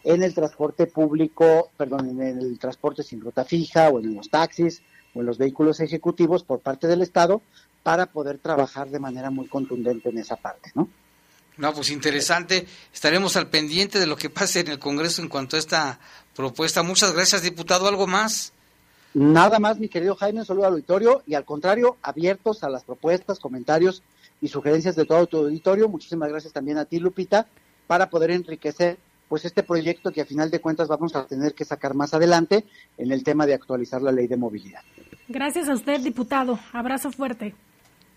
en 0.03 0.23
el 0.23 0.33
transporte 0.33 0.87
público, 0.87 1.69
perdón, 1.77 2.09
en 2.09 2.21
el 2.21 2.59
transporte 2.59 3.03
sin 3.03 3.21
ruta 3.21 3.43
fija 3.43 3.89
o 3.89 3.99
en 3.99 4.15
los 4.15 4.29
taxis 4.29 4.81
o 5.13 5.21
en 5.21 5.25
los 5.25 5.37
vehículos 5.37 5.79
ejecutivos 5.79 6.43
por 6.43 6.59
parte 6.59 6.87
del 6.87 7.01
Estado 7.01 7.41
para 7.81 8.05
poder 8.05 8.37
trabajar 8.37 8.89
de 8.89 8.99
manera 8.99 9.29
muy 9.29 9.47
contundente 9.47 10.09
en 10.09 10.19
esa 10.19 10.37
parte, 10.37 10.71
¿no? 10.75 10.87
No, 11.57 11.73
pues 11.73 11.91
interesante. 11.91 12.65
Estaremos 12.93 13.35
al 13.35 13.49
pendiente 13.49 13.99
de 13.99 14.07
lo 14.07 14.15
que 14.15 14.29
pase 14.29 14.61
en 14.61 14.69
el 14.69 14.79
Congreso 14.79 15.21
en 15.21 15.29
cuanto 15.29 15.55
a 15.55 15.59
esta 15.59 15.99
propuesta. 16.35 16.83
Muchas 16.83 17.13
gracias, 17.13 17.43
diputado. 17.43 17.87
¿Algo 17.87 18.07
más? 18.07 18.53
Nada 19.13 19.59
más, 19.59 19.77
mi 19.77 19.89
querido 19.89 20.15
Jaime, 20.15 20.39
un 20.39 20.45
saludo 20.45 20.65
al 20.65 20.73
auditorio 20.73 21.21
y 21.27 21.35
al 21.35 21.45
contrario, 21.45 21.97
abiertos 22.01 22.63
a 22.63 22.69
las 22.69 22.83
propuestas, 22.83 23.39
comentarios 23.39 24.01
y 24.41 24.47
sugerencias 24.47 24.95
de 24.95 25.05
todo 25.05 25.27
tu 25.27 25.37
auditorio. 25.37 25.87
Muchísimas 25.87 26.29
gracias 26.29 26.51
también 26.51 26.79
a 26.79 26.85
ti, 26.85 26.99
Lupita, 26.99 27.45
para 27.85 28.09
poder 28.09 28.31
enriquecer 28.31 28.97
pues 29.29 29.45
este 29.45 29.61
proyecto 29.61 30.11
que 30.11 30.21
a 30.21 30.25
final 30.25 30.49
de 30.49 30.59
cuentas 30.59 30.87
vamos 30.87 31.15
a 31.15 31.25
tener 31.25 31.53
que 31.53 31.63
sacar 31.63 31.93
más 31.93 32.13
adelante 32.13 32.65
en 32.97 33.11
el 33.11 33.23
tema 33.23 33.45
de 33.45 33.53
actualizar 33.53 34.01
la 34.01 34.11
ley 34.11 34.27
de 34.27 34.37
movilidad. 34.37 34.81
Gracias 35.27 35.69
a 35.69 35.73
usted, 35.73 36.01
diputado. 36.01 36.59
Abrazo 36.71 37.11
fuerte. 37.11 37.55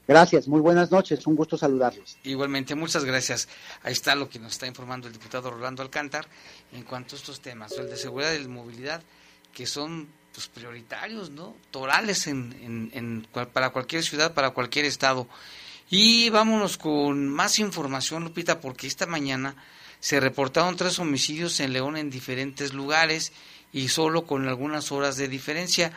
Gracias, 0.09 0.47
muy 0.47 0.61
buenas 0.61 0.93
noches, 0.93 1.27
un 1.27 1.35
gusto 1.35 1.59
saludarlos. 1.59 2.17
Igualmente, 2.23 2.77
muchas 2.77 3.05
gracias. 3.05 3.49
Ahí 3.83 3.93
está 3.93 4.15
lo 4.15 4.29
que 4.29 4.39
nos 4.39 4.53
está 4.53 4.69
informando 4.69 5.09
el 5.09 5.13
diputado 5.13 5.51
Rolando 5.51 5.83
Alcántar 5.83 6.29
en 6.73 6.85
cuanto 6.85 7.17
a 7.17 7.19
estos 7.19 7.41
temas, 7.41 7.73
el 7.73 7.91
de 7.91 7.97
seguridad 7.97 8.33
y 8.33 8.47
movilidad, 8.47 9.03
que 9.53 9.67
son 9.67 10.07
pues, 10.33 10.47
prioritarios, 10.47 11.31
¿no? 11.31 11.57
Torales 11.73 12.29
en, 12.29 12.91
en, 12.93 13.27
para 13.53 13.71
cualquier 13.71 14.05
ciudad, 14.05 14.33
para 14.33 14.51
cualquier 14.51 14.85
estado. 14.85 15.27
Y 15.91 16.31
vámonos 16.31 16.79
con 16.79 17.29
más 17.29 17.59
información, 17.59 18.23
Lupita, 18.23 18.61
porque 18.61 18.87
esta 18.87 19.07
mañana 19.07 19.57
se 19.99 20.21
reportaron 20.21 20.77
tres 20.77 21.01
homicidios 21.01 21.59
en 21.59 21.73
León 21.73 21.97
en 21.97 22.11
diferentes 22.11 22.75
lugares 22.75 23.33
y 23.73 23.89
solo 23.89 24.25
con 24.25 24.47
algunas 24.47 24.93
horas 24.93 25.17
de 25.17 25.27
diferencia. 25.27 25.93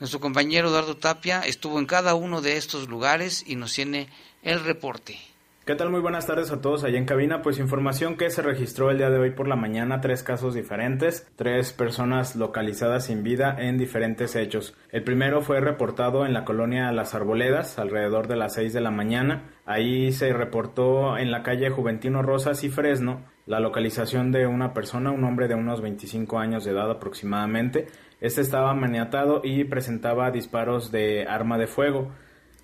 Nuestro 0.00 0.18
compañero 0.18 0.68
Eduardo 0.68 0.96
Tapia 0.96 1.42
estuvo 1.42 1.78
en 1.78 1.86
cada 1.86 2.14
uno 2.14 2.40
de 2.40 2.56
estos 2.56 2.88
lugares 2.88 3.44
y 3.46 3.54
nos 3.54 3.72
tiene 3.74 4.08
el 4.42 4.64
reporte. 4.64 5.18
¿Qué 5.64 5.76
tal? 5.76 5.88
Muy 5.88 6.00
buenas 6.00 6.26
tardes 6.26 6.50
a 6.50 6.60
todos 6.60 6.82
allá 6.82 6.98
en 6.98 7.06
cabina. 7.06 7.42
Pues 7.42 7.58
información 7.58 8.16
que 8.16 8.28
se 8.28 8.42
registró 8.42 8.90
el 8.90 8.98
día 8.98 9.08
de 9.08 9.18
hoy 9.18 9.30
por 9.30 9.46
la 9.46 9.54
mañana, 9.56 10.00
tres 10.00 10.24
casos 10.24 10.52
diferentes, 10.52 11.26
tres 11.36 11.72
personas 11.72 12.34
localizadas 12.34 13.06
sin 13.06 13.22
vida 13.22 13.56
en 13.58 13.78
diferentes 13.78 14.34
hechos. 14.34 14.74
El 14.90 15.04
primero 15.04 15.42
fue 15.42 15.60
reportado 15.60 16.26
en 16.26 16.34
la 16.34 16.44
colonia 16.44 16.92
Las 16.92 17.14
Arboledas, 17.14 17.78
alrededor 17.78 18.26
de 18.26 18.36
las 18.36 18.52
6 18.54 18.74
de 18.74 18.80
la 18.80 18.90
mañana. 18.90 19.54
Ahí 19.64 20.12
se 20.12 20.32
reportó 20.32 21.16
en 21.16 21.30
la 21.30 21.42
calle 21.42 21.70
Juventino 21.70 22.20
Rosas 22.20 22.62
y 22.64 22.68
Fresno 22.68 23.22
la 23.46 23.60
localización 23.60 24.32
de 24.32 24.46
una 24.46 24.72
persona, 24.72 25.10
un 25.10 25.24
hombre 25.24 25.48
de 25.48 25.54
unos 25.54 25.80
25 25.80 26.38
años 26.38 26.64
de 26.64 26.72
edad 26.72 26.90
aproximadamente. 26.90 27.86
Este 28.24 28.40
estaba 28.40 28.72
maniatado 28.72 29.42
y 29.44 29.64
presentaba 29.64 30.30
disparos 30.30 30.90
de 30.90 31.26
arma 31.28 31.58
de 31.58 31.66
fuego. 31.66 32.10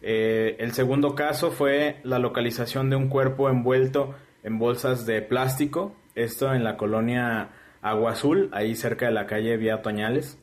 Eh, 0.01 0.57
el 0.59 0.73
segundo 0.73 1.15
caso 1.15 1.51
fue 1.51 1.99
la 2.03 2.19
localización 2.19 2.89
de 2.89 2.97
un 2.97 3.11
cuerpo 3.11 3.51
envuelto 3.51 4.15
en 4.43 4.59
bolsas 4.59 5.05
de 5.05 5.21
plástico, 5.21 5.95
esto 6.15 6.55
en 6.55 6.65
la 6.65 6.79
colonia 6.79 7.51
Agua 7.83 8.13
Azul, 8.13 8.49
ahí 8.53 8.75
cerca 8.75 9.05
de 9.05 9.13
la 9.13 9.27
calle 9.27 9.59
Vía 9.59 9.83
Toñales. 9.83 10.39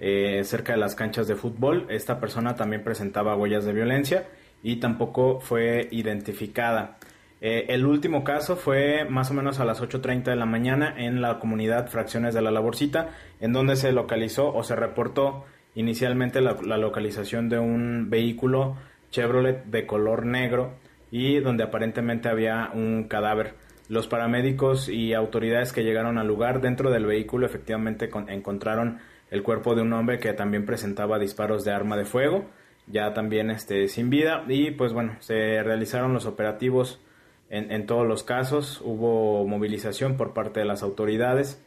eh, 0.00 0.42
cerca 0.42 0.72
de 0.72 0.78
las 0.78 0.96
canchas 0.96 1.28
de 1.28 1.36
fútbol. 1.36 1.86
Esta 1.88 2.18
persona 2.18 2.56
también 2.56 2.82
presentaba 2.82 3.36
huellas 3.36 3.64
de 3.64 3.72
violencia 3.72 4.26
y 4.64 4.80
tampoco 4.80 5.38
fue 5.38 5.86
identificada. 5.92 6.98
Eh, 7.40 7.66
el 7.68 7.84
último 7.84 8.24
caso 8.24 8.56
fue 8.56 9.04
más 9.08 9.30
o 9.30 9.34
menos 9.34 9.60
a 9.60 9.64
las 9.64 9.82
8.30 9.82 10.24
de 10.24 10.36
la 10.36 10.46
mañana 10.46 10.94
en 10.96 11.20
la 11.20 11.38
comunidad 11.38 11.88
Fracciones 11.88 12.34
de 12.34 12.42
la 12.42 12.50
Laborcita, 12.50 13.10
en 13.40 13.52
donde 13.52 13.76
se 13.76 13.92
localizó 13.92 14.54
o 14.54 14.62
se 14.62 14.74
reportó 14.74 15.44
inicialmente 15.74 16.40
la, 16.40 16.56
la 16.62 16.78
localización 16.78 17.48
de 17.48 17.58
un 17.58 18.08
vehículo 18.08 18.76
Chevrolet 19.10 19.64
de 19.66 19.86
color 19.86 20.24
negro 20.24 20.74
y 21.10 21.38
donde 21.38 21.64
aparentemente 21.64 22.28
había 22.28 22.70
un 22.72 23.04
cadáver. 23.04 23.54
Los 23.88 24.08
paramédicos 24.08 24.88
y 24.88 25.14
autoridades 25.14 25.72
que 25.72 25.84
llegaron 25.84 26.18
al 26.18 26.26
lugar 26.26 26.60
dentro 26.60 26.90
del 26.90 27.06
vehículo 27.06 27.46
efectivamente 27.46 28.10
encontraron 28.28 28.98
el 29.30 29.42
cuerpo 29.42 29.74
de 29.74 29.82
un 29.82 29.92
hombre 29.92 30.18
que 30.18 30.32
también 30.32 30.66
presentaba 30.66 31.18
disparos 31.18 31.64
de 31.64 31.72
arma 31.72 31.96
de 31.96 32.04
fuego, 32.04 32.46
ya 32.86 33.14
también 33.14 33.50
este, 33.50 33.88
sin 33.88 34.10
vida 34.10 34.44
y 34.48 34.72
pues 34.72 34.92
bueno, 34.92 35.16
se 35.20 35.62
realizaron 35.62 36.12
los 36.12 36.26
operativos 36.26 37.00
en, 37.48 37.86
todos 37.86 38.06
los 38.06 38.24
casos, 38.24 38.80
hubo 38.84 39.46
movilización 39.46 40.16
por 40.16 40.34
parte 40.34 40.60
de 40.60 40.66
las 40.66 40.82
autoridades, 40.82 41.62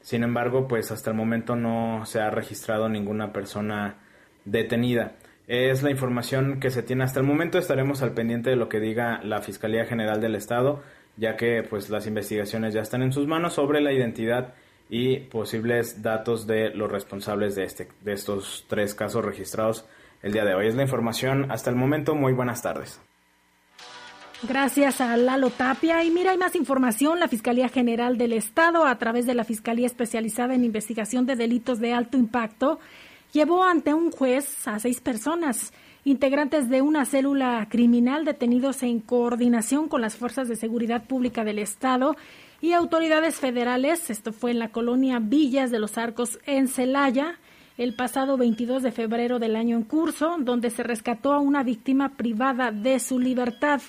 sin 0.00 0.24
embargo 0.24 0.66
pues 0.66 0.90
hasta 0.90 1.10
el 1.10 1.16
momento 1.16 1.54
no 1.54 2.04
se 2.04 2.20
ha 2.20 2.30
registrado 2.30 2.88
ninguna 2.88 3.32
persona 3.32 3.98
detenida. 4.44 5.12
Es 5.46 5.82
la 5.82 5.90
información 5.90 6.60
que 6.60 6.70
se 6.70 6.82
tiene 6.82 7.04
hasta 7.04 7.20
el 7.20 7.26
momento. 7.26 7.58
Estaremos 7.58 8.02
al 8.02 8.12
pendiente 8.12 8.50
de 8.50 8.56
lo 8.56 8.68
que 8.68 8.80
diga 8.80 9.20
la 9.24 9.40
Fiscalía 9.42 9.84
General 9.84 10.20
del 10.20 10.36
Estado, 10.36 10.82
ya 11.16 11.36
que 11.36 11.64
pues 11.68 11.90
las 11.90 12.06
investigaciones 12.06 12.72
ya 12.72 12.82
están 12.82 13.02
en 13.02 13.12
sus 13.12 13.26
manos 13.26 13.54
sobre 13.54 13.80
la 13.80 13.92
identidad 13.92 14.54
y 14.88 15.18
posibles 15.18 16.02
datos 16.02 16.46
de 16.46 16.70
los 16.70 16.90
responsables 16.90 17.54
de 17.54 17.64
este 17.64 17.88
de 18.00 18.12
estos 18.12 18.64
tres 18.68 18.94
casos 18.94 19.24
registrados 19.24 19.86
el 20.22 20.32
día 20.32 20.44
de 20.44 20.54
hoy. 20.54 20.68
Es 20.68 20.74
la 20.74 20.82
información 20.82 21.50
hasta 21.50 21.70
el 21.70 21.76
momento. 21.76 22.14
Muy 22.14 22.32
buenas 22.32 22.62
tardes. 22.62 23.00
Gracias 24.42 25.02
a 25.02 25.18
Lalo 25.18 25.50
Tapia. 25.50 26.02
Y 26.02 26.10
mira, 26.10 26.30
hay 26.30 26.38
más 26.38 26.54
información. 26.56 27.20
La 27.20 27.28
Fiscalía 27.28 27.68
General 27.68 28.16
del 28.16 28.32
Estado, 28.32 28.86
a 28.86 28.96
través 28.96 29.26
de 29.26 29.34
la 29.34 29.44
Fiscalía 29.44 29.86
Especializada 29.86 30.54
en 30.54 30.64
Investigación 30.64 31.26
de 31.26 31.36
Delitos 31.36 31.78
de 31.78 31.92
Alto 31.92 32.16
Impacto, 32.16 32.80
llevó 33.34 33.64
ante 33.64 33.92
un 33.92 34.10
juez 34.10 34.66
a 34.66 34.78
seis 34.78 35.02
personas, 35.02 35.74
integrantes 36.04 36.70
de 36.70 36.80
una 36.80 37.04
célula 37.04 37.66
criminal 37.70 38.24
detenidos 38.24 38.82
en 38.82 39.00
coordinación 39.00 39.88
con 39.88 40.00
las 40.00 40.16
fuerzas 40.16 40.48
de 40.48 40.56
seguridad 40.56 41.04
pública 41.04 41.44
del 41.44 41.58
Estado 41.58 42.16
y 42.62 42.72
autoridades 42.72 43.36
federales. 43.36 44.08
Esto 44.08 44.32
fue 44.32 44.52
en 44.52 44.58
la 44.58 44.70
colonia 44.70 45.18
Villas 45.20 45.70
de 45.70 45.80
los 45.80 45.98
Arcos 45.98 46.38
en 46.46 46.68
Celaya 46.68 47.38
el 47.80 47.94
pasado 47.94 48.36
22 48.36 48.82
de 48.82 48.92
febrero 48.92 49.38
del 49.38 49.56
año 49.56 49.74
en 49.74 49.84
curso, 49.84 50.36
donde 50.38 50.68
se 50.68 50.82
rescató 50.82 51.32
a 51.32 51.38
una 51.38 51.62
víctima 51.62 52.10
privada 52.10 52.72
de 52.72 53.00
su 53.00 53.18
libertad, 53.18 53.80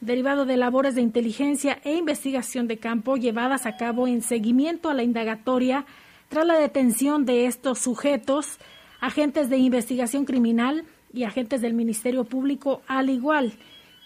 derivado 0.00 0.46
de 0.46 0.56
labores 0.56 0.94
de 0.94 1.02
inteligencia 1.02 1.80
e 1.84 1.94
investigación 1.94 2.66
de 2.66 2.78
campo 2.78 3.16
llevadas 3.16 3.66
a 3.66 3.76
cabo 3.76 4.06
en 4.08 4.22
seguimiento 4.22 4.88
a 4.88 4.94
la 4.94 5.02
indagatoria 5.02 5.84
tras 6.28 6.46
la 6.46 6.58
detención 6.58 7.24
de 7.24 7.46
estos 7.46 7.80
sujetos, 7.80 8.58
agentes 9.00 9.50
de 9.50 9.58
investigación 9.58 10.24
criminal 10.24 10.84
y 11.12 11.24
agentes 11.24 11.60
del 11.60 11.74
Ministerio 11.74 12.24
Público, 12.24 12.82
al 12.86 13.10
igual 13.10 13.52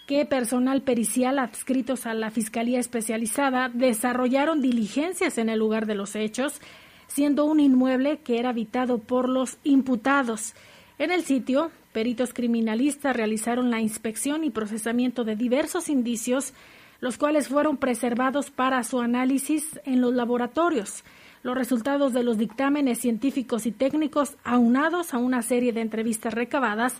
que 0.07 0.25
personal 0.25 0.81
pericial 0.81 1.39
adscritos 1.39 2.05
a 2.05 2.13
la 2.13 2.31
Fiscalía 2.31 2.79
Especializada, 2.79 3.69
desarrollaron 3.69 4.61
diligencias 4.61 5.37
en 5.37 5.49
el 5.49 5.59
lugar 5.59 5.85
de 5.85 5.95
los 5.95 6.15
hechos, 6.15 6.61
siendo 7.07 7.45
un 7.45 7.59
inmueble 7.59 8.19
que 8.19 8.39
era 8.39 8.49
habitado 8.49 8.99
por 8.99 9.29
los 9.29 9.57
imputados. 9.63 10.53
En 10.97 11.11
el 11.11 11.23
sitio, 11.23 11.71
peritos 11.95 12.33
criminalistas 12.33 13.15
realizaron 13.15 13.71
la 13.71 13.79
inspección 13.79 14.43
y 14.43 14.49
procesamiento 14.49 15.23
de 15.23 15.37
diversos 15.37 15.87
indicios, 15.87 16.51
los 16.99 17.17
cuales 17.17 17.47
fueron 17.47 17.77
preservados 17.77 18.51
para 18.51 18.83
su 18.83 18.99
análisis 18.99 19.79
en 19.85 20.01
los 20.01 20.13
laboratorios 20.13 21.05
los 21.45 21.55
resultados 21.55 22.11
de 22.11 22.23
los 22.23 22.39
dictámenes 22.39 22.97
científicos 22.97 23.67
y 23.67 23.71
técnicos, 23.71 24.35
aunados 24.43 25.13
a 25.13 25.19
una 25.19 25.43
serie 25.43 25.73
de 25.73 25.81
entrevistas 25.81 26.33
recabadas, 26.33 26.95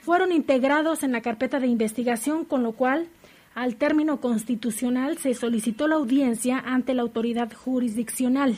fueron 0.00 0.30
integrados 0.30 1.02
en 1.02 1.10
la 1.10 1.22
carpeta 1.22 1.58
de 1.58 1.66
investigación, 1.66 2.44
con 2.44 2.62
lo 2.62 2.70
cual, 2.70 3.08
al 3.52 3.74
término 3.74 4.20
constitucional, 4.20 5.18
se 5.18 5.34
solicitó 5.34 5.88
la 5.88 5.96
audiencia 5.96 6.62
ante 6.64 6.94
la 6.94 7.02
autoridad 7.02 7.52
jurisdiccional. 7.52 8.56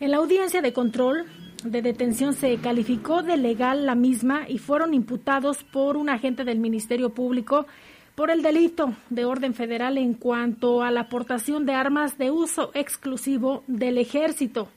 En 0.00 0.10
la 0.10 0.16
audiencia 0.16 0.60
de 0.60 0.72
control 0.72 1.26
de 1.64 1.82
detención 1.82 2.34
se 2.34 2.56
calificó 2.56 3.22
de 3.22 3.36
legal 3.36 3.86
la 3.86 3.94
misma 3.94 4.44
y 4.48 4.58
fueron 4.58 4.94
imputados 4.94 5.62
por 5.64 5.96
un 5.96 6.08
agente 6.08 6.44
del 6.44 6.58
Ministerio 6.58 7.10
Público 7.10 7.66
por 8.14 8.30
el 8.30 8.42
delito 8.42 8.94
de 9.10 9.24
orden 9.24 9.54
federal 9.54 9.96
en 9.96 10.14
cuanto 10.14 10.82
a 10.82 10.90
la 10.90 11.02
aportación 11.02 11.64
de 11.64 11.74
armas 11.74 12.18
de 12.18 12.30
uso 12.30 12.70
exclusivo 12.74 13.64
del 13.66 13.98
ejército. 13.98 14.68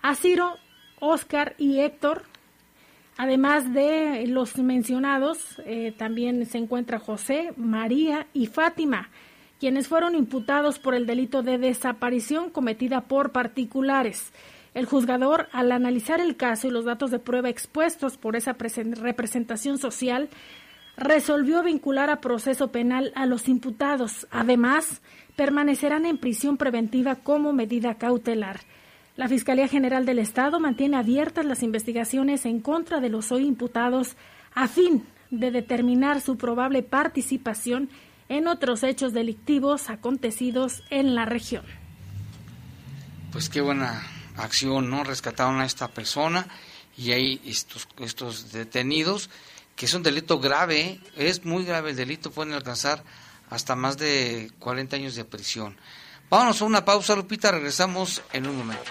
A 0.00 0.14
Ciro, 0.14 0.56
Oscar 0.98 1.54
y 1.58 1.80
Héctor, 1.80 2.24
además 3.16 3.72
de 3.72 4.26
los 4.26 4.56
mencionados, 4.58 5.60
eh, 5.64 5.92
también 5.96 6.44
se 6.46 6.58
encuentra 6.58 6.98
José, 6.98 7.52
María 7.56 8.26
y 8.32 8.46
Fátima, 8.46 9.10
quienes 9.60 9.86
fueron 9.86 10.16
imputados 10.16 10.78
por 10.78 10.94
el 10.94 11.06
delito 11.06 11.42
de 11.42 11.58
desaparición 11.58 12.50
cometida 12.50 13.02
por 13.02 13.30
particulares. 13.30 14.32
El 14.74 14.86
juzgador, 14.86 15.48
al 15.52 15.70
analizar 15.70 16.20
el 16.20 16.36
caso 16.36 16.66
y 16.66 16.70
los 16.70 16.84
datos 16.84 17.10
de 17.10 17.18
prueba 17.18 17.50
expuestos 17.50 18.16
por 18.16 18.36
esa 18.36 18.54
representación 18.54 19.78
social, 19.78 20.30
resolvió 20.96 21.62
vincular 21.62 22.08
a 22.10 22.20
proceso 22.20 22.72
penal 22.72 23.12
a 23.14 23.26
los 23.26 23.48
imputados. 23.48 24.26
Además, 24.30 25.02
permanecerán 25.36 26.06
en 26.06 26.18
prisión 26.18 26.56
preventiva 26.56 27.16
como 27.16 27.52
medida 27.52 27.96
cautelar. 27.96 28.60
La 29.16 29.28
Fiscalía 29.28 29.68
General 29.68 30.06
del 30.06 30.18
Estado 30.18 30.58
mantiene 30.58 30.96
abiertas 30.96 31.44
las 31.44 31.62
investigaciones 31.62 32.46
en 32.46 32.60
contra 32.60 33.00
de 33.00 33.10
los 33.10 33.30
hoy 33.30 33.46
imputados 33.46 34.16
a 34.54 34.68
fin 34.68 35.04
de 35.30 35.50
determinar 35.50 36.22
su 36.22 36.38
probable 36.38 36.82
participación 36.82 37.90
en 38.30 38.48
otros 38.48 38.82
hechos 38.82 39.12
delictivos 39.12 39.90
acontecidos 39.90 40.82
en 40.88 41.14
la 41.14 41.26
región. 41.26 41.64
Pues 43.32 43.50
qué 43.50 43.60
buena 43.60 44.02
acción, 44.36 44.90
¿no? 44.90 45.04
Rescataron 45.04 45.60
a 45.60 45.66
esta 45.66 45.88
persona 45.88 46.46
y 46.96 47.12
hay 47.12 47.40
estos, 47.44 47.88
estos 47.98 48.52
detenidos 48.52 49.30
que 49.76 49.86
es 49.86 49.94
un 49.94 50.02
delito 50.02 50.38
grave, 50.38 51.00
es 51.16 51.44
muy 51.44 51.64
grave 51.64 51.90
el 51.90 51.96
delito, 51.96 52.30
pueden 52.30 52.52
alcanzar 52.52 53.02
hasta 53.50 53.74
más 53.74 53.96
de 53.98 54.50
40 54.58 54.96
años 54.96 55.14
de 55.14 55.24
prisión. 55.24 55.76
Vámonos 56.30 56.62
a 56.62 56.64
una 56.64 56.84
pausa, 56.84 57.14
Lupita, 57.14 57.50
regresamos 57.50 58.22
en 58.32 58.46
un 58.46 58.58
momento. 58.58 58.90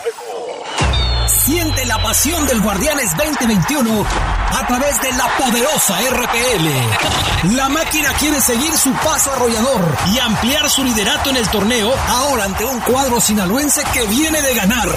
Siente 1.39 1.85
la 1.85 1.97
pasión 2.03 2.45
del 2.45 2.61
Guardianes 2.61 3.15
2021 3.17 4.05
a 4.51 4.67
través 4.67 5.01
de 5.01 5.11
la 5.13 5.27
poderosa 5.37 5.97
RPL. 6.01 7.55
La 7.55 7.69
máquina 7.69 8.11
quiere 8.19 8.39
seguir 8.41 8.77
su 8.77 8.91
paso 8.93 9.31
arrollador 9.31 9.81
y 10.13 10.19
ampliar 10.19 10.69
su 10.69 10.83
liderato 10.83 11.29
en 11.29 11.37
el 11.37 11.47
torneo 11.49 11.91
ahora 12.09 12.43
ante 12.43 12.65
un 12.65 12.79
cuadro 12.81 13.21
sinaloense 13.21 13.81
que 13.93 14.05
viene 14.07 14.41
de 14.41 14.53
ganar. 14.53 14.89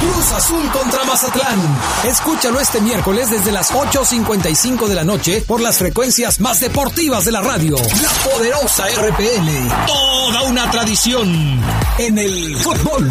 Cruz 0.00 0.32
Azul 0.32 0.70
contra 0.70 1.04
Mazatlán. 1.04 1.78
Escúchalo 2.04 2.60
este 2.60 2.80
miércoles 2.80 3.30
desde 3.30 3.50
las 3.50 3.72
8.55 3.72 4.86
de 4.86 4.94
la 4.94 5.04
noche 5.04 5.44
por 5.46 5.60
las 5.60 5.78
frecuencias 5.78 6.40
más 6.40 6.60
deportivas 6.60 7.24
de 7.24 7.32
la 7.32 7.40
radio. 7.40 7.76
La 7.76 8.30
poderosa 8.30 8.84
RPL. 8.86 9.86
Toda 9.86 10.42
una 10.42 10.70
tradición 10.70 11.60
en 11.98 12.18
el 12.18 12.56
fútbol. 12.56 13.10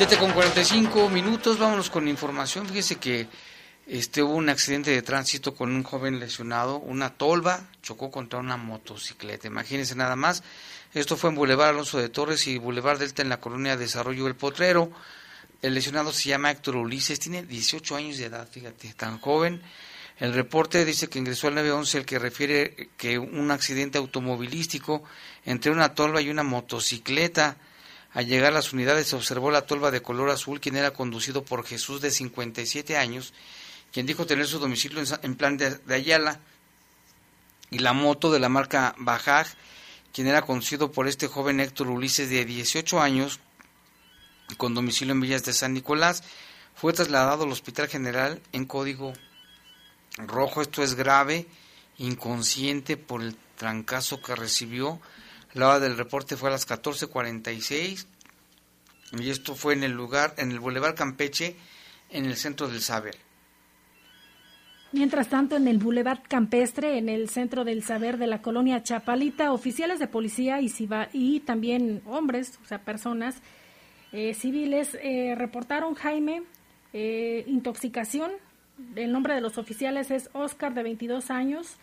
7 0.00 0.16
con 0.16 0.32
45 0.32 1.10
minutos, 1.10 1.58
vámonos 1.58 1.90
con 1.90 2.08
información. 2.08 2.66
Fíjese 2.66 2.96
que 2.96 3.28
este, 3.86 4.22
hubo 4.22 4.32
un 4.32 4.48
accidente 4.48 4.90
de 4.90 5.02
tránsito 5.02 5.54
con 5.54 5.70
un 5.70 5.82
joven 5.82 6.18
lesionado. 6.18 6.78
Una 6.78 7.10
tolva 7.10 7.68
chocó 7.82 8.10
contra 8.10 8.38
una 8.38 8.56
motocicleta. 8.56 9.46
Imagínense 9.46 9.94
nada 9.94 10.16
más. 10.16 10.42
Esto 10.94 11.18
fue 11.18 11.28
en 11.28 11.36
Boulevard 11.36 11.68
Alonso 11.68 11.98
de 11.98 12.08
Torres 12.08 12.46
y 12.46 12.56
Boulevard 12.56 12.98
Delta 12.98 13.20
en 13.20 13.28
la 13.28 13.40
colonia 13.40 13.76
Desarrollo 13.76 14.26
El 14.26 14.36
Potrero. 14.36 14.90
El 15.60 15.74
lesionado 15.74 16.14
se 16.14 16.30
llama 16.30 16.50
Héctor 16.50 16.76
Ulises, 16.76 17.20
tiene 17.20 17.42
18 17.42 17.94
años 17.94 18.16
de 18.16 18.24
edad, 18.24 18.48
fíjate, 18.50 18.94
tan 18.94 19.18
joven. 19.18 19.60
El 20.18 20.32
reporte 20.32 20.86
dice 20.86 21.08
que 21.08 21.18
ingresó 21.18 21.48
al 21.48 21.56
911 21.56 21.98
el 21.98 22.06
que 22.06 22.18
refiere 22.18 22.88
que 22.96 23.18
un 23.18 23.50
accidente 23.50 23.98
automovilístico 23.98 25.02
entre 25.44 25.70
una 25.70 25.94
tolva 25.94 26.22
y 26.22 26.30
una 26.30 26.42
motocicleta 26.42 27.58
al 28.12 28.26
llegar 28.26 28.52
a 28.52 28.54
las 28.54 28.72
unidades 28.72 29.08
se 29.08 29.16
observó 29.16 29.50
la 29.50 29.66
tolva 29.66 29.90
de 29.90 30.02
color 30.02 30.30
azul, 30.30 30.60
quien 30.60 30.76
era 30.76 30.92
conducido 30.92 31.44
por 31.44 31.64
Jesús 31.64 32.00
de 32.00 32.10
57 32.10 32.96
años, 32.96 33.32
quien 33.92 34.06
dijo 34.06 34.26
tener 34.26 34.46
su 34.46 34.58
domicilio 34.58 35.02
en 35.22 35.34
plan 35.36 35.56
de, 35.56 35.78
Ayala, 35.88 36.40
y 37.70 37.78
la 37.78 37.92
moto 37.92 38.32
de 38.32 38.40
la 38.40 38.48
marca 38.48 38.94
Bajaj, 38.98 39.46
quien 40.12 40.26
era 40.26 40.42
conducido 40.42 40.90
por 40.90 41.06
este 41.06 41.28
joven 41.28 41.60
Héctor 41.60 41.88
Ulises 41.88 42.28
de 42.30 42.44
18 42.44 43.00
años, 43.00 43.38
con 44.56 44.74
domicilio 44.74 45.14
en 45.14 45.20
Villas 45.20 45.44
de 45.44 45.52
San 45.52 45.72
Nicolás, 45.72 46.24
fue 46.74 46.92
trasladado 46.92 47.44
al 47.44 47.52
Hospital 47.52 47.86
General 47.86 48.42
en 48.52 48.64
código 48.64 49.12
rojo. 50.16 50.62
Esto 50.62 50.82
es 50.82 50.94
grave, 50.94 51.46
inconsciente 51.98 52.96
por 52.96 53.22
el 53.22 53.36
trancazo 53.56 54.20
que 54.20 54.34
recibió 54.34 55.00
la 55.54 55.68
hora 55.68 55.80
del 55.80 55.96
reporte 55.96 56.36
fue 56.36 56.48
a 56.48 56.52
las 56.52 56.66
14:46 56.66 58.06
y 59.18 59.30
esto 59.30 59.54
fue 59.54 59.74
en 59.74 59.82
el 59.82 59.92
lugar, 59.92 60.34
en 60.38 60.52
el 60.52 60.60
Boulevard 60.60 60.94
Campeche, 60.94 61.56
en 62.10 62.26
el 62.26 62.36
centro 62.36 62.68
del 62.68 62.80
Saber. 62.80 63.16
Mientras 64.92 65.28
tanto, 65.28 65.56
en 65.56 65.68
el 65.68 65.78
Boulevard 65.78 66.22
Campestre, 66.26 66.98
en 66.98 67.08
el 67.08 67.28
centro 67.28 67.64
del 67.64 67.84
saber 67.84 68.18
de 68.18 68.26
la 68.26 68.42
colonia 68.42 68.82
Chapalita, 68.82 69.52
oficiales 69.52 70.00
de 70.00 70.08
policía 70.08 70.60
y, 70.60 70.72
y 71.12 71.40
también 71.40 72.02
hombres, 72.06 72.58
o 72.64 72.66
sea, 72.66 72.80
personas 72.80 73.36
eh, 74.10 74.34
civiles, 74.34 74.96
eh, 75.00 75.36
reportaron, 75.36 75.94
Jaime, 75.94 76.42
eh, 76.92 77.44
intoxicación. 77.46 78.32
El 78.96 79.12
nombre 79.12 79.34
de 79.34 79.40
los 79.40 79.58
oficiales 79.58 80.10
es 80.10 80.28
Oscar, 80.32 80.74
de 80.74 80.82
22 80.82 81.30
años, 81.30 81.76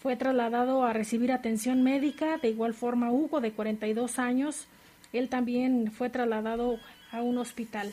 fue 0.00 0.16
trasladado 0.16 0.84
a 0.84 0.92
recibir 0.92 1.32
atención 1.32 1.82
médica. 1.82 2.38
De 2.38 2.48
igual 2.48 2.74
forma, 2.74 3.10
Hugo, 3.10 3.40
de 3.40 3.52
42 3.52 4.18
años, 4.18 4.66
él 5.12 5.28
también 5.28 5.90
fue 5.90 6.10
trasladado 6.10 6.78
a 7.10 7.22
un 7.22 7.38
hospital. 7.38 7.92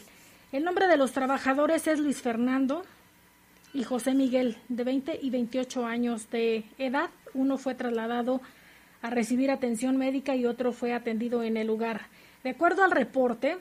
El 0.51 0.63
nombre 0.63 0.87
de 0.87 0.97
los 0.97 1.11
trabajadores 1.11 1.87
es 1.87 1.99
Luis 1.99 2.21
Fernando 2.21 2.83
y 3.73 3.83
José 3.83 4.13
Miguel, 4.13 4.57
de 4.69 4.83
20 4.83 5.19
y 5.21 5.29
28 5.29 5.85
años 5.85 6.29
de 6.29 6.63
edad. 6.77 7.09
Uno 7.33 7.57
fue 7.57 7.75
trasladado 7.75 8.41
a 9.01 9.09
recibir 9.09 9.51
atención 9.51 9.97
médica 9.97 10.35
y 10.35 10.45
otro 10.45 10.71
fue 10.71 10.93
atendido 10.93 11.43
en 11.43 11.57
el 11.57 11.67
lugar. 11.67 12.07
De 12.43 12.51
acuerdo 12.51 12.83
al 12.83 12.91
reporte, 12.91 13.57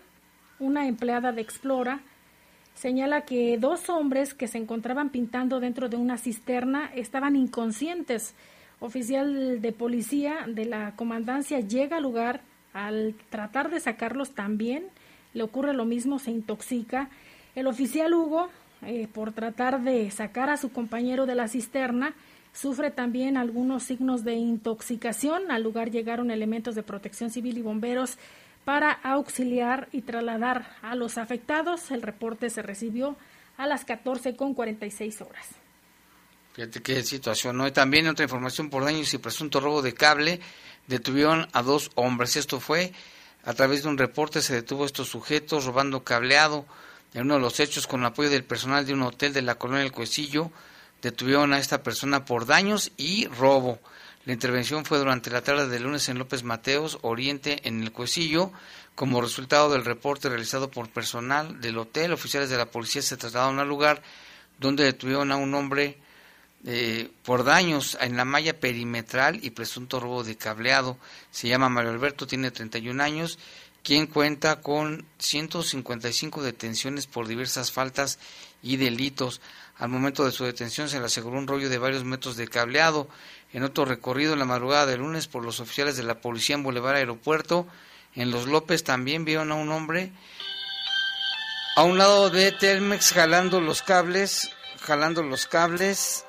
una 0.59 0.87
empleada 0.87 1.33
de 1.33 1.41
Explora 1.41 2.01
señala 2.75 3.23
que 3.23 3.57
dos 3.59 3.89
hombres 3.89 4.35
que 4.35 4.49
se 4.49 4.59
encontraban 4.59 5.11
pintando 5.11 5.61
dentro 5.61 5.89
de 5.89 5.97
una 5.97 6.19
cisterna 6.19 6.91
estaban 6.95 7.37
inconscientes. 7.37 8.35
Oficial 8.81 9.63
de 9.63 9.73
policía 9.73 10.47
de 10.47 10.67
la 10.67 10.95
comandancia 10.97 11.61
llega 11.61 11.97
al 11.97 12.03
lugar 12.03 12.43
al 12.73 13.15
tratar 13.31 13.71
de 13.71 13.81
sacarlos 13.81 14.33
también 14.33 14.85
le 15.35 15.43
ocurre 15.43 15.75
lo 15.75 15.85
mismo, 15.85 16.19
se 16.19 16.31
intoxica. 16.31 17.11
El 17.55 17.67
oficial 17.67 18.15
Hugo, 18.15 18.49
eh, 18.83 19.09
por 19.13 19.33
tratar 19.33 19.83
de 19.83 20.11
sacar 20.11 20.49
a 20.49 20.57
su 20.57 20.73
compañero 20.73 21.27
de 21.27 21.35
la 21.35 21.49
cisterna, 21.49 22.15
sufre 22.53 22.93
también 22.93 23.37
algunos 23.37 23.83
signos 23.83 24.25
de 24.25 24.35
intoxicación. 24.35 25.51
Al 25.51 25.65
lugar 25.65 25.91
llegaron 25.91 26.31
elementos 26.31 26.77
de 26.77 26.85
protección 26.85 27.31
civil 27.31 27.59
y 27.59 27.63
bomberos 27.63 28.17
para 28.65 28.93
auxiliar 28.93 29.89
y 29.93 30.03
trasladar 30.03 30.77
a 30.83 30.95
los 30.95 31.19
afectados. 31.19 31.91
El 31.91 32.03
reporte 32.03 32.51
se 32.51 32.63
recibió 32.63 33.17
a 33.57 33.67
las 33.67 33.85
14 33.85 34.37
con 34.37 34.55
46 34.55 35.21
horas. 35.21 35.49
Fíjate 36.55 36.83
qué 36.83 37.03
situación, 37.03 37.57
¿no? 37.57 37.67
Y 37.67 37.73
también 37.73 38.07
otra 38.07 38.25
información 38.25 38.71
por 38.71 38.85
daños 38.85 39.13
y 39.13 39.19
presunto 39.19 39.61
robo 39.61 39.83
de 39.83 39.93
cable, 39.93 40.41
detuvieron 40.87 41.49
a 41.53 41.63
dos 41.63 41.91
hombres. 41.97 42.37
Esto 42.37 42.61
fue 42.61 42.93
a 43.45 43.55
través 43.55 43.83
de 43.83 43.89
un 43.89 43.99
reporte, 43.99 44.41
se 44.41 44.55
detuvo 44.55 44.85
a 44.85 44.87
estos 44.87 45.09
sujetos 45.09 45.65
robando 45.65 46.05
cableado. 46.05 46.65
En 47.13 47.23
uno 47.23 47.35
de 47.35 47.41
los 47.41 47.61
hechos, 47.61 47.87
con 47.87 48.01
el 48.01 48.07
apoyo 48.07 48.31
del 48.31 48.45
personal 48.45 48.87
de 48.87 48.93
un 48.93 49.03
hotel 49.03 49.33
de 49.33 49.43
la 49.43 49.57
colonia 49.57 49.83
del 49.83 49.93
Cuecillo, 49.93 50.51
detuvieron 51.03 51.53
a 51.53 51.59
esta 51.59 51.83
persona 51.83 52.25
por 52.25 52.47
daños 52.47 52.93
y 52.97 53.27
robo. 53.27 53.79
La 54.27 54.33
intervención 54.33 54.87
fue 54.87 54.99
durante 54.99 55.31
la 55.31 55.43
tarde 55.43 55.69
del 55.69 55.83
lunes 55.83 56.09
en 56.09 56.19
López 56.19 56.45
Mateos, 56.45 56.99
Oriente, 57.03 57.61
en 57.65 57.83
el 57.83 57.93
Cuecillo. 57.93 58.53
Como 58.95 59.21
resultado 59.21 59.71
del 59.71 59.85
reporte 59.85 60.31
realizado 60.31 60.71
por 60.71 60.89
personal 60.89 61.61
del 61.61 61.77
hotel, 61.77 62.13
oficiales 62.13 62.49
de 62.49 62.57
la 62.57 62.71
policía 62.71 63.03
se 63.03 63.19
trasladaron 63.19 63.59
al 63.59 63.69
lugar 63.69 64.03
donde 64.59 64.85
detuvieron 64.85 65.31
a 65.31 65.37
un 65.37 65.53
hombre 65.55 65.99
eh, 66.65 67.11
por 67.23 67.45
daños 67.45 67.99
en 68.01 68.17
la 68.17 68.25
malla 68.25 68.59
perimetral 68.59 69.41
y 69.43 69.51
presunto 69.51 70.01
robo 70.01 70.25
de 70.25 70.37
cableado. 70.37 70.97
Se 71.31 71.47
llama 71.47 71.69
Mario 71.69 71.91
Alberto, 71.91 72.27
tiene 72.27 72.51
31 72.51 73.03
años, 73.03 73.39
quien 73.83 74.07
cuenta 74.07 74.63
con 74.63 75.05
155 75.19 76.43
detenciones 76.43 77.07
por 77.07 77.29
diversas 77.29 77.73
faltas 77.73 78.19
y 78.63 78.79
delitos. 78.79 79.43
Al 79.77 79.91
momento 79.91 80.25
de 80.25 80.33
su 80.33 80.45
detención 80.45 80.89
se 80.89 80.99
le 80.99 81.07
aseguró 81.07 81.37
un 81.37 81.47
rollo 81.47 81.69
de 81.69 81.79
varios 81.79 82.05
metros 82.05 82.37
de 82.37 82.49
cableado. 82.49 83.09
En 83.55 83.63
otro 83.63 83.85
recorrido 83.85 84.33
en 84.33 84.41
la 84.41 84.45
madrugada 84.45 84.85
del 84.85 85.01
lunes 85.01 85.29
por 85.29 85.45
los 85.45 85.61
oficiales 85.61 85.97
de 85.97 86.03
la 86.03 86.21
policía 86.21 86.57
en 86.57 86.65
Boulevard 86.65 86.97
Aeropuerto, 86.97 87.69
en 88.17 88.33
Los 88.33 88.49
López 88.49 88.83
también 88.83 89.25
vieron 89.25 89.53
a 89.53 89.55
un 89.55 89.71
hombre 89.71 90.11
a 91.77 91.85
un 91.85 91.97
lado 91.97 92.31
de 92.31 92.53
Telmex 92.53 93.13
jalando 93.13 93.61
los 93.61 93.83
cables, 93.83 94.51
jalando 94.81 95.23
los 95.23 95.47
cables. 95.47 96.25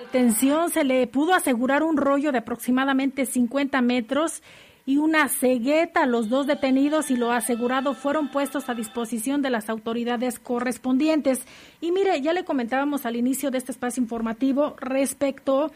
Detención 0.00 0.70
se 0.70 0.84
le 0.84 1.06
pudo 1.08 1.34
asegurar 1.34 1.82
un 1.82 1.96
rollo 1.96 2.30
de 2.30 2.38
aproximadamente 2.38 3.26
50 3.26 3.80
metros 3.82 4.42
y 4.86 4.98
una 4.98 5.28
cegueta. 5.28 6.06
Los 6.06 6.28
dos 6.28 6.46
detenidos 6.46 7.10
y 7.10 7.16
lo 7.16 7.32
asegurado 7.32 7.94
fueron 7.94 8.30
puestos 8.30 8.68
a 8.68 8.74
disposición 8.74 9.42
de 9.42 9.50
las 9.50 9.68
autoridades 9.68 10.38
correspondientes. 10.38 11.40
Y 11.80 11.90
mire, 11.90 12.20
ya 12.20 12.32
le 12.32 12.44
comentábamos 12.44 13.06
al 13.06 13.16
inicio 13.16 13.50
de 13.50 13.58
este 13.58 13.72
espacio 13.72 14.02
informativo 14.02 14.76
respecto 14.78 15.72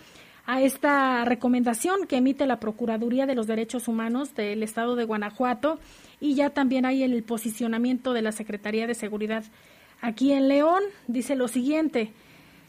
a 0.49 0.63
esta 0.63 1.27
recomendación 1.27 2.07
que 2.07 2.17
emite 2.17 2.47
la 2.47 2.59
Procuraduría 2.59 3.27
de 3.27 3.35
los 3.35 3.47
Derechos 3.47 3.87
Humanos 3.87 4.35
del 4.35 4.63
Estado 4.63 4.97
de 4.97 5.05
Guanajuato 5.05 5.79
y 6.23 6.37
ya 6.37 6.49
también 6.49 6.87
hay 6.87 7.03
el 7.03 7.23
posicionamiento 7.23 8.15
de 8.15 8.23
la 8.23 8.33
Secretaría 8.33 8.87
de 8.87 8.95
Seguridad 8.95 9.45
aquí 10.01 10.33
en 10.33 10.49
León. 10.49 10.83
Dice 11.07 11.37
lo 11.37 11.49
siguiente, 11.49 12.13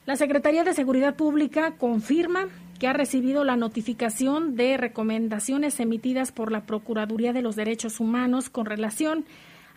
la 0.06 0.18
Secretaría 0.18 0.66
de 0.66 0.74
Seguridad 0.74 1.16
Pública 1.16 1.76
confirma 1.78 2.50
que 2.80 2.88
ha 2.88 2.94
recibido 2.94 3.46
la 3.46 3.56
notificación 3.56 4.58
de 4.58 4.76
recomendaciones 4.76 5.80
emitidas 5.80 6.34
por 6.34 6.52
la 6.52 6.66
Procuraduría 6.66 7.32
de 7.32 7.42
los 7.42 7.56
Derechos 7.56 8.02
Humanos 8.02 8.50
con 8.50 8.66
relación 8.66 9.24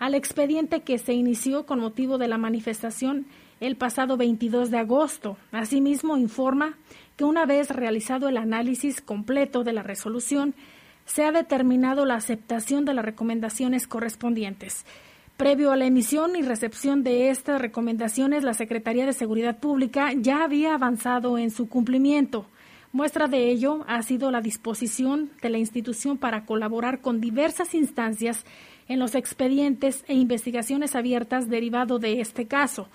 al 0.00 0.16
expediente 0.16 0.80
que 0.80 0.98
se 0.98 1.12
inició 1.12 1.66
con 1.66 1.78
motivo 1.78 2.18
de 2.18 2.26
la 2.26 2.36
manifestación 2.36 3.26
el 3.62 3.76
pasado 3.76 4.16
22 4.16 4.72
de 4.72 4.78
agosto. 4.78 5.36
Asimismo, 5.52 6.16
informa 6.16 6.76
que 7.16 7.22
una 7.22 7.46
vez 7.46 7.70
realizado 7.70 8.28
el 8.28 8.36
análisis 8.36 9.00
completo 9.00 9.62
de 9.62 9.72
la 9.72 9.84
resolución, 9.84 10.54
se 11.06 11.24
ha 11.24 11.30
determinado 11.30 12.04
la 12.04 12.16
aceptación 12.16 12.84
de 12.84 12.94
las 12.94 13.04
recomendaciones 13.04 13.86
correspondientes. 13.86 14.84
Previo 15.36 15.70
a 15.70 15.76
la 15.76 15.86
emisión 15.86 16.34
y 16.34 16.42
recepción 16.42 17.04
de 17.04 17.30
estas 17.30 17.60
recomendaciones, 17.60 18.42
la 18.42 18.54
Secretaría 18.54 19.06
de 19.06 19.12
Seguridad 19.12 19.58
Pública 19.58 20.10
ya 20.12 20.42
había 20.42 20.74
avanzado 20.74 21.38
en 21.38 21.52
su 21.52 21.68
cumplimiento. 21.68 22.46
Muestra 22.90 23.28
de 23.28 23.48
ello 23.48 23.84
ha 23.86 24.02
sido 24.02 24.32
la 24.32 24.40
disposición 24.40 25.30
de 25.40 25.50
la 25.50 25.58
institución 25.58 26.18
para 26.18 26.46
colaborar 26.46 27.00
con 27.00 27.20
diversas 27.20 27.74
instancias 27.74 28.44
en 28.88 28.98
los 28.98 29.14
expedientes 29.14 30.04
e 30.08 30.14
investigaciones 30.14 30.96
abiertas 30.96 31.48
derivado 31.48 32.00
de 32.00 32.20
este 32.20 32.46
caso, 32.46 32.88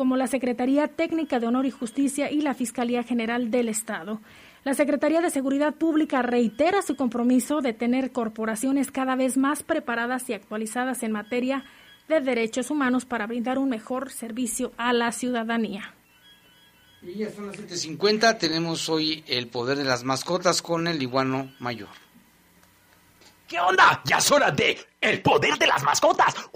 como 0.00 0.16
la 0.16 0.28
Secretaría 0.28 0.88
Técnica 0.88 1.40
de 1.40 1.46
Honor 1.46 1.66
y 1.66 1.70
Justicia 1.70 2.30
y 2.30 2.40
la 2.40 2.54
Fiscalía 2.54 3.02
General 3.02 3.50
del 3.50 3.68
Estado. 3.68 4.18
La 4.64 4.72
Secretaría 4.72 5.20
de 5.20 5.28
Seguridad 5.28 5.74
Pública 5.74 6.22
reitera 6.22 6.80
su 6.80 6.96
compromiso 6.96 7.60
de 7.60 7.74
tener 7.74 8.10
corporaciones 8.10 8.90
cada 8.90 9.14
vez 9.14 9.36
más 9.36 9.62
preparadas 9.62 10.30
y 10.30 10.32
actualizadas 10.32 11.02
en 11.02 11.12
materia 11.12 11.66
de 12.08 12.22
derechos 12.22 12.70
humanos 12.70 13.04
para 13.04 13.26
brindar 13.26 13.58
un 13.58 13.68
mejor 13.68 14.10
servicio 14.10 14.72
a 14.78 14.94
la 14.94 15.12
ciudadanía. 15.12 15.94
Y 17.02 17.18
ya 17.18 17.30
son 17.30 17.48
las 17.48 17.58
7.50, 17.58 18.38
tenemos 18.38 18.88
hoy 18.88 19.22
el 19.26 19.48
poder 19.48 19.76
de 19.76 19.84
las 19.84 20.02
mascotas 20.02 20.62
con 20.62 20.88
el 20.88 21.02
iguano 21.02 21.52
mayor. 21.58 21.90
¿Qué 23.50 23.58
onda? 23.58 24.00
Ya 24.04 24.18
es 24.18 24.30
hora 24.30 24.52
de 24.52 24.78
el 25.00 25.20
poder 25.22 25.58
de 25.58 25.66
las 25.66 25.82
mascotas. 25.82 26.32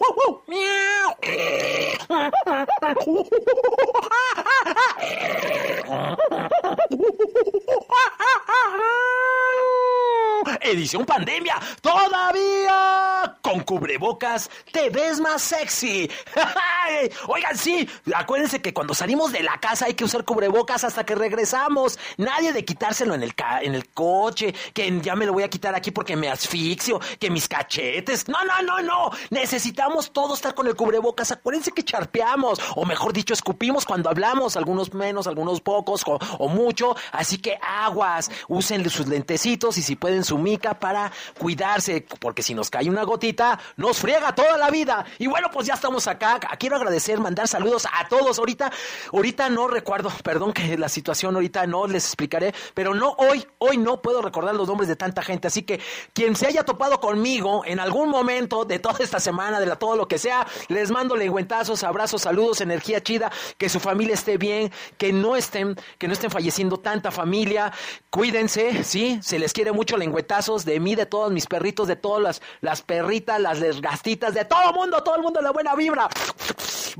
Edición 10.60 11.04
pandemia, 11.04 11.56
todavía 11.80 13.38
con 13.54 13.62
cubrebocas 13.62 14.50
te 14.72 14.90
ves 14.90 15.20
más 15.20 15.40
sexy. 15.42 16.10
Oigan, 17.28 17.56
sí, 17.56 17.88
acuérdense 18.14 18.60
que 18.60 18.74
cuando 18.74 18.94
salimos 18.94 19.30
de 19.30 19.42
la 19.42 19.58
casa 19.60 19.86
hay 19.86 19.94
que 19.94 20.04
usar 20.04 20.24
cubrebocas 20.24 20.82
hasta 20.82 21.04
que 21.04 21.14
regresamos. 21.14 21.98
Nadie 22.16 22.52
de 22.52 22.64
quitárselo 22.64 23.14
en 23.14 23.22
el, 23.22 23.34
en 23.62 23.74
el 23.74 23.88
coche, 23.90 24.54
que 24.72 25.00
ya 25.00 25.14
me 25.14 25.26
lo 25.26 25.32
voy 25.32 25.44
a 25.44 25.48
quitar 25.48 25.74
aquí 25.74 25.92
porque 25.92 26.16
me 26.16 26.28
asfixio, 26.28 27.00
que 27.20 27.30
mis 27.30 27.48
cachetes. 27.48 28.28
No, 28.28 28.44
no, 28.44 28.60
no, 28.62 28.82
no. 28.82 29.10
Necesitamos 29.30 30.12
todos 30.12 30.38
estar 30.38 30.54
con 30.54 30.66
el 30.66 30.74
cubrebocas. 30.74 31.30
Acuérdense 31.30 31.70
que 31.70 31.84
charpeamos, 31.84 32.58
o 32.74 32.84
mejor 32.84 33.12
dicho, 33.12 33.34
escupimos 33.34 33.84
cuando 33.84 34.10
hablamos, 34.10 34.56
algunos 34.56 34.92
menos, 34.94 35.28
algunos 35.28 35.60
pocos 35.60 36.02
o, 36.06 36.18
o 36.38 36.48
mucho. 36.48 36.96
Así 37.12 37.38
que 37.38 37.56
aguas, 37.62 38.30
usen 38.48 38.88
sus 38.90 39.06
lentecitos 39.06 39.78
y 39.78 39.82
si 39.82 39.94
pueden 39.94 40.24
su 40.24 40.38
mica 40.38 40.78
para 40.80 41.12
cuidarse, 41.38 42.04
porque 42.18 42.42
si 42.42 42.54
nos 42.54 42.68
cae 42.68 42.90
una 42.90 43.04
gotita, 43.04 43.43
nos 43.76 43.98
friega 43.98 44.34
toda 44.34 44.56
la 44.56 44.70
vida. 44.70 45.04
Y 45.18 45.26
bueno, 45.26 45.50
pues 45.52 45.66
ya 45.66 45.74
estamos 45.74 46.06
acá. 46.06 46.38
Quiero 46.58 46.76
agradecer, 46.76 47.18
mandar 47.20 47.48
saludos 47.48 47.86
a 47.92 48.08
todos. 48.08 48.38
Ahorita, 48.38 48.70
ahorita 49.12 49.48
no 49.50 49.68
recuerdo, 49.68 50.10
perdón 50.22 50.52
que 50.52 50.76
la 50.78 50.88
situación 50.88 51.34
ahorita 51.34 51.66
no 51.66 51.86
les 51.86 52.04
explicaré, 52.04 52.54
pero 52.74 52.94
no 52.94 53.10
hoy, 53.18 53.46
hoy 53.58 53.76
no 53.76 54.00
puedo 54.00 54.22
recordar 54.22 54.54
los 54.54 54.68
nombres 54.68 54.88
de 54.88 54.96
tanta 54.96 55.22
gente. 55.22 55.48
Así 55.48 55.62
que 55.62 55.80
quien 56.12 56.36
se 56.36 56.46
haya 56.46 56.64
topado 56.64 57.00
conmigo 57.00 57.62
en 57.64 57.80
algún 57.80 58.08
momento 58.08 58.64
de 58.64 58.78
toda 58.78 59.02
esta 59.02 59.20
semana, 59.20 59.60
de 59.60 59.66
la, 59.66 59.76
todo 59.76 59.96
lo 59.96 60.08
que 60.08 60.18
sea, 60.18 60.46
les 60.68 60.90
mando 60.90 61.16
lengüentazos, 61.16 61.82
abrazos, 61.84 62.22
saludos, 62.22 62.60
energía 62.60 63.02
chida, 63.02 63.30
que 63.58 63.68
su 63.68 63.80
familia 63.80 64.14
esté 64.14 64.38
bien, 64.38 64.72
que 64.98 65.12
no 65.12 65.36
estén, 65.36 65.76
que 65.98 66.06
no 66.06 66.12
estén 66.12 66.30
falleciendo 66.30 66.78
tanta 66.78 67.10
familia. 67.10 67.72
Cuídense, 68.10 68.84
sí, 68.84 69.18
se 69.22 69.38
les 69.38 69.52
quiere 69.52 69.72
mucho 69.72 69.96
lengüetazos 69.96 70.64
de 70.64 70.80
mí, 70.80 70.94
de 70.94 71.06
todos 71.06 71.32
mis 71.32 71.46
perritos, 71.46 71.88
de 71.88 71.96
todas 71.96 72.22
las, 72.22 72.42
las 72.60 72.82
perritas, 72.82 73.33
las 73.38 73.60
desgastitas, 73.60 74.34
de 74.34 74.44
todo 74.44 74.70
el 74.70 74.74
mundo, 74.74 75.02
todo 75.02 75.16
el 75.16 75.22
mundo 75.22 75.40
la 75.40 75.50
buena 75.50 75.74
vibra. 75.74 76.08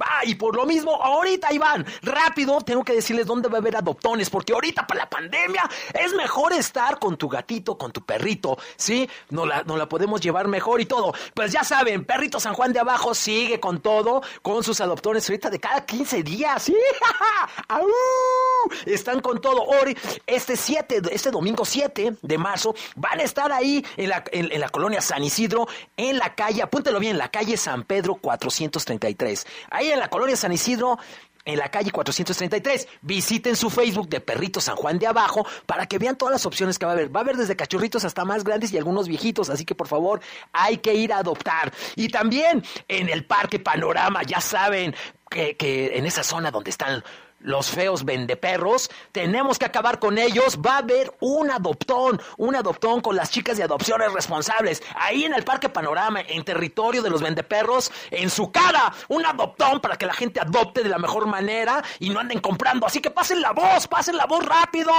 Va, 0.01 0.25
y 0.25 0.35
por 0.35 0.57
lo 0.57 0.67
mismo, 0.67 1.01
ahorita 1.01 1.53
Iván, 1.53 1.87
rápido, 2.03 2.61
tengo 2.61 2.85
que 2.85 2.95
decirles 2.95 3.27
dónde 3.27 3.49
va 3.49 3.59
a 3.59 3.61
haber 3.61 3.77
adoptones, 3.77 4.29
porque 4.29 4.53
ahorita 4.53 4.87
para 4.87 5.01
la 5.01 5.11
pandemia 5.11 5.69
es 5.93 6.13
mejor 6.15 6.53
estar 6.53 6.99
con 6.99 7.17
tu 7.17 7.29
gatito, 7.29 7.79
con 7.79 7.93
tu 7.93 8.05
perrito, 8.05 8.59
¿sí? 8.77 9.09
No 9.31 9.47
la, 9.47 9.63
no 9.63 9.77
la 9.77 9.89
podemos 9.89 10.21
llevar 10.21 10.49
mejor 10.49 10.81
y 10.81 10.87
todo. 10.87 11.15
Pues 11.33 11.53
ya 11.53 11.63
saben, 11.63 12.05
Perrito 12.05 12.41
San 12.41 12.55
Juan 12.55 12.73
de 12.73 12.81
Abajo 12.81 13.15
sigue 13.15 13.61
con 13.61 13.81
todo, 13.81 14.23
con 14.43 14.65
sus 14.65 14.81
adoptones 14.81 15.29
ahorita 15.29 15.51
de 15.51 15.61
cada 15.61 15.85
15 15.85 16.23
días, 16.23 16.63
¿sí? 16.63 16.77
Están 18.87 19.21
con 19.21 19.41
todo. 19.41 19.63
Hoy, 19.63 19.97
este 20.27 20.57
7, 20.57 21.03
este 21.11 21.31
domingo 21.31 21.65
7 21.65 22.17
de 22.21 22.39
marzo, 22.39 22.75
van 22.97 23.21
a 23.21 23.23
estar 23.23 23.53
ahí 23.53 23.85
en 23.97 24.09
la, 24.09 24.25
en, 24.33 24.51
en 24.51 24.61
la 24.61 24.69
colonia 24.69 25.01
San 25.01 25.23
Isidro, 25.23 25.69
en 25.97 26.14
la 26.19 26.35
calle, 26.35 26.63
apúntelo 26.63 26.99
bien, 26.99 27.19
la 27.19 27.31
calle 27.31 27.57
San 27.57 27.85
Pedro 27.85 28.17
433. 28.17 29.47
Ahí 29.71 29.91
en 29.91 29.99
la 29.99 30.09
colonia 30.09 30.37
San 30.37 30.53
Isidro, 30.53 30.99
en 31.45 31.59
la 31.59 31.71
calle 31.71 31.91
433. 31.91 32.89
Visiten 33.03 33.57
su 33.57 33.71
Facebook 33.71 34.09
de 34.09 34.21
Perrito 34.21 34.61
San 34.61 34.77
Juan 34.77 34.99
de 34.99 35.07
Abajo 35.07 35.47
para 35.67 35.87
que 35.87 35.99
vean 35.99 36.17
todas 36.17 36.33
las 36.33 36.47
opciones 36.47 36.79
que 36.79 36.87
va 36.87 36.93
a 36.93 36.95
haber. 36.95 37.15
Va 37.15 37.21
a 37.21 37.23
haber 37.23 37.37
desde 37.37 37.57
cachorritos 37.57 38.05
hasta 38.05 38.25
más 38.25 38.45
grandes 38.45 38.73
y 38.73 38.79
algunos 38.79 39.09
viejitos, 39.09 39.51
así 39.51 39.65
que 39.65 39.75
por 39.75 39.89
favor 39.89 40.21
hay 40.53 40.79
que 40.79 40.95
ir 40.95 41.13
a 41.13 41.19
adoptar. 41.19 41.73
Y 41.97 42.09
también 42.09 42.65
en 42.89 43.09
el 43.09 43.27
Parque 43.27 43.59
Panorama, 43.59 44.23
ya 44.23 44.41
saben 44.41 44.95
que, 45.31 45.57
que 45.57 45.99
en 45.99 46.07
esa 46.07 46.23
zona 46.23 46.51
donde 46.51 46.71
están 46.71 47.03
los 47.45 47.71
feos 47.71 48.05
vendeperros, 48.05 48.91
tenemos 49.13 49.59
que 49.59 49.67
acabar 49.67 49.99
con 49.99 50.19
ellos. 50.19 50.59
Va 50.59 50.77
a 50.77 50.79
haber 50.79 51.15
un 51.21 51.51
adoptón, 51.51 52.21
un 52.39 52.57
adoptón 52.57 53.01
con 53.01 53.15
las 53.15 53.31
chicas 53.31 53.57
de 53.57 53.63
adopciones 53.63 54.13
responsables. 54.13 54.83
Ahí 54.97 55.25
en 55.25 55.35
el 55.35 55.45
Parque 55.45 55.69
Panorama, 55.69 56.21
en 56.27 56.45
territorio 56.45 57.03
de 57.03 57.11
los 57.11 57.23
vendeperros, 57.23 57.93
en 58.11 58.31
su 58.31 58.51
cara, 58.51 58.93
un 59.09 59.25
adoptón 59.25 59.81
para 59.81 59.97
que 59.97 60.07
la 60.07 60.15
gente 60.15 60.41
adopte 60.41 60.83
de 60.83 60.89
la 60.89 60.99
mejor 60.99 61.27
manera 61.27 61.83
y 62.01 62.11
no 62.11 62.21
anden 62.21 62.41
comprando. 62.41 62.87
Así 62.87 63.01
que 63.01 63.11
pasen 63.11 63.41
la 63.41 63.53
voz, 63.53 63.87
pasen 63.87 64.17
la 64.17 64.27
voz 64.27 64.45
rápido. 64.45 64.93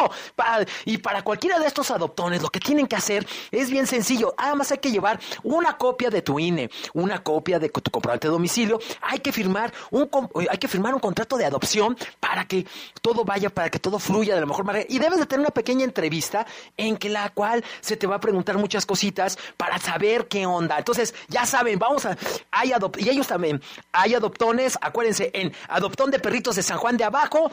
y 0.85 0.99
para 0.99 1.23
cualquiera 1.23 1.59
de 1.59 1.67
estos 1.67 1.91
adoptones, 1.91 2.41
lo 2.41 2.49
que 2.49 2.59
tienen 2.59 2.87
que 2.87 2.95
hacer 2.95 3.27
es 3.51 3.69
bien 3.69 3.87
sencillo. 3.87 4.35
Además 4.37 4.71
hay 4.71 4.77
que 4.77 4.91
llevar 4.91 5.19
una 5.43 5.77
copia 5.77 6.09
de 6.09 6.21
tu 6.21 6.39
INE, 6.39 6.69
una 6.93 7.23
copia 7.23 7.57
de 7.57 7.69
tu 7.69 7.89
comprobante 7.89 8.27
de 8.27 8.31
domicilio. 8.31 8.79
Hay 9.01 9.19
que 9.19 9.31
firmar 9.31 9.73
un, 9.89 10.09
hay 10.49 10.57
que 10.57 10.67
firmar 10.67 10.93
un 10.93 10.99
contrato 10.99 11.37
de 11.37 11.45
adopción 11.45 11.97
para 12.19 12.34
para 12.35 12.49
que 12.49 12.67
todo 13.01 13.23
vaya, 13.23 13.49
para 13.49 13.69
que 13.69 13.79
todo 13.79 13.97
fluya 13.97 14.35
de 14.35 14.41
la 14.41 14.45
mejor 14.45 14.65
manera. 14.65 14.85
Y 14.89 14.99
debes 14.99 15.19
de 15.19 15.25
tener 15.25 15.39
una 15.39 15.51
pequeña 15.51 15.85
entrevista 15.85 16.45
en 16.75 16.97
que 16.97 17.07
la 17.07 17.29
cual 17.29 17.63
se 17.79 17.95
te 17.95 18.07
va 18.07 18.17
a 18.17 18.19
preguntar 18.19 18.57
muchas 18.57 18.85
cositas 18.85 19.37
para 19.55 19.79
saber 19.79 20.27
qué 20.27 20.45
onda. 20.45 20.77
Entonces, 20.77 21.15
ya 21.29 21.45
saben, 21.45 21.79
vamos 21.79 22.05
a... 22.05 22.17
Hay 22.51 22.73
y 22.97 23.09
ellos 23.09 23.27
también. 23.27 23.61
Hay 23.93 24.15
adoptones, 24.15 24.77
acuérdense, 24.81 25.31
en 25.33 25.53
Adoptón 25.69 26.11
de 26.11 26.19
Perritos 26.19 26.57
de 26.57 26.63
San 26.63 26.77
Juan 26.77 26.97
de 26.97 27.05
Abajo 27.05 27.49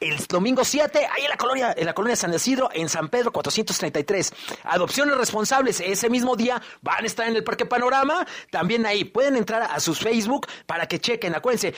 el 0.00 0.16
domingo 0.26 0.64
7, 0.64 0.98
ahí 0.98 1.24
en 1.24 1.28
la 1.28 1.36
colonia, 1.36 1.74
en 1.76 1.84
la 1.84 1.92
colonia 1.92 2.16
San 2.16 2.32
Isidro, 2.32 2.70
en 2.72 2.88
San 2.88 3.10
Pedro 3.10 3.32
433. 3.32 4.32
Adopciones 4.64 5.14
responsables, 5.16 5.80
ese 5.80 6.08
mismo 6.08 6.36
día 6.36 6.60
van 6.80 7.04
a 7.04 7.06
estar 7.06 7.28
en 7.28 7.36
el 7.36 7.44
Parque 7.44 7.66
Panorama, 7.66 8.26
también 8.50 8.86
ahí 8.86 9.04
pueden 9.04 9.36
entrar 9.36 9.62
a 9.62 9.78
sus 9.78 9.98
Facebook 9.98 10.46
para 10.64 10.86
que 10.86 11.00
chequen, 11.00 11.34
acuérdense, 11.34 11.74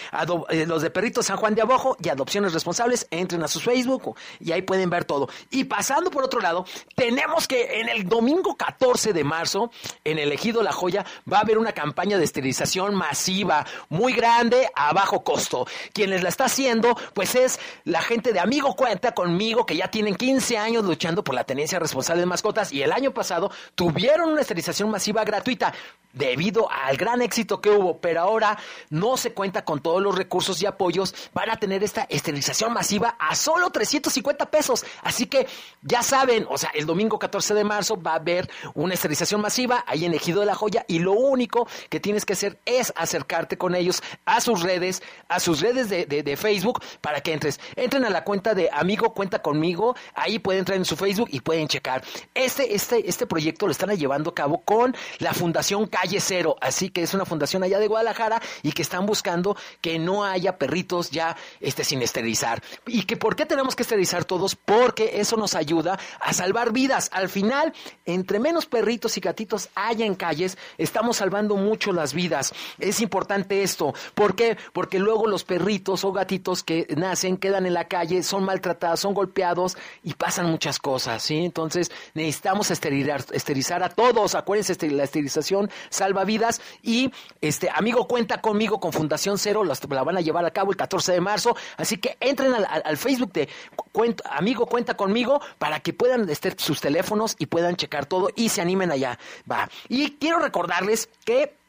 eh, 0.51 0.66
los 0.66 0.83
de 0.83 0.91
Perritos 0.91 1.27
San 1.27 1.37
Juan 1.37 1.57
de 1.57 1.62
Abajo 1.62 1.97
y 2.01 2.09
Adopciones 2.11 2.53
Responsables, 2.53 3.09
entren 3.11 3.43
a 3.43 3.49
sus 3.49 3.64
Facebook 3.64 4.14
y 4.39 4.53
ahí 4.53 4.62
pueden 4.62 4.89
ver 4.89 5.05
todo. 5.05 5.29
Y 5.51 5.64
pasando 5.64 6.09
por 6.11 6.23
otro 6.23 6.41
lado, 6.41 6.64
tenemos 6.95 7.49
que 7.49 7.81
en 7.81 7.89
el 7.89 8.09
domingo 8.09 8.57
14 8.57 9.12
de 9.12 9.25
marzo, 9.25 9.73
en 10.05 10.20
el 10.20 10.31
Ejido 10.31 10.62
La 10.62 10.73
Joya, 10.73 11.05
va 11.31 11.39
a 11.39 11.41
haber 11.41 11.59
una 11.59 11.73
campaña 11.73 12.18
de 12.18 12.25
esterilización 12.25 12.95
masiva, 12.95 13.66
muy 13.89 14.12
grande, 14.12 14.70
a 14.77 14.93
bajo 14.93 15.25
costo. 15.25 15.66
Quienes 15.93 16.23
la 16.23 16.29
está 16.29 16.45
haciendo, 16.45 16.97
pues 17.14 17.35
es 17.35 17.59
la 17.85 18.01
gente 18.01 18.12
gente 18.13 18.35
de 18.35 18.41
Amigo 18.41 18.75
Cuenta 18.77 19.13
conmigo 19.13 19.65
que 19.65 19.75
ya 19.75 19.89
tienen 19.89 20.15
15 20.15 20.59
años 20.59 20.85
luchando 20.85 21.25
por 21.25 21.35
la 21.35 21.45
tenencia 21.45 21.79
responsable 21.79 22.21
de 22.21 22.27
mascotas 22.27 22.71
y 22.71 22.83
el 22.83 22.93
año 22.93 23.15
pasado 23.15 23.51
tuvieron 23.75 24.29
una 24.29 24.43
esterilización 24.43 24.91
masiva 24.91 25.25
gratuita 25.25 25.73
debido 26.13 26.71
al 26.71 26.97
gran 26.99 27.23
éxito 27.23 27.61
que 27.61 27.71
hubo, 27.71 27.99
pero 27.99 28.21
ahora 28.21 28.59
no 28.91 29.17
se 29.17 29.33
cuenta 29.33 29.65
con 29.65 29.81
todos 29.81 30.03
los 30.03 30.15
recursos 30.15 30.61
y 30.63 30.67
apoyos, 30.67 31.15
van 31.33 31.51
a 31.51 31.57
tener 31.57 31.83
esta 31.83 32.03
esterilización 32.03 32.73
masiva 32.73 33.17
a 33.19 33.35
solo 33.35 33.71
350 33.71 34.51
pesos. 34.51 34.85
Así 35.03 35.27
que 35.27 35.47
ya 35.81 36.03
saben, 36.03 36.47
o 36.51 36.59
sea, 36.59 36.71
el 36.75 36.85
domingo 36.85 37.19
14 37.19 37.55
de 37.55 37.65
marzo 37.65 38.01
va 38.01 38.13
a 38.13 38.17
haber 38.17 38.51
una 38.75 38.93
esterilización 38.93 39.41
masiva 39.41 39.85
ahí 39.87 40.05
en 40.05 40.13
Ejido 40.13 40.41
de 40.41 40.47
la 40.47 40.55
Joya 40.55 40.85
y 40.87 40.99
lo 40.99 41.13
único 41.13 41.67
que 41.89 41.99
tienes 41.99 42.27
que 42.27 42.35
hacer 42.35 42.59
es 42.67 42.93
acercarte 42.95 43.57
con 43.57 43.75
ellos 43.75 44.03
a 44.27 44.43
sus 44.43 44.63
redes, 44.63 45.03
a 45.29 45.41
sus 45.41 45.61
redes 45.61 45.89
de, 45.89 46.05
de, 46.05 46.23
de 46.23 46.37
Facebook 46.37 46.83
para 47.01 47.23
que 47.23 47.33
entres. 47.33 47.59
Entren 47.75 48.02
a 48.05 48.11
la 48.11 48.25
cuenta 48.25 48.55
de 48.55 48.69
Amigo 48.73 49.15
Cuenta 49.15 49.41
Conmigo, 49.43 49.95
ahí 50.15 50.39
pueden 50.39 50.61
entrar 50.61 50.79
en 50.79 50.85
su 50.85 50.97
Facebook 50.97 51.29
y 51.31 51.41
pueden 51.41 51.69
checar. 51.69 52.03
Este, 52.35 52.75
este, 52.75 53.09
este 53.09 53.27
proyecto 53.27 53.67
lo 53.67 53.73
están 53.73 53.91
llevando 53.97 54.31
a 54.31 54.35
cabo 54.35 54.59
con 54.59 54.95
la 55.19 55.35
Fundación 55.35 55.87
Calle 55.87 56.21
Cero, 56.21 56.57
así 56.61 56.91
que 56.91 57.03
es 57.03 57.15
una 57.15 57.25
fundación 57.25 57.63
allá 57.63 57.79
de 57.79 57.89
Guadalajara 57.89 58.41
y 58.63 58.73
que 58.73 58.83
están 58.83 59.07
buscando 59.07 59.57
que 59.81 59.99
no 59.99 60.25
haya 60.25 60.59
perritos 60.59 61.11
ya 61.11 61.37
este, 61.61 61.85
sin 61.85 62.03
esterilizar. 62.03 62.63
¿Y 62.87 63.03
que 63.05 63.17
por 63.17 63.37
qué 63.37 63.47
tenemos 63.47 63.77
que 63.77 63.83
esterilizar 63.83 64.25
todos? 64.25 64.57
Porque 64.57 65.21
eso 65.21 65.37
nos 65.37 65.55
ayuda 65.55 65.99
a 66.21 66.33
salvar 66.33 66.73
vidas. 66.73 67.11
Al 67.13 67.29
final, 67.29 67.73
entre 68.07 68.39
menos 68.39 68.67
perritos 68.67 69.17
y 69.17 69.21
gatitos 69.21 69.69
haya 69.75 70.07
en 70.07 70.15
calles, 70.15 70.59
estamos 70.79 71.19
salvando 71.19 71.57
mucho 71.57 71.93
las 71.93 72.15
vidas. 72.15 72.53
Es 72.79 73.01
importante 73.01 73.63
esto. 73.63 73.95
¿Por 74.15 74.35
qué? 74.35 74.57
Porque 74.73 74.99
luego 74.99 75.27
los 75.27 75.45
perritos 75.45 76.05
o 76.05 76.13
gatitos 76.13 76.63
que 76.63 76.87
nacen 76.97 77.37
quedan 77.37 77.67
en 77.67 77.75
la 77.75 77.89
calle, 77.93 78.22
son 78.22 78.45
maltratados, 78.45 79.01
son 79.01 79.12
golpeados 79.12 79.76
y 80.03 80.14
pasan 80.14 80.47
muchas 80.47 80.78
cosas, 80.78 81.22
¿sí? 81.22 81.45
Entonces 81.45 81.90
necesitamos 82.14 82.70
esterilizar, 82.70 83.22
esterilizar 83.32 83.82
a 83.82 83.90
todos. 83.90 84.34
Acuérdense, 84.34 84.72
este, 84.72 84.90
la 84.90 85.05
esterilización 85.05 85.70
salva 85.90 86.24
vidas 86.24 86.62
y 86.82 87.12
este 87.43 87.68
amigo 87.68 88.09
cuenta 88.09 88.40
conmigo 88.40 88.80
con 88.80 88.95
Fundación 88.95 89.36
Cero, 89.36 89.62
la 89.62 90.03
van 90.05 90.16
a 90.16 90.22
llevar 90.22 90.47
a 90.47 90.51
cabo 90.51 90.70
el 90.70 90.78
14 90.78 91.12
de 91.12 91.20
marzo, 91.20 91.55
así 91.76 91.99
que 91.99 92.16
entren 92.20 92.55
al, 92.55 92.97
Facebook 92.97 93.32
de 93.34 93.49
amigo 94.30 94.64
cuenta 94.64 94.97
conmigo 94.97 95.43
para 95.59 95.80
que 95.80 95.93
puedan 95.93 96.28
estar 96.30 96.55
sus 96.57 96.80
teléfonos 96.80 97.36
y 97.38 97.47
puedan 97.47 97.76
checar 97.76 98.07
todo 98.07 98.30
y 98.34 98.49
se 98.49 98.62
animen 98.62 98.90
allá. 98.90 99.18
Va. 99.51 99.68
Y 99.88 100.12
quiero 100.12 100.38
recordarles 100.38 101.11
que 101.26 101.62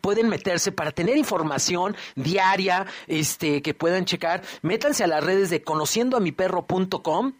pueden 0.00 0.28
meterse 0.28 0.72
para 0.72 0.92
tener 0.92 1.16
información 1.16 1.96
diaria, 2.14 2.86
este, 3.06 3.60
que 3.62 3.74
puedan 3.74 4.04
checar, 4.04 4.42
métanse 4.62 5.04
a 5.04 5.06
las 5.06 5.24
redes 5.24 5.50
de 5.50 5.62
conociendoamiperro.com 5.62 7.32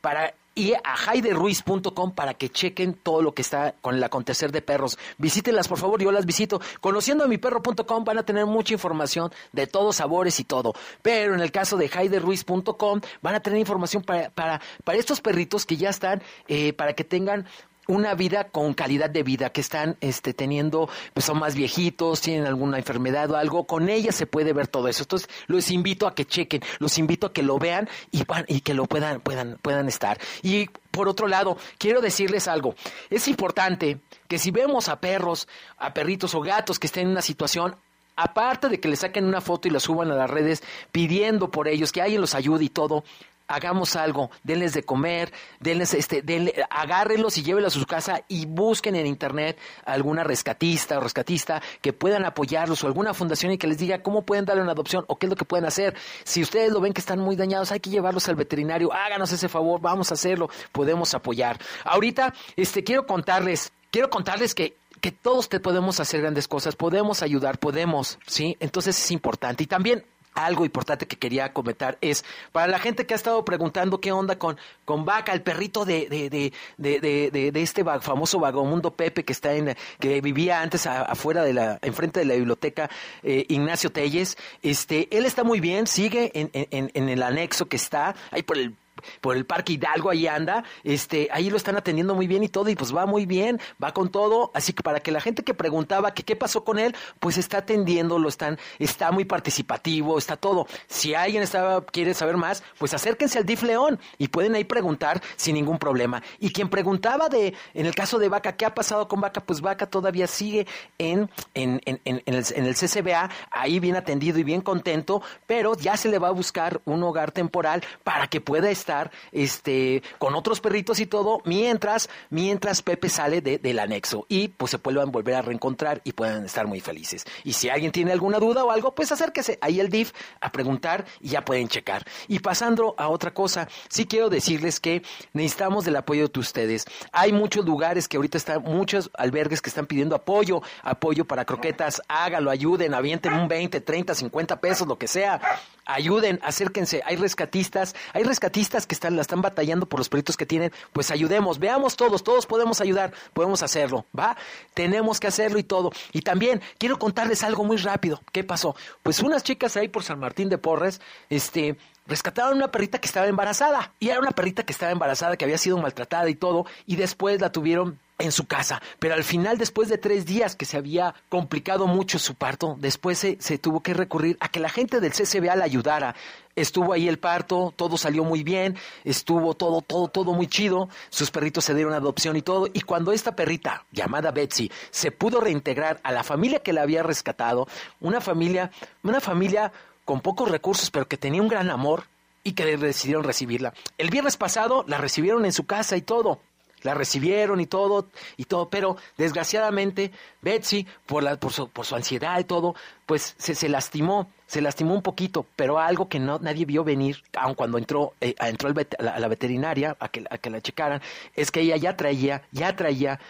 para 0.00 0.34
y 0.54 0.74
a 0.74 0.96
jaideruiz.com 0.96 2.12
para 2.12 2.34
que 2.34 2.50
chequen 2.50 2.94
todo 2.94 3.22
lo 3.22 3.32
que 3.32 3.42
está 3.42 3.74
con 3.80 3.94
el 3.94 4.04
acontecer 4.04 4.50
de 4.52 4.62
perros. 4.62 4.98
Visítenlas, 5.18 5.68
por 5.68 5.78
favor, 5.78 6.02
yo 6.02 6.10
las 6.12 6.26
visito. 6.26 6.60
Conociendoamiperro.com 6.80 8.04
van 8.04 8.18
a 8.18 8.24
tener 8.24 8.46
mucha 8.46 8.74
información 8.74 9.32
de 9.52 9.66
todos 9.66 9.96
sabores 9.96 10.40
y 10.40 10.44
todo. 10.44 10.74
Pero 11.02 11.34
en 11.34 11.40
el 11.40 11.52
caso 11.52 11.76
de 11.76 11.88
jaideruiz.com 11.88 13.00
van 13.22 13.34
a 13.34 13.40
tener 13.40 13.58
información 13.58 14.02
para, 14.02 14.30
para, 14.30 14.60
para 14.84 14.98
estos 14.98 15.20
perritos 15.20 15.66
que 15.66 15.76
ya 15.76 15.90
están, 15.90 16.22
eh, 16.48 16.72
para 16.72 16.94
que 16.94 17.04
tengan 17.04 17.46
una 17.90 18.14
vida 18.14 18.44
con 18.44 18.72
calidad 18.74 19.10
de 19.10 19.22
vida, 19.22 19.50
que 19.50 19.60
están 19.60 19.96
este, 20.00 20.32
teniendo, 20.32 20.88
pues 21.12 21.26
son 21.26 21.38
más 21.38 21.54
viejitos, 21.54 22.20
tienen 22.20 22.46
alguna 22.46 22.78
enfermedad 22.78 23.30
o 23.30 23.36
algo, 23.36 23.64
con 23.66 23.88
ellas 23.88 24.14
se 24.14 24.26
puede 24.26 24.52
ver 24.52 24.68
todo 24.68 24.88
eso. 24.88 25.02
Entonces, 25.02 25.28
los 25.46 25.70
invito 25.70 26.06
a 26.06 26.14
que 26.14 26.24
chequen, 26.24 26.62
los 26.78 26.98
invito 26.98 27.26
a 27.26 27.32
que 27.32 27.42
lo 27.42 27.58
vean 27.58 27.88
y, 28.10 28.24
van- 28.24 28.44
y 28.48 28.60
que 28.60 28.74
lo 28.74 28.86
puedan, 28.86 29.20
puedan, 29.20 29.58
puedan 29.60 29.88
estar. 29.88 30.18
Y 30.42 30.68
por 30.90 31.08
otro 31.08 31.26
lado, 31.28 31.56
quiero 31.78 32.00
decirles 32.00 32.48
algo. 32.48 32.74
Es 33.10 33.28
importante 33.28 33.98
que 34.28 34.38
si 34.38 34.50
vemos 34.50 34.88
a 34.88 35.00
perros, 35.00 35.48
a 35.78 35.92
perritos 35.92 36.34
o 36.34 36.40
gatos 36.40 36.78
que 36.78 36.86
estén 36.86 37.04
en 37.06 37.10
una 37.12 37.22
situación 37.22 37.76
aparte 38.16 38.68
de 38.68 38.78
que 38.80 38.88
le 38.88 38.96
saquen 38.96 39.24
una 39.24 39.40
foto 39.40 39.66
y 39.66 39.70
la 39.70 39.80
suban 39.80 40.10
a 40.10 40.14
las 40.14 40.28
redes 40.28 40.62
pidiendo 40.92 41.50
por 41.50 41.68
ellos, 41.68 41.90
que 41.90 42.02
alguien 42.02 42.20
los 42.20 42.34
ayude 42.34 42.64
y 42.64 42.68
todo, 42.68 43.02
hagamos 43.50 43.96
algo, 43.96 44.30
denles 44.44 44.72
de 44.74 44.84
comer, 44.84 45.32
denles 45.58 45.92
este, 45.94 46.22
denle, 46.22 46.54
agárrenlos 46.70 47.36
y 47.36 47.42
llévenlos 47.42 47.76
a 47.76 47.80
su 47.80 47.86
casa 47.86 48.22
y 48.28 48.46
busquen 48.46 48.94
en 48.94 49.06
internet 49.06 49.58
alguna 49.84 50.22
rescatista 50.22 50.98
o 50.98 51.00
rescatista 51.00 51.60
que 51.82 51.92
puedan 51.92 52.24
apoyarlos 52.24 52.84
o 52.84 52.86
alguna 52.86 53.12
fundación 53.12 53.52
y 53.52 53.58
que 53.58 53.66
les 53.66 53.78
diga 53.78 54.02
cómo 54.02 54.22
pueden 54.22 54.44
darle 54.44 54.62
una 54.62 54.72
adopción 54.72 55.04
o 55.08 55.16
qué 55.16 55.26
es 55.26 55.30
lo 55.30 55.36
que 55.36 55.44
pueden 55.44 55.66
hacer. 55.66 55.96
Si 56.24 56.42
ustedes 56.42 56.72
lo 56.72 56.80
ven 56.80 56.92
que 56.92 57.00
están 57.00 57.18
muy 57.18 57.34
dañados, 57.34 57.72
hay 57.72 57.80
que 57.80 57.90
llevarlos 57.90 58.28
al 58.28 58.36
veterinario, 58.36 58.92
háganos 58.92 59.32
ese 59.32 59.48
favor, 59.48 59.80
vamos 59.80 60.12
a 60.12 60.14
hacerlo, 60.14 60.48
podemos 60.70 61.12
apoyar. 61.14 61.58
Ahorita, 61.84 62.32
este, 62.54 62.84
quiero 62.84 63.04
contarles, 63.04 63.72
quiero 63.90 64.10
contarles 64.10 64.54
que 64.54 64.76
que 65.00 65.12
todos 65.12 65.48
te 65.48 65.60
podemos 65.60 65.98
hacer 65.98 66.20
grandes 66.20 66.46
cosas, 66.46 66.76
podemos 66.76 67.22
ayudar, 67.22 67.58
podemos, 67.58 68.18
¿sí? 68.26 68.58
Entonces 68.60 69.02
es 69.02 69.10
importante. 69.10 69.64
Y 69.64 69.66
también 69.66 70.04
algo 70.34 70.64
importante 70.64 71.06
que 71.06 71.16
quería 71.16 71.52
comentar 71.52 71.98
es, 72.00 72.24
para 72.52 72.66
la 72.68 72.78
gente 72.78 73.06
que 73.06 73.14
ha 73.14 73.16
estado 73.16 73.44
preguntando 73.44 74.00
qué 74.00 74.12
onda 74.12 74.38
con, 74.38 74.56
con 74.84 75.04
Vaca, 75.04 75.32
el 75.32 75.42
perrito 75.42 75.84
de, 75.84 76.08
de, 76.08 76.52
de, 76.78 77.50
de, 77.52 77.62
este 77.62 77.84
famoso 78.00 78.38
vagamundo 78.38 78.92
Pepe 78.92 79.24
que 79.24 79.32
está 79.32 79.54
en, 79.54 79.76
que 79.98 80.20
vivía 80.20 80.60
antes 80.60 80.86
afuera 80.86 81.42
de 81.42 81.52
la, 81.52 81.78
enfrente 81.82 82.20
de 82.20 82.26
la 82.26 82.34
biblioteca 82.34 82.90
eh, 83.22 83.46
Ignacio 83.48 83.90
Telles, 83.90 84.36
este, 84.62 85.08
él 85.16 85.26
está 85.26 85.44
muy 85.44 85.60
bien, 85.60 85.86
sigue 85.86 86.30
en, 86.34 86.50
en, 86.52 86.90
en 86.94 87.08
el 87.08 87.22
anexo 87.22 87.66
que 87.66 87.76
está 87.76 88.14
ahí 88.30 88.42
por 88.42 88.58
el 88.58 88.74
por 89.20 89.36
el 89.36 89.46
Parque 89.46 89.74
Hidalgo, 89.74 90.10
ahí 90.10 90.26
anda, 90.26 90.64
este, 90.84 91.28
ahí 91.32 91.50
lo 91.50 91.56
están 91.56 91.76
atendiendo 91.76 92.14
muy 92.14 92.26
bien 92.26 92.42
y 92.42 92.48
todo, 92.48 92.68
y 92.68 92.76
pues 92.76 92.94
va 92.94 93.06
muy 93.06 93.26
bien, 93.26 93.60
va 93.82 93.92
con 93.92 94.10
todo, 94.10 94.50
así 94.54 94.72
que 94.72 94.82
para 94.82 95.00
que 95.00 95.12
la 95.12 95.20
gente 95.20 95.42
que 95.42 95.54
preguntaba 95.54 96.12
que 96.14 96.22
qué 96.22 96.36
pasó 96.36 96.64
con 96.64 96.78
él, 96.78 96.94
pues 97.18 97.38
está 97.38 97.58
atendiendo, 97.58 98.18
lo 98.18 98.28
están, 98.28 98.58
está 98.78 99.12
muy 99.12 99.24
participativo, 99.24 100.18
está 100.18 100.36
todo. 100.36 100.66
Si 100.86 101.14
alguien 101.14 101.42
estaba, 101.42 101.84
quiere 101.84 102.14
saber 102.14 102.36
más, 102.36 102.62
pues 102.78 102.94
acérquense 102.94 103.38
al 103.38 103.46
DIF 103.46 103.62
León 103.62 103.98
y 104.18 104.28
pueden 104.28 104.54
ahí 104.54 104.64
preguntar 104.64 105.22
sin 105.36 105.54
ningún 105.54 105.78
problema. 105.78 106.22
Y 106.38 106.52
quien 106.52 106.68
preguntaba 106.68 107.28
de, 107.28 107.54
en 107.74 107.86
el 107.86 107.94
caso 107.94 108.18
de 108.18 108.28
Vaca, 108.28 108.56
¿qué 108.56 108.64
ha 108.64 108.74
pasado 108.74 109.08
con 109.08 109.20
Vaca? 109.20 109.40
Pues 109.40 109.60
Vaca 109.60 109.86
todavía 109.86 110.26
sigue 110.26 110.66
en, 110.98 111.30
en, 111.54 111.80
en, 111.84 112.00
en, 112.04 112.22
el, 112.26 112.44
en 112.54 112.66
el 112.66 112.74
CCBA, 112.74 113.30
ahí 113.50 113.80
bien 113.80 113.96
atendido 113.96 114.38
y 114.38 114.44
bien 114.44 114.60
contento, 114.60 115.22
pero 115.46 115.76
ya 115.76 115.96
se 115.96 116.08
le 116.08 116.18
va 116.18 116.28
a 116.28 116.32
buscar 116.32 116.80
un 116.84 117.02
hogar 117.02 117.32
temporal 117.32 117.82
para 118.04 118.26
que 118.28 118.40
pueda 118.40 118.70
estar 118.70 118.89
este, 119.32 120.02
con 120.18 120.34
otros 120.34 120.60
perritos 120.60 121.00
y 121.00 121.06
todo, 121.06 121.40
mientras, 121.44 122.08
mientras 122.30 122.82
Pepe 122.82 123.08
sale 123.08 123.40
de- 123.40 123.58
del 123.58 123.78
anexo 123.78 124.26
y 124.28 124.48
pues 124.48 124.70
se 124.70 124.78
puedan 124.78 125.10
volver 125.12 125.34
a 125.36 125.42
reencontrar 125.42 126.00
y 126.04 126.12
puedan 126.12 126.44
estar 126.44 126.66
muy 126.66 126.80
felices. 126.80 127.24
Y 127.44 127.52
si 127.52 127.68
alguien 127.68 127.92
tiene 127.92 128.12
alguna 128.12 128.38
duda 128.38 128.64
o 128.64 128.70
algo, 128.70 128.94
pues 128.94 129.12
acérquese 129.12 129.58
ahí 129.60 129.80
al 129.80 129.88
DIF 129.88 130.12
a 130.40 130.50
preguntar 130.52 131.04
y 131.20 131.28
ya 131.30 131.44
pueden 131.44 131.68
checar. 131.68 132.04
Y 132.28 132.38
pasando 132.40 132.94
a 132.98 133.08
otra 133.08 133.32
cosa, 133.32 133.68
sí 133.88 134.06
quiero 134.06 134.28
decirles 134.30 134.80
que 134.80 135.02
necesitamos 135.32 135.84
del 135.84 135.96
apoyo 135.96 136.28
de 136.28 136.40
ustedes. 136.40 136.84
Hay 137.12 137.32
muchos 137.32 137.64
lugares 137.64 138.08
que 138.08 138.16
ahorita 138.16 138.38
están, 138.38 138.62
muchos 138.62 139.10
albergues 139.16 139.60
que 139.62 139.68
están 139.70 139.86
pidiendo 139.86 140.14
apoyo, 140.16 140.62
apoyo 140.82 141.24
para 141.24 141.44
croquetas, 141.44 142.02
hágalo, 142.08 142.50
ayuden, 142.50 142.94
avienten 142.94 143.32
un 143.34 143.48
20, 143.48 143.80
30, 143.80 144.14
50 144.14 144.60
pesos, 144.60 144.86
lo 144.88 144.98
que 144.98 145.06
sea. 145.08 145.40
Ayuden, 145.86 146.38
acérquense, 146.42 147.02
hay 147.04 147.16
rescatistas, 147.16 147.94
hay 148.12 148.22
rescatistas 148.22 148.69
que 148.86 148.94
están, 148.94 149.16
la 149.16 149.22
están 149.22 149.42
batallando 149.42 149.86
por 149.86 150.00
los 150.00 150.08
perritos 150.08 150.36
que 150.36 150.46
tienen, 150.46 150.72
pues 150.92 151.10
ayudemos, 151.10 151.58
veamos 151.58 151.96
todos, 151.96 152.22
todos 152.22 152.46
podemos 152.46 152.80
ayudar, 152.80 153.12
podemos 153.32 153.62
hacerlo, 153.62 154.06
¿va? 154.16 154.36
Tenemos 154.74 155.20
que 155.20 155.26
hacerlo 155.26 155.58
y 155.58 155.64
todo. 155.64 155.92
Y 156.12 156.22
también 156.22 156.62
quiero 156.78 156.98
contarles 156.98 157.42
algo 157.42 157.64
muy 157.64 157.76
rápido. 157.76 158.22
¿Qué 158.32 158.44
pasó? 158.44 158.74
Pues 159.02 159.20
unas 159.20 159.42
chicas 159.42 159.76
ahí 159.76 159.88
por 159.88 160.02
San 160.02 160.18
Martín 160.18 160.48
de 160.48 160.58
Porres, 160.58 161.00
este, 161.28 161.76
rescataron 162.06 162.56
una 162.56 162.70
perrita 162.70 162.98
que 162.98 163.06
estaba 163.06 163.26
embarazada. 163.26 163.92
Y 163.98 164.08
era 164.08 164.20
una 164.20 164.32
perrita 164.32 164.64
que 164.64 164.72
estaba 164.72 164.92
embarazada, 164.92 165.36
que 165.36 165.44
había 165.44 165.58
sido 165.58 165.78
maltratada 165.78 166.28
y 166.28 166.34
todo, 166.34 166.66
y 166.86 166.96
después 166.96 167.40
la 167.40 167.52
tuvieron 167.52 167.98
en 168.20 168.32
su 168.32 168.46
casa. 168.46 168.80
Pero 168.98 169.14
al 169.14 169.24
final, 169.24 169.58
después 169.58 169.88
de 169.88 169.98
tres 169.98 170.26
días 170.26 170.56
que 170.56 170.64
se 170.64 170.76
había 170.76 171.14
complicado 171.28 171.86
mucho 171.86 172.18
su 172.18 172.34
parto, 172.34 172.76
después 172.78 173.18
se, 173.18 173.58
tuvo 173.58 173.80
que 173.80 173.94
recurrir 173.94 174.36
a 174.40 174.48
que 174.48 174.60
la 174.60 174.68
gente 174.68 175.00
del 175.00 175.12
CCBA 175.12 175.56
la 175.56 175.64
ayudara. 175.64 176.14
Estuvo 176.56 176.92
ahí 176.92 177.08
el 177.08 177.18
parto, 177.18 177.72
todo 177.74 177.96
salió 177.96 178.24
muy 178.24 178.42
bien, 178.42 178.76
estuvo 179.04 179.54
todo, 179.54 179.82
todo, 179.82 180.08
todo 180.08 180.32
muy 180.32 180.46
chido, 180.46 180.88
sus 181.08 181.30
perritos 181.30 181.64
se 181.64 181.74
dieron 181.74 181.94
adopción 181.94 182.36
y 182.36 182.42
todo, 182.42 182.66
y 182.72 182.80
cuando 182.82 183.12
esta 183.12 183.36
perrita, 183.36 183.84
llamada 183.92 184.30
Betsy, 184.32 184.70
se 184.90 185.12
pudo 185.12 185.40
reintegrar 185.40 186.00
a 186.02 186.12
la 186.12 186.24
familia 186.24 186.58
que 186.58 186.72
la 186.72 186.82
había 186.82 187.02
rescatado, 187.02 187.68
una 188.00 188.20
familia, 188.20 188.70
una 189.02 189.20
familia 189.20 189.72
con 190.04 190.20
pocos 190.20 190.50
recursos, 190.50 190.90
pero 190.90 191.06
que 191.06 191.16
tenía 191.16 191.40
un 191.40 191.48
gran 191.48 191.70
amor 191.70 192.04
y 192.42 192.52
que 192.52 192.76
decidieron 192.76 193.24
recibirla. 193.24 193.72
El 193.98 194.10
viernes 194.10 194.36
pasado 194.36 194.84
la 194.86 194.98
recibieron 194.98 195.44
en 195.44 195.52
su 195.52 195.66
casa 195.66 195.96
y 195.96 196.02
todo. 196.02 196.40
La 196.82 196.94
recibieron 196.94 197.60
y 197.60 197.66
todo, 197.66 198.08
y 198.36 198.44
todo, 198.44 198.68
pero 198.68 198.96
desgraciadamente 199.16 200.12
Betsy, 200.42 200.86
por, 201.06 201.22
la, 201.22 201.36
por, 201.38 201.52
su, 201.52 201.68
por 201.68 201.86
su 201.86 201.96
ansiedad 201.96 202.38
y 202.38 202.44
todo, 202.44 202.74
pues 203.06 203.34
se, 203.38 203.54
se 203.54 203.68
lastimó, 203.68 204.30
se 204.46 204.60
lastimó 204.60 204.94
un 204.94 205.02
poquito, 205.02 205.46
pero 205.56 205.78
algo 205.78 206.08
que 206.08 206.18
no 206.18 206.38
nadie 206.38 206.64
vio 206.64 206.84
venir, 206.84 207.22
aun 207.36 207.54
cuando 207.54 207.78
entró, 207.78 208.14
eh, 208.20 208.34
entró 208.40 208.70
la, 208.70 209.10
a 209.12 209.20
la 209.20 209.28
veterinaria 209.28 209.96
a 210.00 210.08
que, 210.08 210.24
a 210.30 210.38
que 210.38 210.50
la 210.50 210.60
checaran, 210.60 211.00
es 211.34 211.50
que 211.50 211.60
ella 211.60 211.76
ya 211.76 211.96
traía, 211.96 212.42
ya 212.52 212.74
traía 212.76 213.20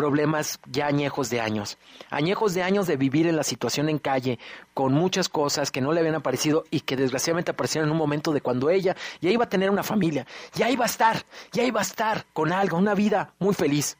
problemas 0.00 0.60
ya 0.64 0.86
añejos 0.86 1.28
de 1.28 1.42
años, 1.42 1.76
añejos 2.08 2.54
de 2.54 2.62
años 2.62 2.86
de 2.86 2.96
vivir 2.96 3.26
en 3.26 3.36
la 3.36 3.42
situación 3.42 3.90
en 3.90 3.98
calle, 3.98 4.38
con 4.72 4.94
muchas 4.94 5.28
cosas 5.28 5.70
que 5.70 5.82
no 5.82 5.92
le 5.92 6.00
habían 6.00 6.14
aparecido 6.14 6.64
y 6.70 6.80
que 6.80 6.96
desgraciadamente 6.96 7.50
aparecieron 7.50 7.90
en 7.90 7.92
un 7.92 7.98
momento 7.98 8.32
de 8.32 8.40
cuando 8.40 8.70
ella 8.70 8.96
ya 9.20 9.28
iba 9.28 9.44
a 9.44 9.48
tener 9.50 9.68
una 9.68 9.82
familia, 9.82 10.26
ya 10.54 10.70
iba 10.70 10.86
a 10.86 10.88
estar, 10.88 11.22
ya 11.52 11.64
iba 11.64 11.80
a 11.80 11.82
estar 11.82 12.24
con 12.32 12.50
algo, 12.50 12.78
una 12.78 12.94
vida 12.94 13.34
muy 13.38 13.52
feliz. 13.52 13.98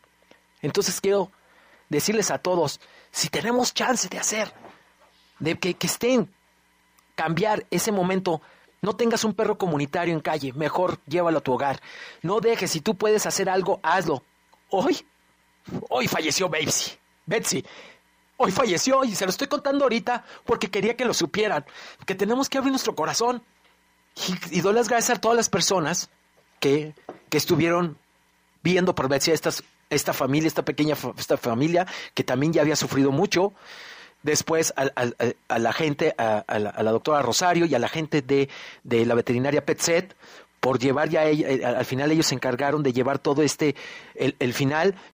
Entonces 0.63 1.03
quiero 1.03 1.31
decirles 1.91 2.31
a 2.31 2.39
todos, 2.39 2.81
si 3.11 3.29
tenemos 3.29 3.75
chance 3.75 4.09
de 4.09 4.19
hacer, 4.19 4.55
de 5.39 5.59
que, 5.59 5.75
que 5.75 5.87
estén, 5.87 6.33
cambiar 7.15 7.67
ese 7.71 7.93
momento, 7.93 8.41
no 8.81 8.97
tengas 8.97 9.23
un 9.25 9.35
perro 9.35 9.59
comunitario 9.59 10.15
en 10.15 10.21
calle, 10.21 10.55
mejor 10.55 10.99
llévalo 11.07 11.41
a 11.41 11.43
tu 11.43 11.53
hogar. 11.53 11.83
No 12.23 12.41
dejes, 12.41 12.71
si 12.71 12.81
tú 12.81 12.95
puedes 12.95 13.27
hacer 13.27 13.51
algo, 13.51 13.81
hazlo. 13.83 14.23
Hoy, 14.71 15.05
hoy 15.89 16.07
falleció 16.09 16.49
Betsy. 16.49 16.93
Betsy. 17.27 17.65
Hoy 18.37 18.51
falleció 18.53 19.05
y 19.05 19.15
se 19.15 19.25
lo 19.27 19.31
estoy 19.31 19.49
contando 19.49 19.85
ahorita 19.85 20.25
porque 20.45 20.71
quería 20.71 20.97
que 20.97 21.05
lo 21.05 21.13
supieran. 21.15 21.65
Que 22.07 22.15
tenemos 22.15 22.49
que 22.49 22.59
abrir 22.59 22.71
nuestro 22.73 22.95
corazón. 22.95 23.43
Y, 24.51 24.59
y 24.59 24.61
doy 24.61 24.75
las 24.75 24.89
gracias 24.89 25.19
a 25.19 25.21
todas 25.21 25.37
las 25.37 25.49
personas 25.49 26.11
que, 26.59 26.95
que 27.29 27.37
estuvieron 27.39 27.99
viendo 28.63 28.95
por 28.95 29.09
Betsy, 29.09 29.31
estas, 29.31 29.63
esta 29.91 30.13
familia, 30.13 30.49
esta 30.49 30.65
pequeña 30.65 30.97
esta 31.19 31.37
familia 31.37 31.87
que 32.15 32.25
también 32.25 32.53
ya 32.53 32.63
había 32.63 32.77
sufrido 32.77 33.11
mucho. 33.13 33.53
después 34.23 34.75
a, 34.77 35.59
la 35.59 35.73
gente, 35.73 36.15
a, 36.19 36.45
la, 36.59 36.91
doctora 36.93 37.23
Rosario 37.23 37.65
y 37.67 37.75
a 37.75 37.79
la 37.79 37.89
gente 37.89 38.21
de, 38.23 38.49
de 38.85 39.07
la 39.07 39.15
veterinaria 39.15 39.65
PetSet 39.65 40.15
por 40.61 40.79
llevar 40.79 41.09
ya 41.09 41.25
ella- 41.25 41.49
eh, 41.49 41.65
al 41.65 41.87
final 41.87 42.11
ellos 42.13 42.27
se 42.27 42.35
encargaron 42.35 42.83
de 42.83 42.93
llevar 42.93 43.19
todo 43.19 43.43
este 43.43 43.75
el 44.15 44.53
final 44.53 44.95